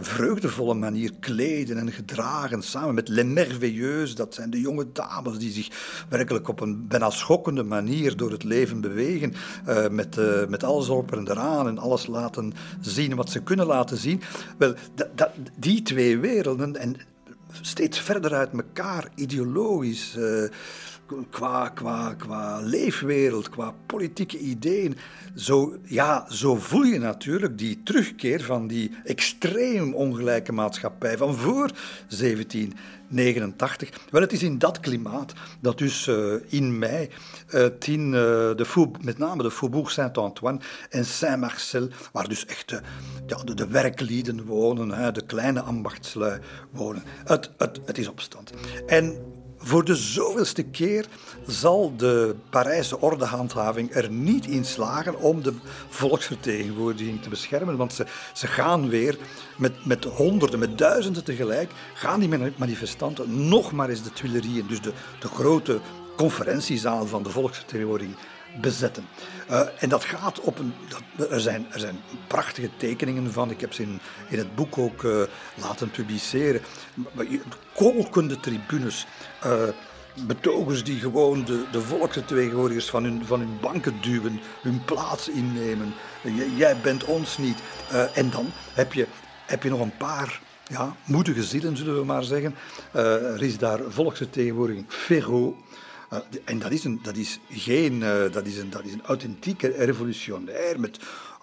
vreugdevolle 0.00 0.74
manier 0.74 1.12
kleden 1.20 1.78
en 1.78 1.92
gedragen. 1.92 2.62
Samen 2.62 2.94
met 2.94 3.08
Les 3.08 3.24
Merveilleuses, 3.24 4.14
dat 4.14 4.34
zijn 4.34 4.50
de 4.50 4.60
jonge 4.60 4.92
dames 4.92 5.38
die 5.38 5.50
zich 5.50 6.04
werkelijk 6.08 6.48
op 6.48 6.60
een 6.60 6.86
bijna 6.86 7.10
schokkende 7.10 7.62
manier 7.62 8.16
door 8.16 8.30
het 8.30 8.44
leven 8.44 8.80
bewegen. 8.80 9.15
Uh, 9.22 9.88
met, 9.88 10.16
met 10.48 10.64
alles 10.64 10.88
op 10.88 11.12
en 11.12 11.28
eraan 11.30 11.68
en 11.68 11.78
alles 11.78 12.06
laten 12.06 12.52
zien 12.80 13.14
wat 13.14 13.30
ze 13.30 13.42
kunnen 13.42 13.66
laten 13.66 13.96
zien. 13.96 14.20
Wel, 14.58 14.74
die 15.56 15.82
twee 15.82 16.18
werelden 16.18 16.76
en 16.76 16.96
steeds 17.60 18.00
verder 18.00 18.34
uit 18.34 18.52
elkaar, 18.52 19.08
ideologisch 19.14 20.16
qua, 21.30 21.68
qua, 21.68 22.14
qua 22.14 22.60
leefwereld, 22.60 23.48
qua 23.48 23.74
politieke 23.86 24.38
ideeën. 24.38 24.96
Zo, 25.34 25.76
ja, 25.84 26.26
zo 26.30 26.54
voel 26.54 26.82
je 26.82 26.98
natuurlijk 26.98 27.58
die 27.58 27.82
terugkeer 27.82 28.42
van 28.42 28.66
die 28.66 28.90
extreem 29.04 29.94
ongelijke 29.94 30.52
maatschappij 30.52 31.16
van 31.16 31.34
voor 31.34 31.70
1789. 33.08 33.90
Wel, 34.10 34.20
het 34.20 34.32
is 34.32 34.42
in 34.42 34.58
dat 34.58 34.80
klimaat 34.80 35.32
dat 35.60 35.78
dus 35.78 36.06
uh, 36.06 36.34
in 36.46 36.78
mei 36.78 37.08
tien, 37.78 38.06
uh, 38.06 38.12
de 38.12 38.88
met 39.00 39.18
name 39.18 39.42
de 39.42 39.50
Faubourg 39.50 39.90
Saint-Antoine 39.90 40.58
en 40.90 41.04
Saint-Marcel, 41.04 41.88
waar 42.12 42.28
dus 42.28 42.46
echt 42.46 42.80
ja, 43.26 43.36
de, 43.44 43.54
de, 43.54 43.66
werklieden 43.66 44.44
wonen, 44.44 44.90
hè, 44.90 45.12
de 45.12 45.26
kleine 45.26 45.60
ambachtslui 45.60 46.40
wonen. 46.70 47.02
Het, 47.24 47.50
het, 47.56 47.80
het 47.84 47.98
is 47.98 48.08
opstand. 48.08 48.52
En 48.86 49.34
voor 49.66 49.84
de 49.84 49.96
zoveelste 49.96 50.62
keer 50.62 51.06
zal 51.46 51.96
de 51.96 52.36
Parijse 52.50 53.00
ordehandhaving 53.00 53.94
er 53.94 54.10
niet 54.10 54.46
in 54.46 54.64
slagen 54.64 55.18
om 55.18 55.42
de 55.42 55.52
volksvertegenwoordiging 55.88 57.22
te 57.22 57.28
beschermen. 57.28 57.76
Want 57.76 57.92
ze, 57.92 58.06
ze 58.34 58.46
gaan 58.46 58.88
weer 58.88 59.18
met, 59.56 59.84
met 59.84 60.04
honderden, 60.04 60.58
met 60.58 60.78
duizenden 60.78 61.24
tegelijk, 61.24 61.70
gaan 61.94 62.20
die 62.20 62.52
manifestanten 62.56 63.48
nog 63.48 63.72
maar 63.72 63.88
de 63.88 64.12
Tuileries, 64.12 64.66
dus 64.68 64.80
de, 64.80 64.92
de 65.20 65.28
grote 65.28 65.80
conferentiezaal 66.16 67.06
van 67.06 67.22
de 67.22 67.30
volksvertegenwoordiging, 67.30 68.16
bezetten. 68.60 69.04
Uh, 69.50 69.60
en 69.78 69.88
dat 69.88 70.04
gaat 70.04 70.40
op 70.40 70.58
een. 70.58 70.74
Er, 71.30 71.40
zijn, 71.40 71.66
er 71.72 71.78
zijn 71.80 72.00
prachtige 72.26 72.70
tekeningen 72.76 73.32
van. 73.32 73.50
Ik 73.50 73.60
heb 73.60 73.72
ze 73.72 73.82
in, 73.82 74.00
in 74.28 74.38
het 74.38 74.54
boek 74.54 74.78
ook 74.78 75.02
uh, 75.02 75.22
laten 75.54 75.90
publiceren. 75.90 76.60
Kolkende 77.74 78.40
tribunes. 78.40 79.06
Uh, 79.46 79.52
betogers 80.26 80.84
die 80.84 81.00
gewoon 81.00 81.44
de, 81.44 81.64
de 81.72 81.80
volksvertegenwoordigers 81.80 82.90
van 82.90 83.04
hun, 83.04 83.26
van 83.26 83.40
hun 83.40 83.58
banken 83.60 84.00
duwen, 84.00 84.40
hun 84.62 84.84
plaats 84.84 85.28
innemen. 85.28 85.94
jij 86.56 86.76
bent 86.82 87.04
ons 87.04 87.38
niet. 87.38 87.58
en 88.14 88.30
dan 88.30 88.46
heb 88.74 88.92
je, 88.92 89.06
heb 89.46 89.62
je 89.62 89.68
nog 89.68 89.80
een 89.80 89.96
paar 89.96 90.40
ja, 90.64 90.96
moedige 91.04 91.42
zielen, 91.44 91.76
zullen 91.76 91.98
we 91.98 92.04
maar 92.04 92.24
zeggen. 92.24 92.54
er 92.92 93.42
is 93.42 93.58
daar 93.58 93.80
volksvertegenwoordiging 93.88 94.84
Ferro. 94.88 95.56
Uh, 96.16 96.40
en 96.44 96.58
dat 96.58 96.72
is, 96.72 96.84
een, 96.84 97.00
dat 97.02 97.16
is 97.16 97.40
geen, 97.50 97.94
uh, 98.00 98.32
dat 98.32 98.46
is 98.46 98.56
een, 98.58 98.70
dat 98.70 98.84
is 98.84 98.92
een 98.92 99.04
authentieke 99.04 99.68
revolutionair 99.68 100.80
met 100.80 100.98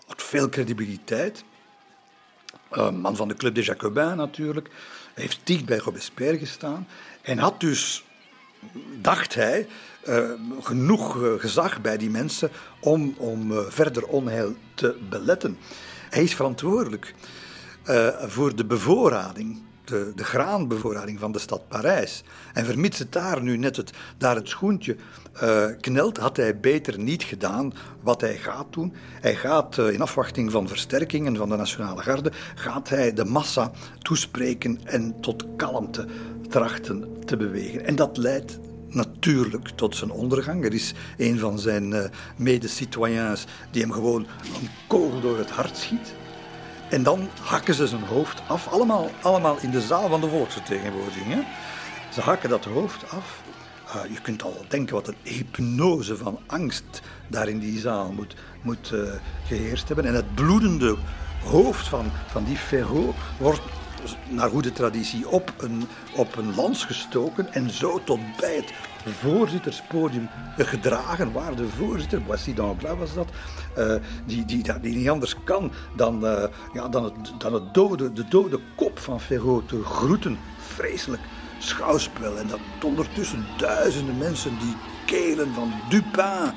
veel 0.07 0.49
credibiliteit. 0.49 1.43
Uh, 2.71 2.91
man 2.91 3.15
van 3.15 3.27
de 3.27 3.33
Club 3.33 3.55
des 3.55 3.65
Jacobins 3.65 4.15
natuurlijk. 4.15 4.69
Hij 5.13 5.23
heeft 5.23 5.39
dicht 5.43 5.65
bij 5.65 5.77
Robespierre 5.77 6.37
gestaan. 6.37 6.87
En 7.21 7.37
had 7.37 7.59
dus, 7.59 8.05
dacht 9.01 9.33
hij, 9.33 9.67
genoeg 10.61 11.17
gezag 11.37 11.81
bij 11.81 11.97
die 11.97 12.09
mensen 12.09 12.51
om, 12.79 13.13
om 13.17 13.53
verder 13.69 14.07
onheil 14.07 14.55
te 14.73 14.97
beletten. 15.09 15.57
Hij 16.09 16.23
is 16.23 16.35
verantwoordelijk 16.35 17.13
voor 18.27 18.55
de 18.55 18.65
bevoorrading 18.65 19.61
de, 19.85 20.11
de 20.15 20.23
graanbevoorrading 20.23 21.19
van 21.19 21.31
de 21.31 21.39
stad 21.39 21.67
Parijs. 21.67 22.23
En 22.53 22.65
vermits 22.65 22.99
het 22.99 23.11
daar 23.11 23.41
nu 23.41 23.57
net 23.57 23.75
het, 23.75 23.91
daar 24.17 24.35
het 24.35 24.49
schoentje 24.49 24.95
uh, 25.43 25.65
knelt, 25.79 26.17
had 26.17 26.37
hij 26.37 26.59
beter 26.59 26.99
niet 26.99 27.23
gedaan 27.23 27.73
wat 28.01 28.21
hij 28.21 28.37
gaat 28.37 28.73
doen. 28.73 28.93
Hij 29.21 29.35
gaat 29.35 29.77
uh, 29.77 29.91
in 29.91 30.01
afwachting 30.01 30.51
van 30.51 30.67
versterkingen 30.67 31.35
van 31.35 31.49
de 31.49 31.55
Nationale 31.55 32.01
Garde, 32.01 32.31
gaat 32.55 32.89
hij 32.89 33.13
de 33.13 33.25
massa 33.25 33.71
toespreken 33.99 34.79
en 34.83 35.19
tot 35.21 35.45
kalmte 35.55 36.05
trachten 36.49 37.25
te 37.25 37.37
bewegen. 37.37 37.85
En 37.85 37.95
dat 37.95 38.17
leidt 38.17 38.59
natuurlijk 38.87 39.69
tot 39.69 39.95
zijn 39.95 40.11
ondergang. 40.11 40.65
Er 40.65 40.73
is 40.73 40.93
een 41.17 41.39
van 41.39 41.59
zijn 41.59 41.91
uh, 41.91 42.03
medecitoyens 42.35 43.45
die 43.71 43.81
hem 43.81 43.91
gewoon 43.91 44.27
een 44.61 44.69
kogel 44.87 45.21
door 45.21 45.37
het 45.37 45.49
hart 45.49 45.77
schiet. 45.77 46.13
En 46.93 47.03
dan 47.03 47.29
hakken 47.41 47.73
ze 47.73 47.87
zijn 47.87 48.03
hoofd 48.03 48.41
af, 48.47 48.67
allemaal, 48.67 49.09
allemaal 49.21 49.57
in 49.61 49.71
de 49.71 49.81
zaal 49.81 50.09
van 50.09 50.21
de 50.21 50.29
volksvertegenwoordiging. 50.29 51.45
Ze 52.11 52.21
hakken 52.21 52.49
dat 52.49 52.65
hoofd 52.65 53.09
af. 53.09 53.41
Uh, 53.87 54.13
je 54.13 54.21
kunt 54.21 54.43
al 54.43 54.65
denken 54.67 54.95
wat 54.95 55.07
een 55.07 55.15
hypnose 55.23 56.17
van 56.17 56.39
angst 56.47 57.01
daar 57.27 57.47
in 57.47 57.59
die 57.59 57.79
zaal 57.79 58.11
moet, 58.11 58.35
moet 58.61 58.91
uh, 58.93 59.13
geheerst 59.45 59.87
hebben. 59.87 60.05
En 60.05 60.13
het 60.13 60.35
bloedende 60.35 60.95
hoofd 61.43 61.87
van, 61.87 62.11
van 62.27 62.43
die 62.43 62.57
Ferro 62.57 63.13
wordt 63.37 63.61
naar 64.29 64.49
goede 64.49 64.71
traditie 64.71 65.29
op 65.29 65.53
een, 65.57 65.83
op 66.15 66.35
een 66.35 66.55
lans 66.55 66.85
gestoken 66.85 67.53
en 67.53 67.69
zo 67.69 68.03
tot 68.03 68.19
bij 68.39 68.55
het 68.55 68.73
voorzitterspodium 69.11 70.29
gedragen, 70.57 71.31
waar 71.31 71.55
de 71.55 71.67
voorzitter, 71.67 72.23
Boissy 72.23 72.53
d'Anglas 72.53 72.97
was 72.97 73.13
dat, 73.13 73.27
uh, 73.77 73.95
die, 74.25 74.45
die, 74.45 74.63
niet 74.81 75.09
anders 75.09 75.35
kan 75.43 75.71
dan, 75.95 76.25
uh, 76.25 76.43
ja, 76.73 76.87
dan, 76.87 77.03
het, 77.03 77.13
dan 77.37 77.53
het 77.53 77.73
dode, 77.73 78.13
de 78.13 78.27
dode 78.27 78.59
kop 78.75 78.99
van 78.99 79.21
Ferraud 79.21 79.67
te 79.67 79.83
groeten. 79.83 80.37
Vreselijk 80.57 81.21
schouwspel. 81.57 82.37
En 82.37 82.47
dat 82.47 82.59
ondertussen 82.83 83.45
duizenden 83.57 84.17
mensen 84.17 84.59
die 84.59 84.75
kelen 85.05 85.53
van 85.53 85.73
Dupin, 85.89 86.51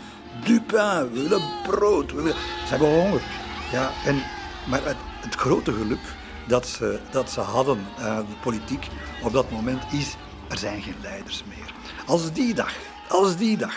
Dupin, 0.45 1.11
we 1.13 1.21
willen 1.23 1.43
brood, 1.63 2.13
willen... 2.13 2.33
ze 2.33 2.71
hebben 2.71 3.01
honger. 3.01 3.23
Ja, 3.73 3.91
en, 4.05 4.23
maar 4.69 4.81
het, 4.85 5.35
grote 5.35 5.73
geluk 5.73 6.15
dat 6.47 6.67
ze, 6.67 7.01
dat 7.11 7.31
ze 7.31 7.41
hadden, 7.41 7.79
uh, 7.99 8.17
de 8.17 8.37
politiek, 8.43 8.89
op 9.23 9.33
dat 9.33 9.51
moment 9.51 9.83
is, 9.93 10.17
er 10.49 10.59
zijn 10.59 10.83
geen 10.83 10.95
leiders 11.03 11.45
meer. 11.49 11.76
Als 12.07 12.33
die 12.33 12.55
dag, 12.55 12.75
als 13.09 13.37
die 13.37 13.57
dag, 13.57 13.75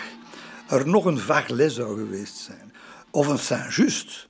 er 0.68 0.88
nog 0.88 1.04
een 1.04 1.18
Varlet 1.18 1.72
zou 1.72 1.98
geweest 1.98 2.36
zijn, 2.36 2.72
of 3.10 3.26
een 3.26 3.38
Saint-Just, 3.38 4.28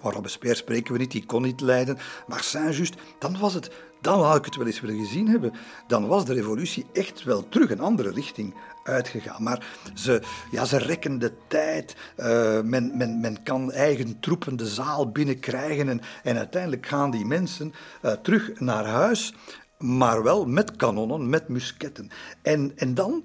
waar 0.00 0.12
Robespierre 0.12 0.56
spreken 0.56 0.92
we 0.92 0.98
niet, 0.98 1.10
die 1.10 1.26
kon 1.26 1.42
niet 1.42 1.60
leiden, 1.60 1.98
maar 2.26 2.42
Saint-Just, 2.42 2.94
dan 3.18 3.38
was 3.38 3.54
het, 3.54 3.70
dan 4.00 4.22
had 4.22 4.36
ik 4.36 4.44
het 4.44 4.56
wel 4.56 4.66
eens 4.66 4.80
willen 4.80 5.04
gezien 5.04 5.28
hebben, 5.28 5.52
dan 5.86 6.06
was 6.06 6.24
de 6.24 6.32
revolutie 6.32 6.86
echt 6.92 7.24
wel 7.24 7.48
terug 7.48 7.70
een 7.70 7.80
andere 7.80 8.10
richting 8.10 8.54
uitgegaan. 8.84 9.42
Maar 9.42 9.66
ze, 9.94 10.22
ja, 10.50 10.64
ze 10.64 10.78
rekken 10.78 11.18
de 11.18 11.32
tijd. 11.48 11.96
Uh, 12.16 12.60
men, 12.60 12.96
men, 12.96 13.20
men 13.20 13.42
kan 13.42 13.72
eigen 13.72 14.20
troepen 14.20 14.56
de 14.56 14.66
zaal 14.66 15.10
binnenkrijgen. 15.10 15.88
En, 15.88 16.00
en 16.22 16.36
uiteindelijk 16.36 16.86
gaan 16.86 17.10
die 17.10 17.24
mensen 17.24 17.74
uh, 18.02 18.12
terug 18.12 18.60
naar 18.60 18.86
huis. 18.86 19.34
Maar 19.82 20.22
wel 20.22 20.46
met 20.46 20.76
kanonnen, 20.76 21.28
met 21.28 21.48
musketten. 21.48 22.10
En, 22.42 22.72
en 22.76 22.94
dan 22.94 23.24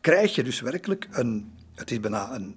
krijg 0.00 0.34
je 0.34 0.42
dus 0.42 0.60
werkelijk 0.60 1.08
een. 1.10 1.52
Het 1.74 1.90
is 1.90 2.00
bijna 2.00 2.34
een, 2.34 2.56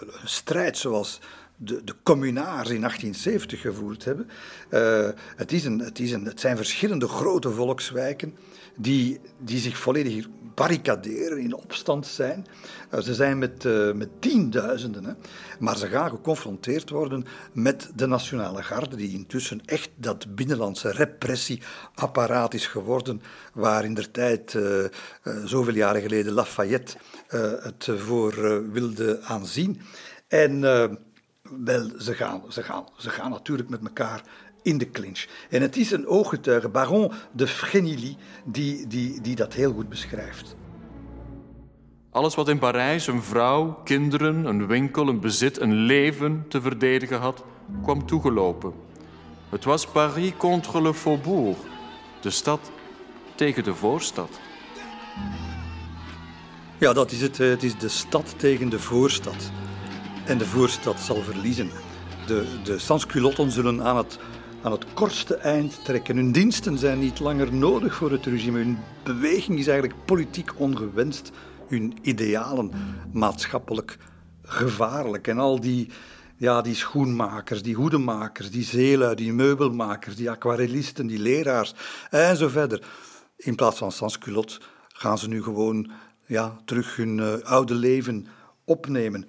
een 0.00 0.28
strijd 0.28 0.78
zoals 0.78 1.20
de, 1.56 1.84
de 1.84 1.94
communaars 2.02 2.68
in 2.68 2.80
1870 2.80 3.60
gevoerd 3.60 4.04
hebben. 4.04 4.28
Uh, 4.70 5.08
het, 5.36 5.52
is 5.52 5.64
een, 5.64 5.78
het, 5.78 5.98
is 5.98 6.12
een, 6.12 6.24
het 6.24 6.40
zijn 6.40 6.56
verschillende 6.56 7.08
grote 7.08 7.50
volkswijken 7.50 8.36
die, 8.76 9.20
die 9.38 9.58
zich 9.58 9.78
volledig 9.78 10.26
barricaderen, 10.56 11.38
in 11.38 11.54
opstand 11.54 12.06
zijn. 12.06 12.46
Uh, 12.94 13.00
ze 13.00 13.14
zijn 13.14 13.38
met, 13.38 13.64
uh, 13.64 13.92
met 13.92 14.08
tienduizenden, 14.18 15.04
hè. 15.04 15.12
maar 15.58 15.76
ze 15.76 15.88
gaan 15.88 16.10
geconfronteerd 16.10 16.90
worden 16.90 17.24
met 17.52 17.90
de 17.94 18.06
Nationale 18.06 18.62
Garde, 18.62 18.96
die 18.96 19.12
intussen 19.12 19.60
echt 19.64 19.90
dat 19.94 20.34
binnenlandse 20.34 20.90
repressieapparaat 20.90 22.54
is 22.54 22.66
geworden, 22.66 23.22
waar 23.52 23.84
in 23.84 23.94
der 23.94 24.10
tijd, 24.10 24.54
uh, 24.54 24.84
zoveel 25.44 25.74
jaren 25.74 26.02
geleden, 26.02 26.32
Lafayette 26.32 26.96
het 27.62 27.88
voor 27.96 28.34
wilde 28.72 29.20
aanzien. 29.22 29.80
En 30.28 30.60
wel, 31.50 31.90
ze 31.98 32.14
gaan, 32.14 32.42
ze, 32.48 32.62
gaan, 32.62 32.84
ze 32.96 33.10
gaan 33.10 33.30
natuurlijk 33.30 33.68
met 33.68 33.80
elkaar 33.84 34.22
in 34.66 34.78
de 34.78 34.90
clinch. 34.90 35.26
En 35.50 35.62
het 35.62 35.76
is 35.76 35.90
een 35.90 36.06
ooggetuige, 36.06 36.68
Baron 36.68 37.12
de 37.32 37.46
Frenilly, 37.46 38.16
die, 38.44 38.86
die, 38.86 39.20
die 39.20 39.34
dat 39.34 39.54
heel 39.54 39.72
goed 39.72 39.88
beschrijft. 39.88 40.56
Alles 42.10 42.34
wat 42.34 42.48
in 42.48 42.58
Parijs 42.58 43.06
een 43.06 43.22
vrouw, 43.22 43.80
kinderen, 43.84 44.44
een 44.44 44.66
winkel, 44.66 45.08
een 45.08 45.20
bezit, 45.20 45.60
een 45.60 45.74
leven 45.74 46.44
te 46.48 46.60
verdedigen 46.60 47.18
had, 47.18 47.44
kwam 47.82 48.06
toegelopen. 48.06 48.72
Het 49.48 49.64
was 49.64 49.86
Paris 49.86 50.32
contre 50.36 50.82
le 50.82 50.94
faubourg, 50.94 51.58
de 52.20 52.30
stad 52.30 52.70
tegen 53.34 53.64
de 53.64 53.74
voorstad. 53.74 54.30
Ja, 56.78 56.92
dat 56.92 57.12
is 57.12 57.20
het. 57.20 57.38
Het 57.38 57.62
is 57.62 57.78
de 57.78 57.88
stad 57.88 58.34
tegen 58.38 58.68
de 58.68 58.78
voorstad. 58.78 59.50
En 60.24 60.38
de 60.38 60.46
voorstad 60.46 61.00
zal 61.00 61.22
verliezen. 61.22 61.70
De, 62.26 62.46
de 62.64 62.78
sansculotten 62.78 63.50
zullen 63.50 63.82
aan 63.82 63.96
het 63.96 64.18
aan 64.66 64.72
het 64.72 64.92
kortste 64.94 65.34
eind 65.34 65.84
trekken. 65.84 66.16
Hun 66.16 66.32
diensten 66.32 66.78
zijn 66.78 66.98
niet 66.98 67.20
langer 67.20 67.54
nodig 67.54 67.94
voor 67.94 68.10
het 68.10 68.26
regime. 68.26 68.58
Hun 68.58 68.78
beweging 69.04 69.58
is 69.58 69.66
eigenlijk 69.66 70.04
politiek 70.04 70.60
ongewenst. 70.60 71.30
Hun 71.68 71.98
idealen 72.02 72.70
maatschappelijk 73.12 73.98
gevaarlijk. 74.42 75.26
En 75.26 75.38
al 75.38 75.60
die, 75.60 75.90
ja, 76.36 76.62
die 76.62 76.74
schoenmakers, 76.74 77.62
die 77.62 77.74
hoedemakers, 77.74 78.50
die 78.50 78.64
zeelui, 78.64 79.14
die 79.14 79.32
meubelmakers, 79.32 80.16
die 80.16 80.30
aquarellisten, 80.30 81.06
die 81.06 81.18
leraars 81.18 81.74
en 82.10 82.36
zo 82.36 82.48
verder. 82.48 82.82
In 83.36 83.54
plaats 83.54 83.78
van 83.78 83.92
sansculot 83.92 84.60
gaan 84.88 85.18
ze 85.18 85.28
nu 85.28 85.42
gewoon 85.42 85.90
ja, 86.24 86.56
terug 86.64 86.96
hun 86.96 87.18
uh, 87.18 87.34
oude 87.34 87.74
leven 87.74 88.26
opnemen. 88.64 89.28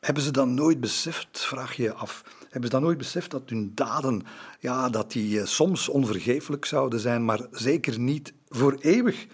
Hebben 0.00 0.22
ze 0.22 0.30
dan 0.30 0.54
nooit 0.54 0.80
beseft, 0.80 1.28
vraag 1.30 1.74
je 1.74 1.82
je 1.82 1.92
af 1.92 2.22
hebben 2.50 2.70
ze 2.70 2.76
dan 2.76 2.82
nooit 2.82 2.98
beseft 2.98 3.30
dat 3.30 3.42
hun 3.46 3.72
daden, 3.74 4.22
ja, 4.60 4.88
dat 4.88 5.12
die 5.12 5.40
eh, 5.40 5.46
soms 5.46 5.88
onvergeeflijk 5.88 6.64
zouden 6.64 7.00
zijn, 7.00 7.24
maar 7.24 7.46
zeker 7.50 7.98
niet 7.98 8.32
voor 8.48 8.76
eeuwig? 8.80 9.26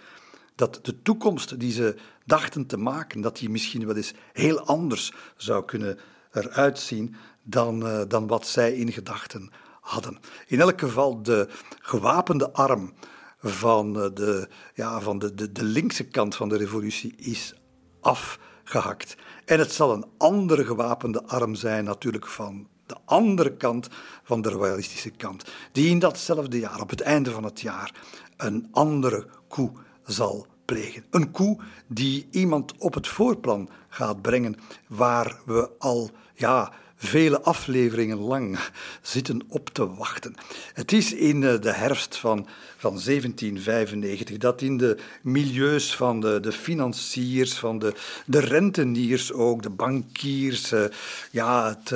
Dat 0.55 0.79
de 0.81 1.01
toekomst 1.01 1.59
die 1.59 1.71
ze 1.71 1.95
dachten 2.25 2.65
te 2.65 2.77
maken, 2.77 3.21
dat 3.21 3.37
die 3.37 3.49
misschien 3.49 3.85
wel 3.85 3.95
eens 3.95 4.13
heel 4.33 4.59
anders 4.59 5.13
zou 5.37 5.65
kunnen 5.65 5.99
eruit 6.31 6.79
zien 6.79 7.15
dan, 7.43 7.85
uh, 7.87 8.01
dan 8.07 8.27
wat 8.27 8.47
zij 8.47 8.73
in 8.73 8.91
gedachten 8.91 9.49
hadden. 9.81 10.17
In 10.47 10.59
elk 10.59 10.79
geval 10.79 11.21
de 11.21 11.47
gewapende 11.79 12.51
arm 12.51 12.93
van, 13.39 14.01
eh, 14.01 14.09
de, 14.13 14.49
ja, 14.73 15.01
van 15.01 15.19
de, 15.19 15.33
de, 15.33 15.51
de 15.51 15.63
linkse 15.63 16.03
kant 16.03 16.35
van 16.35 16.49
de 16.49 16.57
revolutie 16.57 17.15
is 17.15 17.53
afgehakt. 18.01 19.15
En 19.45 19.59
het 19.59 19.71
zal 19.71 19.93
een 19.93 20.05
andere 20.17 20.65
gewapende 20.65 21.23
arm 21.23 21.55
zijn 21.55 21.83
natuurlijk 21.83 22.27
van 22.27 22.67
de 22.85 22.95
andere 23.05 23.53
kant 23.53 23.89
van 24.23 24.41
de 24.41 24.49
royalistische 24.49 25.09
kant, 25.09 25.43
die 25.71 25.89
in 25.89 25.99
datzelfde 25.99 26.59
jaar, 26.59 26.81
op 26.81 26.89
het 26.89 27.01
einde 27.01 27.31
van 27.31 27.43
het 27.43 27.61
jaar, 27.61 27.93
een 28.37 28.67
andere 28.71 29.27
coup 29.47 29.79
zal 30.03 30.47
plegen. 30.65 31.05
Een 31.09 31.31
coup 31.31 31.61
die 31.87 32.27
iemand 32.31 32.77
op 32.77 32.93
het 32.93 33.07
voorplan 33.07 33.69
gaat 33.89 34.21
brengen 34.21 34.55
waar 34.87 35.39
we 35.45 35.69
al 35.79 36.09
ja, 36.33 36.71
vele 36.95 37.41
afleveringen 37.41 38.17
lang 38.17 38.59
zitten 39.01 39.41
op 39.47 39.69
te 39.69 39.95
wachten. 39.95 40.35
Het 40.73 40.91
is 40.91 41.13
in 41.13 41.43
eh, 41.43 41.61
de 41.61 41.71
herfst 41.71 42.17
van, 42.17 42.47
van 42.77 42.91
1795 42.91 44.37
dat 44.37 44.61
in 44.61 44.77
de 44.77 44.97
milieus 45.21 45.95
van 45.95 46.19
de, 46.19 46.39
de 46.39 46.51
financiers, 46.51 47.53
van 47.53 47.79
de, 47.79 47.93
de 48.25 48.39
renteniers 48.39 49.33
ook, 49.33 49.63
de 49.63 49.69
bankiers, 49.69 50.71
eh, 50.71 50.83
ja, 51.31 51.69
eh, 51.83 51.89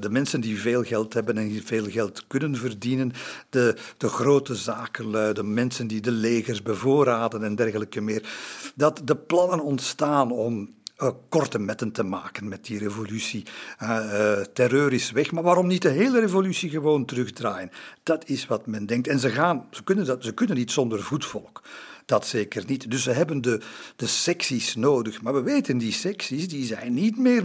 de 0.00 0.08
mensen 0.10 0.40
die 0.40 0.60
veel 0.60 0.82
geld 0.82 1.14
hebben 1.14 1.38
en 1.38 1.62
veel 1.64 1.90
geld 1.90 2.24
kunnen 2.26 2.56
verdienen, 2.56 3.12
de, 3.50 3.76
de 3.96 4.08
grote 4.08 4.54
zakenlui, 4.54 5.32
de 5.32 5.42
mensen 5.42 5.86
die 5.86 6.00
de 6.00 6.10
legers 6.10 6.62
bevoorraden 6.62 7.44
en 7.44 7.54
dergelijke 7.54 8.00
meer, 8.00 8.28
dat 8.74 9.00
de 9.04 9.16
plannen 9.16 9.60
ontstaan 9.60 10.30
om 10.30 10.74
uh, 11.02 11.08
korte 11.28 11.58
metten 11.58 11.92
te 11.92 12.02
maken 12.02 12.48
met 12.48 12.64
die 12.64 12.78
revolutie. 12.78 13.46
Uh, 13.82 14.40
terreur 14.40 14.92
is 14.92 15.10
weg, 15.10 15.32
maar 15.32 15.42
waarom 15.42 15.66
niet 15.66 15.82
de 15.82 15.88
hele 15.88 16.20
revolutie 16.20 16.70
gewoon 16.70 17.04
terugdraaien? 17.04 17.70
Dat 18.02 18.28
is 18.28 18.46
wat 18.46 18.66
men 18.66 18.86
denkt. 18.86 19.08
En 19.08 19.18
ze, 19.18 19.30
gaan, 19.30 19.66
ze, 19.70 19.84
kunnen, 19.84 20.04
dat, 20.04 20.24
ze 20.24 20.34
kunnen 20.34 20.56
niet 20.56 20.70
zonder 20.70 21.02
voetvolk. 21.02 21.62
Dat 22.06 22.26
zeker 22.26 22.64
niet. 22.66 22.90
Dus 22.90 23.02
ze 23.02 23.10
hebben 23.10 23.40
de, 23.40 23.60
de 23.96 24.06
secties 24.06 24.74
nodig. 24.74 25.22
Maar 25.22 25.34
we 25.34 25.42
weten, 25.42 25.78
die 25.78 25.92
secties 25.92 26.48
die 26.48 26.64
zijn 26.64 26.94
niet 26.94 27.18
meer, 27.18 27.44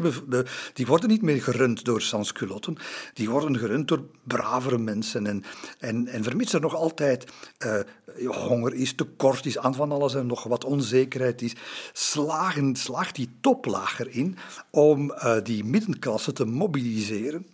die 0.74 0.86
worden 0.86 1.10
niet 1.10 1.22
meer 1.22 1.42
gerund 1.42 1.86
door 1.86 2.02
sansculotten. 2.02 2.78
Die 3.14 3.30
worden 3.30 3.58
gerund 3.58 3.88
door 3.88 4.04
bravere 4.24 4.78
mensen. 4.78 5.28
En, 5.28 5.44
en, 5.80 6.08
en 6.08 6.24
vermits 6.24 6.54
er 6.54 6.62
nog 6.62 6.76
altijd 6.76 7.32
uh, 7.60 7.80
honger 8.26 8.74
is, 8.74 8.94
tekort 8.94 9.46
is, 9.46 9.58
aan 9.58 9.76
van 9.76 9.92
alles 9.92 10.16
en 10.16 10.26
nog 10.26 10.44
wat 10.44 10.66
onzekerheid 10.66 11.42
is, 11.42 11.54
slagen, 11.94 12.76
slaagt 12.76 13.16
die 13.16 13.30
toplaag 13.42 14.00
erin 14.00 14.38
om 14.70 15.12
uh, 15.12 15.36
die 15.44 15.64
middenklasse 15.64 16.34
te 16.34 16.46
mobiliseren 16.46 17.46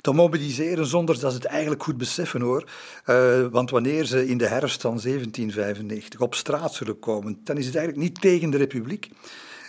te 0.00 0.12
mobiliseren 0.12 0.86
zonder 0.86 1.20
dat 1.20 1.32
ze 1.32 1.38
het 1.38 1.46
eigenlijk 1.46 1.82
goed 1.82 1.96
beseffen 1.96 2.40
hoor. 2.40 2.64
Uh, 3.06 3.46
want 3.46 3.70
wanneer 3.70 4.04
ze 4.04 4.28
in 4.28 4.38
de 4.38 4.46
herfst 4.46 4.80
van 4.80 5.00
1795 5.02 6.20
op 6.20 6.34
straat 6.34 6.74
zullen 6.74 6.98
komen, 6.98 7.40
dan 7.44 7.56
is 7.56 7.66
het 7.66 7.76
eigenlijk 7.76 8.08
niet 8.08 8.20
tegen 8.20 8.50
de 8.50 8.56
republiek. 8.56 9.10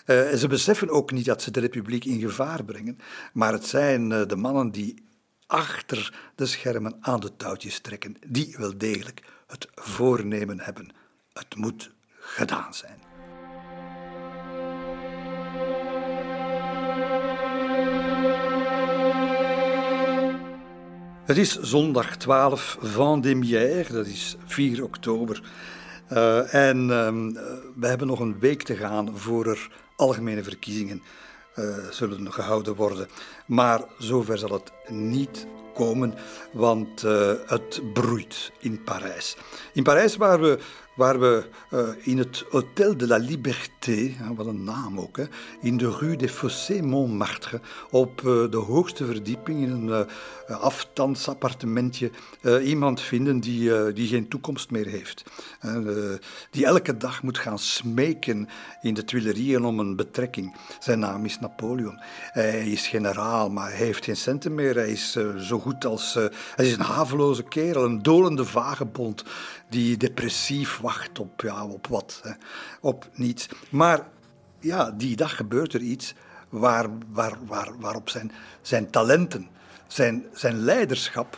Uh, 0.06 0.30
ze 0.30 0.48
beseffen 0.48 0.90
ook 0.90 1.12
niet 1.12 1.26
dat 1.26 1.42
ze 1.42 1.52
de 1.52 1.60
republiek 1.60 2.06
in 2.06 2.20
gevaar 2.20 2.64
brengen, 2.64 3.00
maar 3.34 3.54
het 3.54 3.66
zijn 3.66 4.12
uh, 4.12 4.22
de 4.28 4.36
mannen 4.36 4.72
die 4.72 4.96
achter 5.48 6.14
de 6.36 6.46
schermen 6.46 6.98
aan 7.00 7.20
de 7.20 7.36
touwtjes 7.38 7.80
trekken, 7.80 8.18
die 8.28 8.56
wel 8.58 8.78
degelijk 8.78 9.22
het 9.48 9.68
voornemen 9.76 10.60
hebben. 10.60 10.90
Het 11.34 11.56
moet 11.56 11.92
gedaan 12.20 12.74
zijn. 12.74 13.11
Het 21.32 21.40
is 21.40 21.60
zondag 21.60 22.16
12 22.18 22.78
Vendémiaire, 22.82 23.94
dat 23.94 24.06
is 24.06 24.36
4 24.46 24.84
oktober. 24.84 25.44
Uh, 26.14 26.54
en 26.54 26.78
uh, 26.90 27.42
we 27.76 27.88
hebben 27.88 28.08
nog 28.08 28.20
een 28.20 28.40
week 28.40 28.64
te 28.64 28.76
gaan 28.76 29.18
voor 29.18 29.48
er 29.48 29.70
algemene 29.96 30.44
verkiezingen 30.44 31.02
uh, 31.56 31.76
zullen 31.90 32.34
gehouden 32.34 32.76
worden. 32.76 33.08
Maar 33.46 33.82
zover 33.98 34.38
zal 34.38 34.52
het 34.52 34.72
niet 34.90 35.48
komen, 35.74 36.14
want 36.52 37.04
uh, 37.04 37.32
het 37.46 37.82
broeit 37.94 38.52
in 38.60 38.84
Parijs. 38.84 39.38
In 39.74 39.84
Parijs 39.84 40.16
waar 40.16 40.42
we 40.42 40.60
waar 41.02 41.20
we 41.20 41.44
uh, 41.74 41.80
in 42.02 42.18
het 42.18 42.44
Hôtel 42.44 42.96
de 42.98 43.08
la 43.08 43.18
Liberté, 43.18 44.12
wat 44.36 44.46
een 44.46 44.64
naam 44.64 45.00
ook, 45.00 45.20
in 45.62 45.78
de 45.78 45.90
Rue 46.00 46.16
des 46.16 46.32
Fossés 46.32 46.82
Montmartre, 46.82 47.62
op 47.90 48.22
uh, 48.22 48.52
de 48.52 48.58
hoogste 48.58 49.06
verdieping 49.06 49.62
in 49.64 49.72
een 49.72 50.08
uh, 50.50 50.62
afstandsappartementje, 50.62 52.12
iemand 52.64 53.02
vinden 53.02 53.40
die, 53.40 53.94
die 53.94 54.08
geen 54.08 54.28
toekomst 54.28 54.72
meer 54.72 54.86
heeft. 54.86 55.24
die 56.50 56.66
elke 56.66 56.98
dag 56.98 57.24
moet 57.24 57.38
gaan 57.38 57.60
smeken 57.60 58.48
in 58.82 58.94
de 58.94 59.04
Tuilerieën 59.04 59.66
om 59.66 59.80
een 59.80 59.96
betrekking. 59.96 60.56
Zijn 60.80 61.00
naam 61.00 61.26
is 61.26 61.40
Napoleon. 61.40 62.00
Hij 62.32 62.68
is 62.68 62.88
generaal, 62.88 63.50
maar 63.50 63.70
hij 63.70 63.86
heeft 63.86 64.06
geen 64.06 64.16
centen 64.16 64.56
meer. 64.56 64.76
Hij 64.76 64.92
is 64.92 65.18
zo 65.38 65.60
goed 65.60 65.86
als... 65.86 66.14
hij 66.56 66.66
is 66.66 66.74
een 66.74 66.80
haveloze 66.80 67.44
kerel, 67.44 67.86
een 67.86 68.02
dolende 68.02 68.46
vagebond 68.46 69.24
die 69.72 69.98
depressief 69.98 70.80
wacht 70.80 71.20
op, 71.20 71.42
ja, 71.42 71.66
op 71.66 71.88
wat, 71.88 72.20
hè, 72.24 72.32
op 72.82 73.10
niets. 73.14 73.50
Maar 73.70 74.08
ja, 74.60 74.92
die 74.92 75.16
dag 75.16 75.36
gebeurt 75.36 75.74
er 75.74 75.82
iets 75.82 76.14
waar, 76.50 76.88
waar, 77.08 77.38
waar, 77.46 77.80
waarop 77.80 78.10
zijn, 78.10 78.32
zijn 78.62 78.90
talenten, 78.90 79.48
zijn, 79.88 80.26
zijn 80.34 80.58
leiderschap 80.58 81.38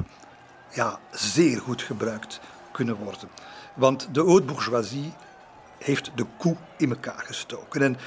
ja, 0.72 1.00
zeer 1.12 1.62
goed 1.62 1.82
gebruikt 1.82 2.40
kunnen 2.72 2.96
worden. 2.96 3.30
Want 3.76 4.08
de 4.12 4.24
haute 4.26 4.46
bourgeoisie 4.46 5.14
heeft 5.78 6.12
de 6.16 6.26
koe 6.38 6.56
in 6.78 6.90
elkaar 6.90 7.24
gestoken. 7.26 7.82
En 7.82 7.98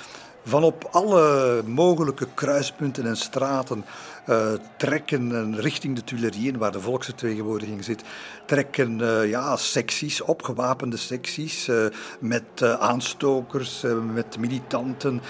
van 0.44 0.64
op 0.64 0.88
alle 0.90 1.62
mogelijke 1.66 2.28
kruispunten 2.34 3.06
en 3.06 3.16
straten 3.16 3.84
uh, 4.26 4.52
trekken 4.76 5.60
richting 5.60 5.96
de 5.96 6.04
Tuilerieën, 6.04 6.58
waar 6.58 6.72
de 6.72 6.80
volksvertegenwoordiging 6.80 7.84
zit, 7.84 8.02
trekken 8.46 8.98
uh, 8.98 9.28
ja, 9.28 9.56
secties, 9.56 10.20
opgewapende 10.20 10.96
secties, 10.96 11.68
uh, 11.68 11.86
met 12.20 12.62
aanstokers, 12.62 13.84
met 14.12 14.38
militanten. 14.38 15.20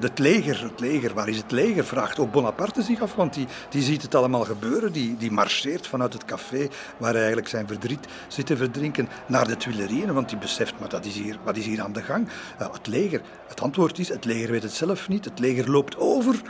het 0.00 0.18
leger, 0.18 0.62
het 0.62 0.80
leger, 0.80 1.14
waar 1.14 1.28
is 1.28 1.36
het 1.36 1.50
leger? 1.50 1.84
Vraagt 1.84 2.18
ook 2.18 2.32
Bonaparte 2.32 2.82
zich 2.82 3.00
af, 3.00 3.14
want 3.14 3.34
die, 3.34 3.46
die 3.70 3.82
ziet 3.82 4.02
het 4.02 4.14
allemaal 4.14 4.44
gebeuren. 4.44 4.92
Die, 4.92 5.16
die 5.16 5.30
marcheert 5.30 5.86
vanuit 5.86 6.12
het 6.12 6.24
café, 6.24 6.68
waar 6.96 7.10
hij 7.10 7.18
eigenlijk 7.18 7.48
zijn 7.48 7.66
verdriet 7.66 8.06
zit 8.28 8.46
te 8.46 8.56
verdrinken, 8.56 9.08
naar 9.26 9.46
de 9.46 9.56
Tuilerieën, 9.56 10.12
want 10.12 10.28
die 10.28 10.38
beseft, 10.38 10.74
maar 10.78 10.88
dat 10.88 11.04
is 11.04 11.14
hier, 11.14 11.38
wat 11.44 11.56
is 11.56 11.64
hier 11.64 11.82
aan 11.82 11.92
de 11.92 12.02
gang? 12.02 12.28
het 12.72 12.86
leger, 12.86 13.20
het 13.48 13.60
antwoord 13.60 13.98
is, 13.98 14.08
het 14.08 14.24
leger 14.24 14.50
weet 14.50 14.62
het 14.62 14.72
zelf 14.72 15.08
niet, 15.08 15.24
het 15.24 15.38
leger 15.38 15.70
loopt 15.70 15.96
over. 15.96 16.40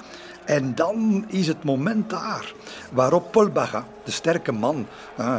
En 0.50 0.74
dan 0.74 1.24
is 1.28 1.46
het 1.46 1.64
moment 1.64 2.10
daar 2.10 2.52
waarop 2.92 3.32
Paul 3.32 3.48
Baga, 3.48 3.86
de 4.04 4.10
sterke 4.10 4.52
man 4.52 4.86
uh, 5.20 5.36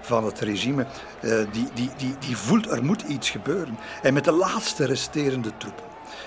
van 0.00 0.24
het 0.24 0.40
regime, 0.40 0.86
uh, 1.20 1.38
die, 1.52 1.68
die, 1.74 1.90
die, 1.96 2.14
die 2.18 2.36
voelt 2.36 2.70
er 2.70 2.84
moet 2.84 3.02
iets 3.02 3.30
gebeuren. 3.30 3.78
En 4.02 4.14
met 4.14 4.24
de 4.24 4.32
laatste 4.32 4.84
resterende 4.84 5.52
troepen 5.56 5.84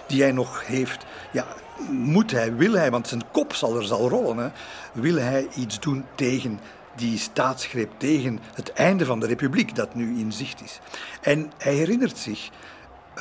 die 0.08 0.22
hij 0.22 0.32
nog 0.32 0.66
heeft, 0.68 1.06
ja, 1.32 1.46
moet 1.90 2.32
hij, 2.32 2.56
wil 2.56 2.74
hij, 2.74 2.92
want 2.92 3.08
zijn 3.08 3.32
kop 3.32 3.54
zal 3.54 3.78
er 3.78 3.86
zal 3.86 4.10
rollen, 4.10 4.38
hè, 4.38 4.50
wil 4.94 5.16
hij 5.16 5.48
iets 5.56 5.80
doen 5.80 6.06
tegen 6.16 6.60
die 6.96 7.18
staatsgreep, 7.18 7.92
tegen 7.98 8.40
het 8.54 8.74
einde 8.74 9.06
van 9.06 9.20
de 9.20 9.28
republiek 9.28 9.76
dat 9.76 9.96
nu 9.96 10.20
in 10.20 10.32
zicht 10.32 10.62
is. 10.64 10.80
En 11.22 11.52
hij 11.58 11.74
herinnert 11.74 12.18
zich 12.18 12.50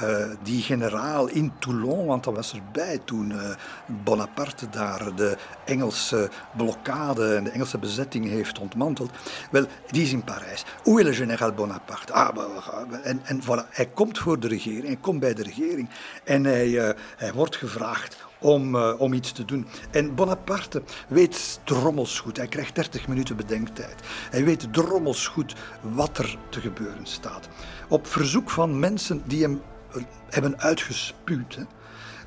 uh, 0.03 0.17
die 0.43 0.63
generaal 0.63 1.29
in 1.29 1.53
Toulon, 1.59 2.07
want 2.07 2.25
dat 2.25 2.35
was 2.35 2.55
erbij 2.55 2.99
toen 3.05 3.31
uh, 3.31 3.39
Bonaparte 3.87 4.71
daar 4.71 5.15
de 5.15 5.37
Engelse 5.65 6.31
blokkade 6.57 7.35
en 7.35 7.45
de 7.45 7.51
Engelse 7.51 7.79
bezetting 7.79 8.29
heeft 8.29 8.59
ontmanteld. 8.59 9.11
Wel, 9.51 9.67
die 9.91 10.03
is 10.03 10.13
in 10.13 10.25
Parijs. 10.25 10.65
Est 10.85 11.03
le 11.03 11.13
général 11.13 11.53
Bonaparte? 11.53 12.13
Ah, 12.13 12.29
en, 13.03 13.21
en 13.25 13.43
voilà, 13.43 13.69
hij 13.71 13.87
komt 13.87 14.19
voor 14.19 14.41
de 14.41 14.49
regering, 14.49 14.87
hij 14.87 14.99
komt 15.01 15.21
bij 15.21 15.35
de 15.35 15.43
regering 15.43 15.89
en 16.25 16.45
hij, 16.45 16.69
uh, 16.69 16.89
hij 17.17 17.33
wordt 17.33 17.57
gevraagd 17.57 18.17
om, 18.39 18.77
om 18.77 19.13
iets 19.13 19.33
te 19.33 19.45
doen. 19.45 19.67
En 19.91 20.15
Bonaparte 20.15 20.83
weet 21.09 21.61
drommels 21.65 22.21
goed. 22.21 22.37
Hij 22.37 22.49
krijgt 22.49 22.75
30 22.75 23.09
minuten 23.09 23.37
bedenktijd. 23.37 23.95
Hij 24.31 24.45
weet 24.45 24.73
drommels 24.73 25.27
goed 25.27 25.55
wat 25.81 26.19
er 26.19 26.39
te 26.49 26.61
gebeuren 26.61 27.07
staat. 27.07 27.49
Op 27.89 28.07
verzoek 28.07 28.51
van 28.51 28.79
mensen 28.79 29.23
die 29.27 29.43
hem 29.43 29.61
hebben 30.31 30.61
uitgespuwd. 30.61 31.59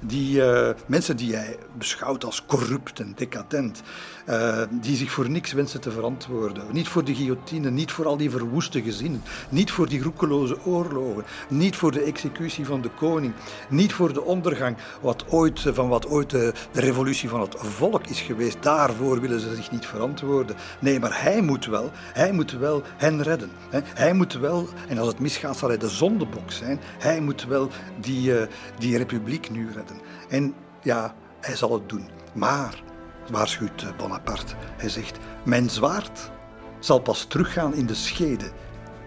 Die 0.01 0.37
uh, 0.37 0.69
mensen 0.85 1.17
die 1.17 1.35
hij 1.35 1.57
beschouwt 1.77 2.23
als 2.23 2.45
corrupt 2.45 2.99
en 2.99 3.13
decadent, 3.15 3.81
uh, 4.29 4.61
die 4.71 4.95
zich 4.95 5.11
voor 5.11 5.29
niks 5.29 5.53
wensen 5.53 5.81
te 5.81 5.91
verantwoorden. 5.91 6.63
Niet 6.71 6.87
voor 6.87 7.03
de 7.03 7.15
guillotine, 7.15 7.71
niet 7.71 7.91
voor 7.91 8.05
al 8.05 8.17
die 8.17 8.29
verwoeste 8.29 8.81
gezinnen, 8.81 9.21
niet 9.49 9.71
voor 9.71 9.89
die 9.89 10.03
roekeloze 10.03 10.57
oorlogen, 10.65 11.23
niet 11.49 11.75
voor 11.75 11.91
de 11.91 12.01
executie 12.01 12.65
van 12.65 12.81
de 12.81 12.89
koning, 12.89 13.33
niet 13.69 13.93
voor 13.93 14.13
de 14.13 14.23
ondergang 14.23 14.77
wat 15.01 15.25
ooit, 15.29 15.59
van 15.59 15.87
wat 15.87 16.07
ooit 16.07 16.29
de, 16.29 16.53
revolutie 16.73 17.29
van 17.29 17.41
het 17.41 17.55
volk 17.57 18.07
is 18.07 18.21
geweest. 18.21 18.63
Daarvoor 18.63 19.21
willen 19.21 19.39
ze 19.39 19.55
zich 19.55 19.71
niet 19.71 19.85
verantwoorden. 19.85 20.55
Nee, 20.79 20.99
maar 20.99 21.21
hij 21.21 21.41
moet 21.41 21.65
wel, 21.65 21.91
hij 22.13 22.31
moet 22.31 22.51
wel 22.51 22.81
hen 22.97 23.23
redden. 23.23 23.49
Hè. 23.69 23.79
Hij 23.83 24.13
moet 24.13 24.33
wel, 24.33 24.67
en 24.87 24.97
als 24.97 25.07
het 25.07 25.19
misgaat 25.19 25.57
zal 25.57 25.69
hij 25.69 25.77
de 25.77 25.89
zondebok 25.89 26.51
zijn, 26.51 26.79
hij 26.97 27.21
moet 27.21 27.45
wel 27.45 27.69
die, 28.01 28.31
uh, 28.31 28.41
die 28.77 28.97
republiek 28.97 29.49
nu 29.49 29.71
redden. 29.75 29.97
En 30.29 30.53
ja, 30.81 31.15
hij 31.39 31.55
zal 31.55 31.73
het 31.73 31.89
doen. 31.89 32.09
Maar, 32.33 32.83
waarschuwt 33.29 33.81
eh, 33.81 33.95
Bonaparte, 33.97 34.55
hij 34.77 34.89
zegt: 34.89 35.17
Mijn 35.45 35.69
zwaard 35.69 36.31
zal 36.79 36.99
pas 36.99 37.25
teruggaan 37.25 37.73
in 37.73 37.85
de 37.85 37.95
schede 37.95 38.51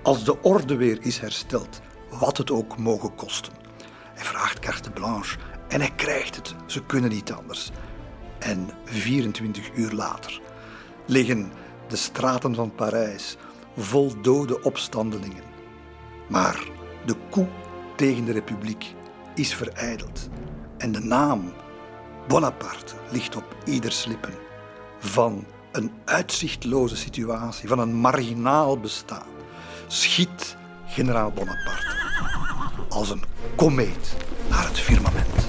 als 0.03 0.25
de 0.25 0.43
orde 0.43 0.77
weer 0.77 0.99
is 1.01 1.19
hersteld, 1.19 1.81
wat 2.11 2.37
het 2.37 2.51
ook 2.51 2.79
mogen 2.79 3.15
kosten. 3.15 3.53
Hij 4.15 4.25
vraagt 4.25 4.59
carte 4.59 4.91
blanche 4.91 5.39
en 5.69 5.81
hij 5.81 5.93
krijgt 5.97 6.37
het. 6.37 6.55
Ze 6.67 6.85
kunnen 6.85 7.11
niet 7.11 7.33
anders. 7.33 7.71
En 8.39 8.71
24 8.85 9.71
uur 9.75 9.91
later 9.91 10.41
liggen 11.07 11.53
de 11.89 11.97
straten 11.97 12.55
van 12.55 12.75
Parijs 12.75 13.37
vol 13.77 14.21
dode 14.21 14.63
opstandelingen. 14.63 15.43
Maar 16.29 16.65
de 17.07 17.15
koe 17.31 17.49
tegen 17.97 18.25
de 18.25 18.33
republiek 18.33 18.95
is 19.35 19.55
verijdeld. 19.55 20.29
En 20.79 20.93
de 20.93 21.01
naam 21.01 21.53
Bonaparte 22.29 22.95
ligt 23.11 23.37
op 23.37 23.45
ieders 23.65 24.05
lippen. 24.05 24.35
Van 24.99 25.45
een 25.73 25.93
uitzichtloze 26.05 26.97
situatie, 26.97 27.69
van 27.69 27.79
een 27.79 27.95
marginaal 27.95 28.79
bestaan, 28.79 29.29
schiet 29.87 30.57
generaal 30.87 31.31
Bonaparte 31.31 31.97
als 32.89 33.11
een 33.11 33.23
komeet 33.57 34.17
naar 34.49 34.67
het 34.67 34.79
firmament. 34.79 35.49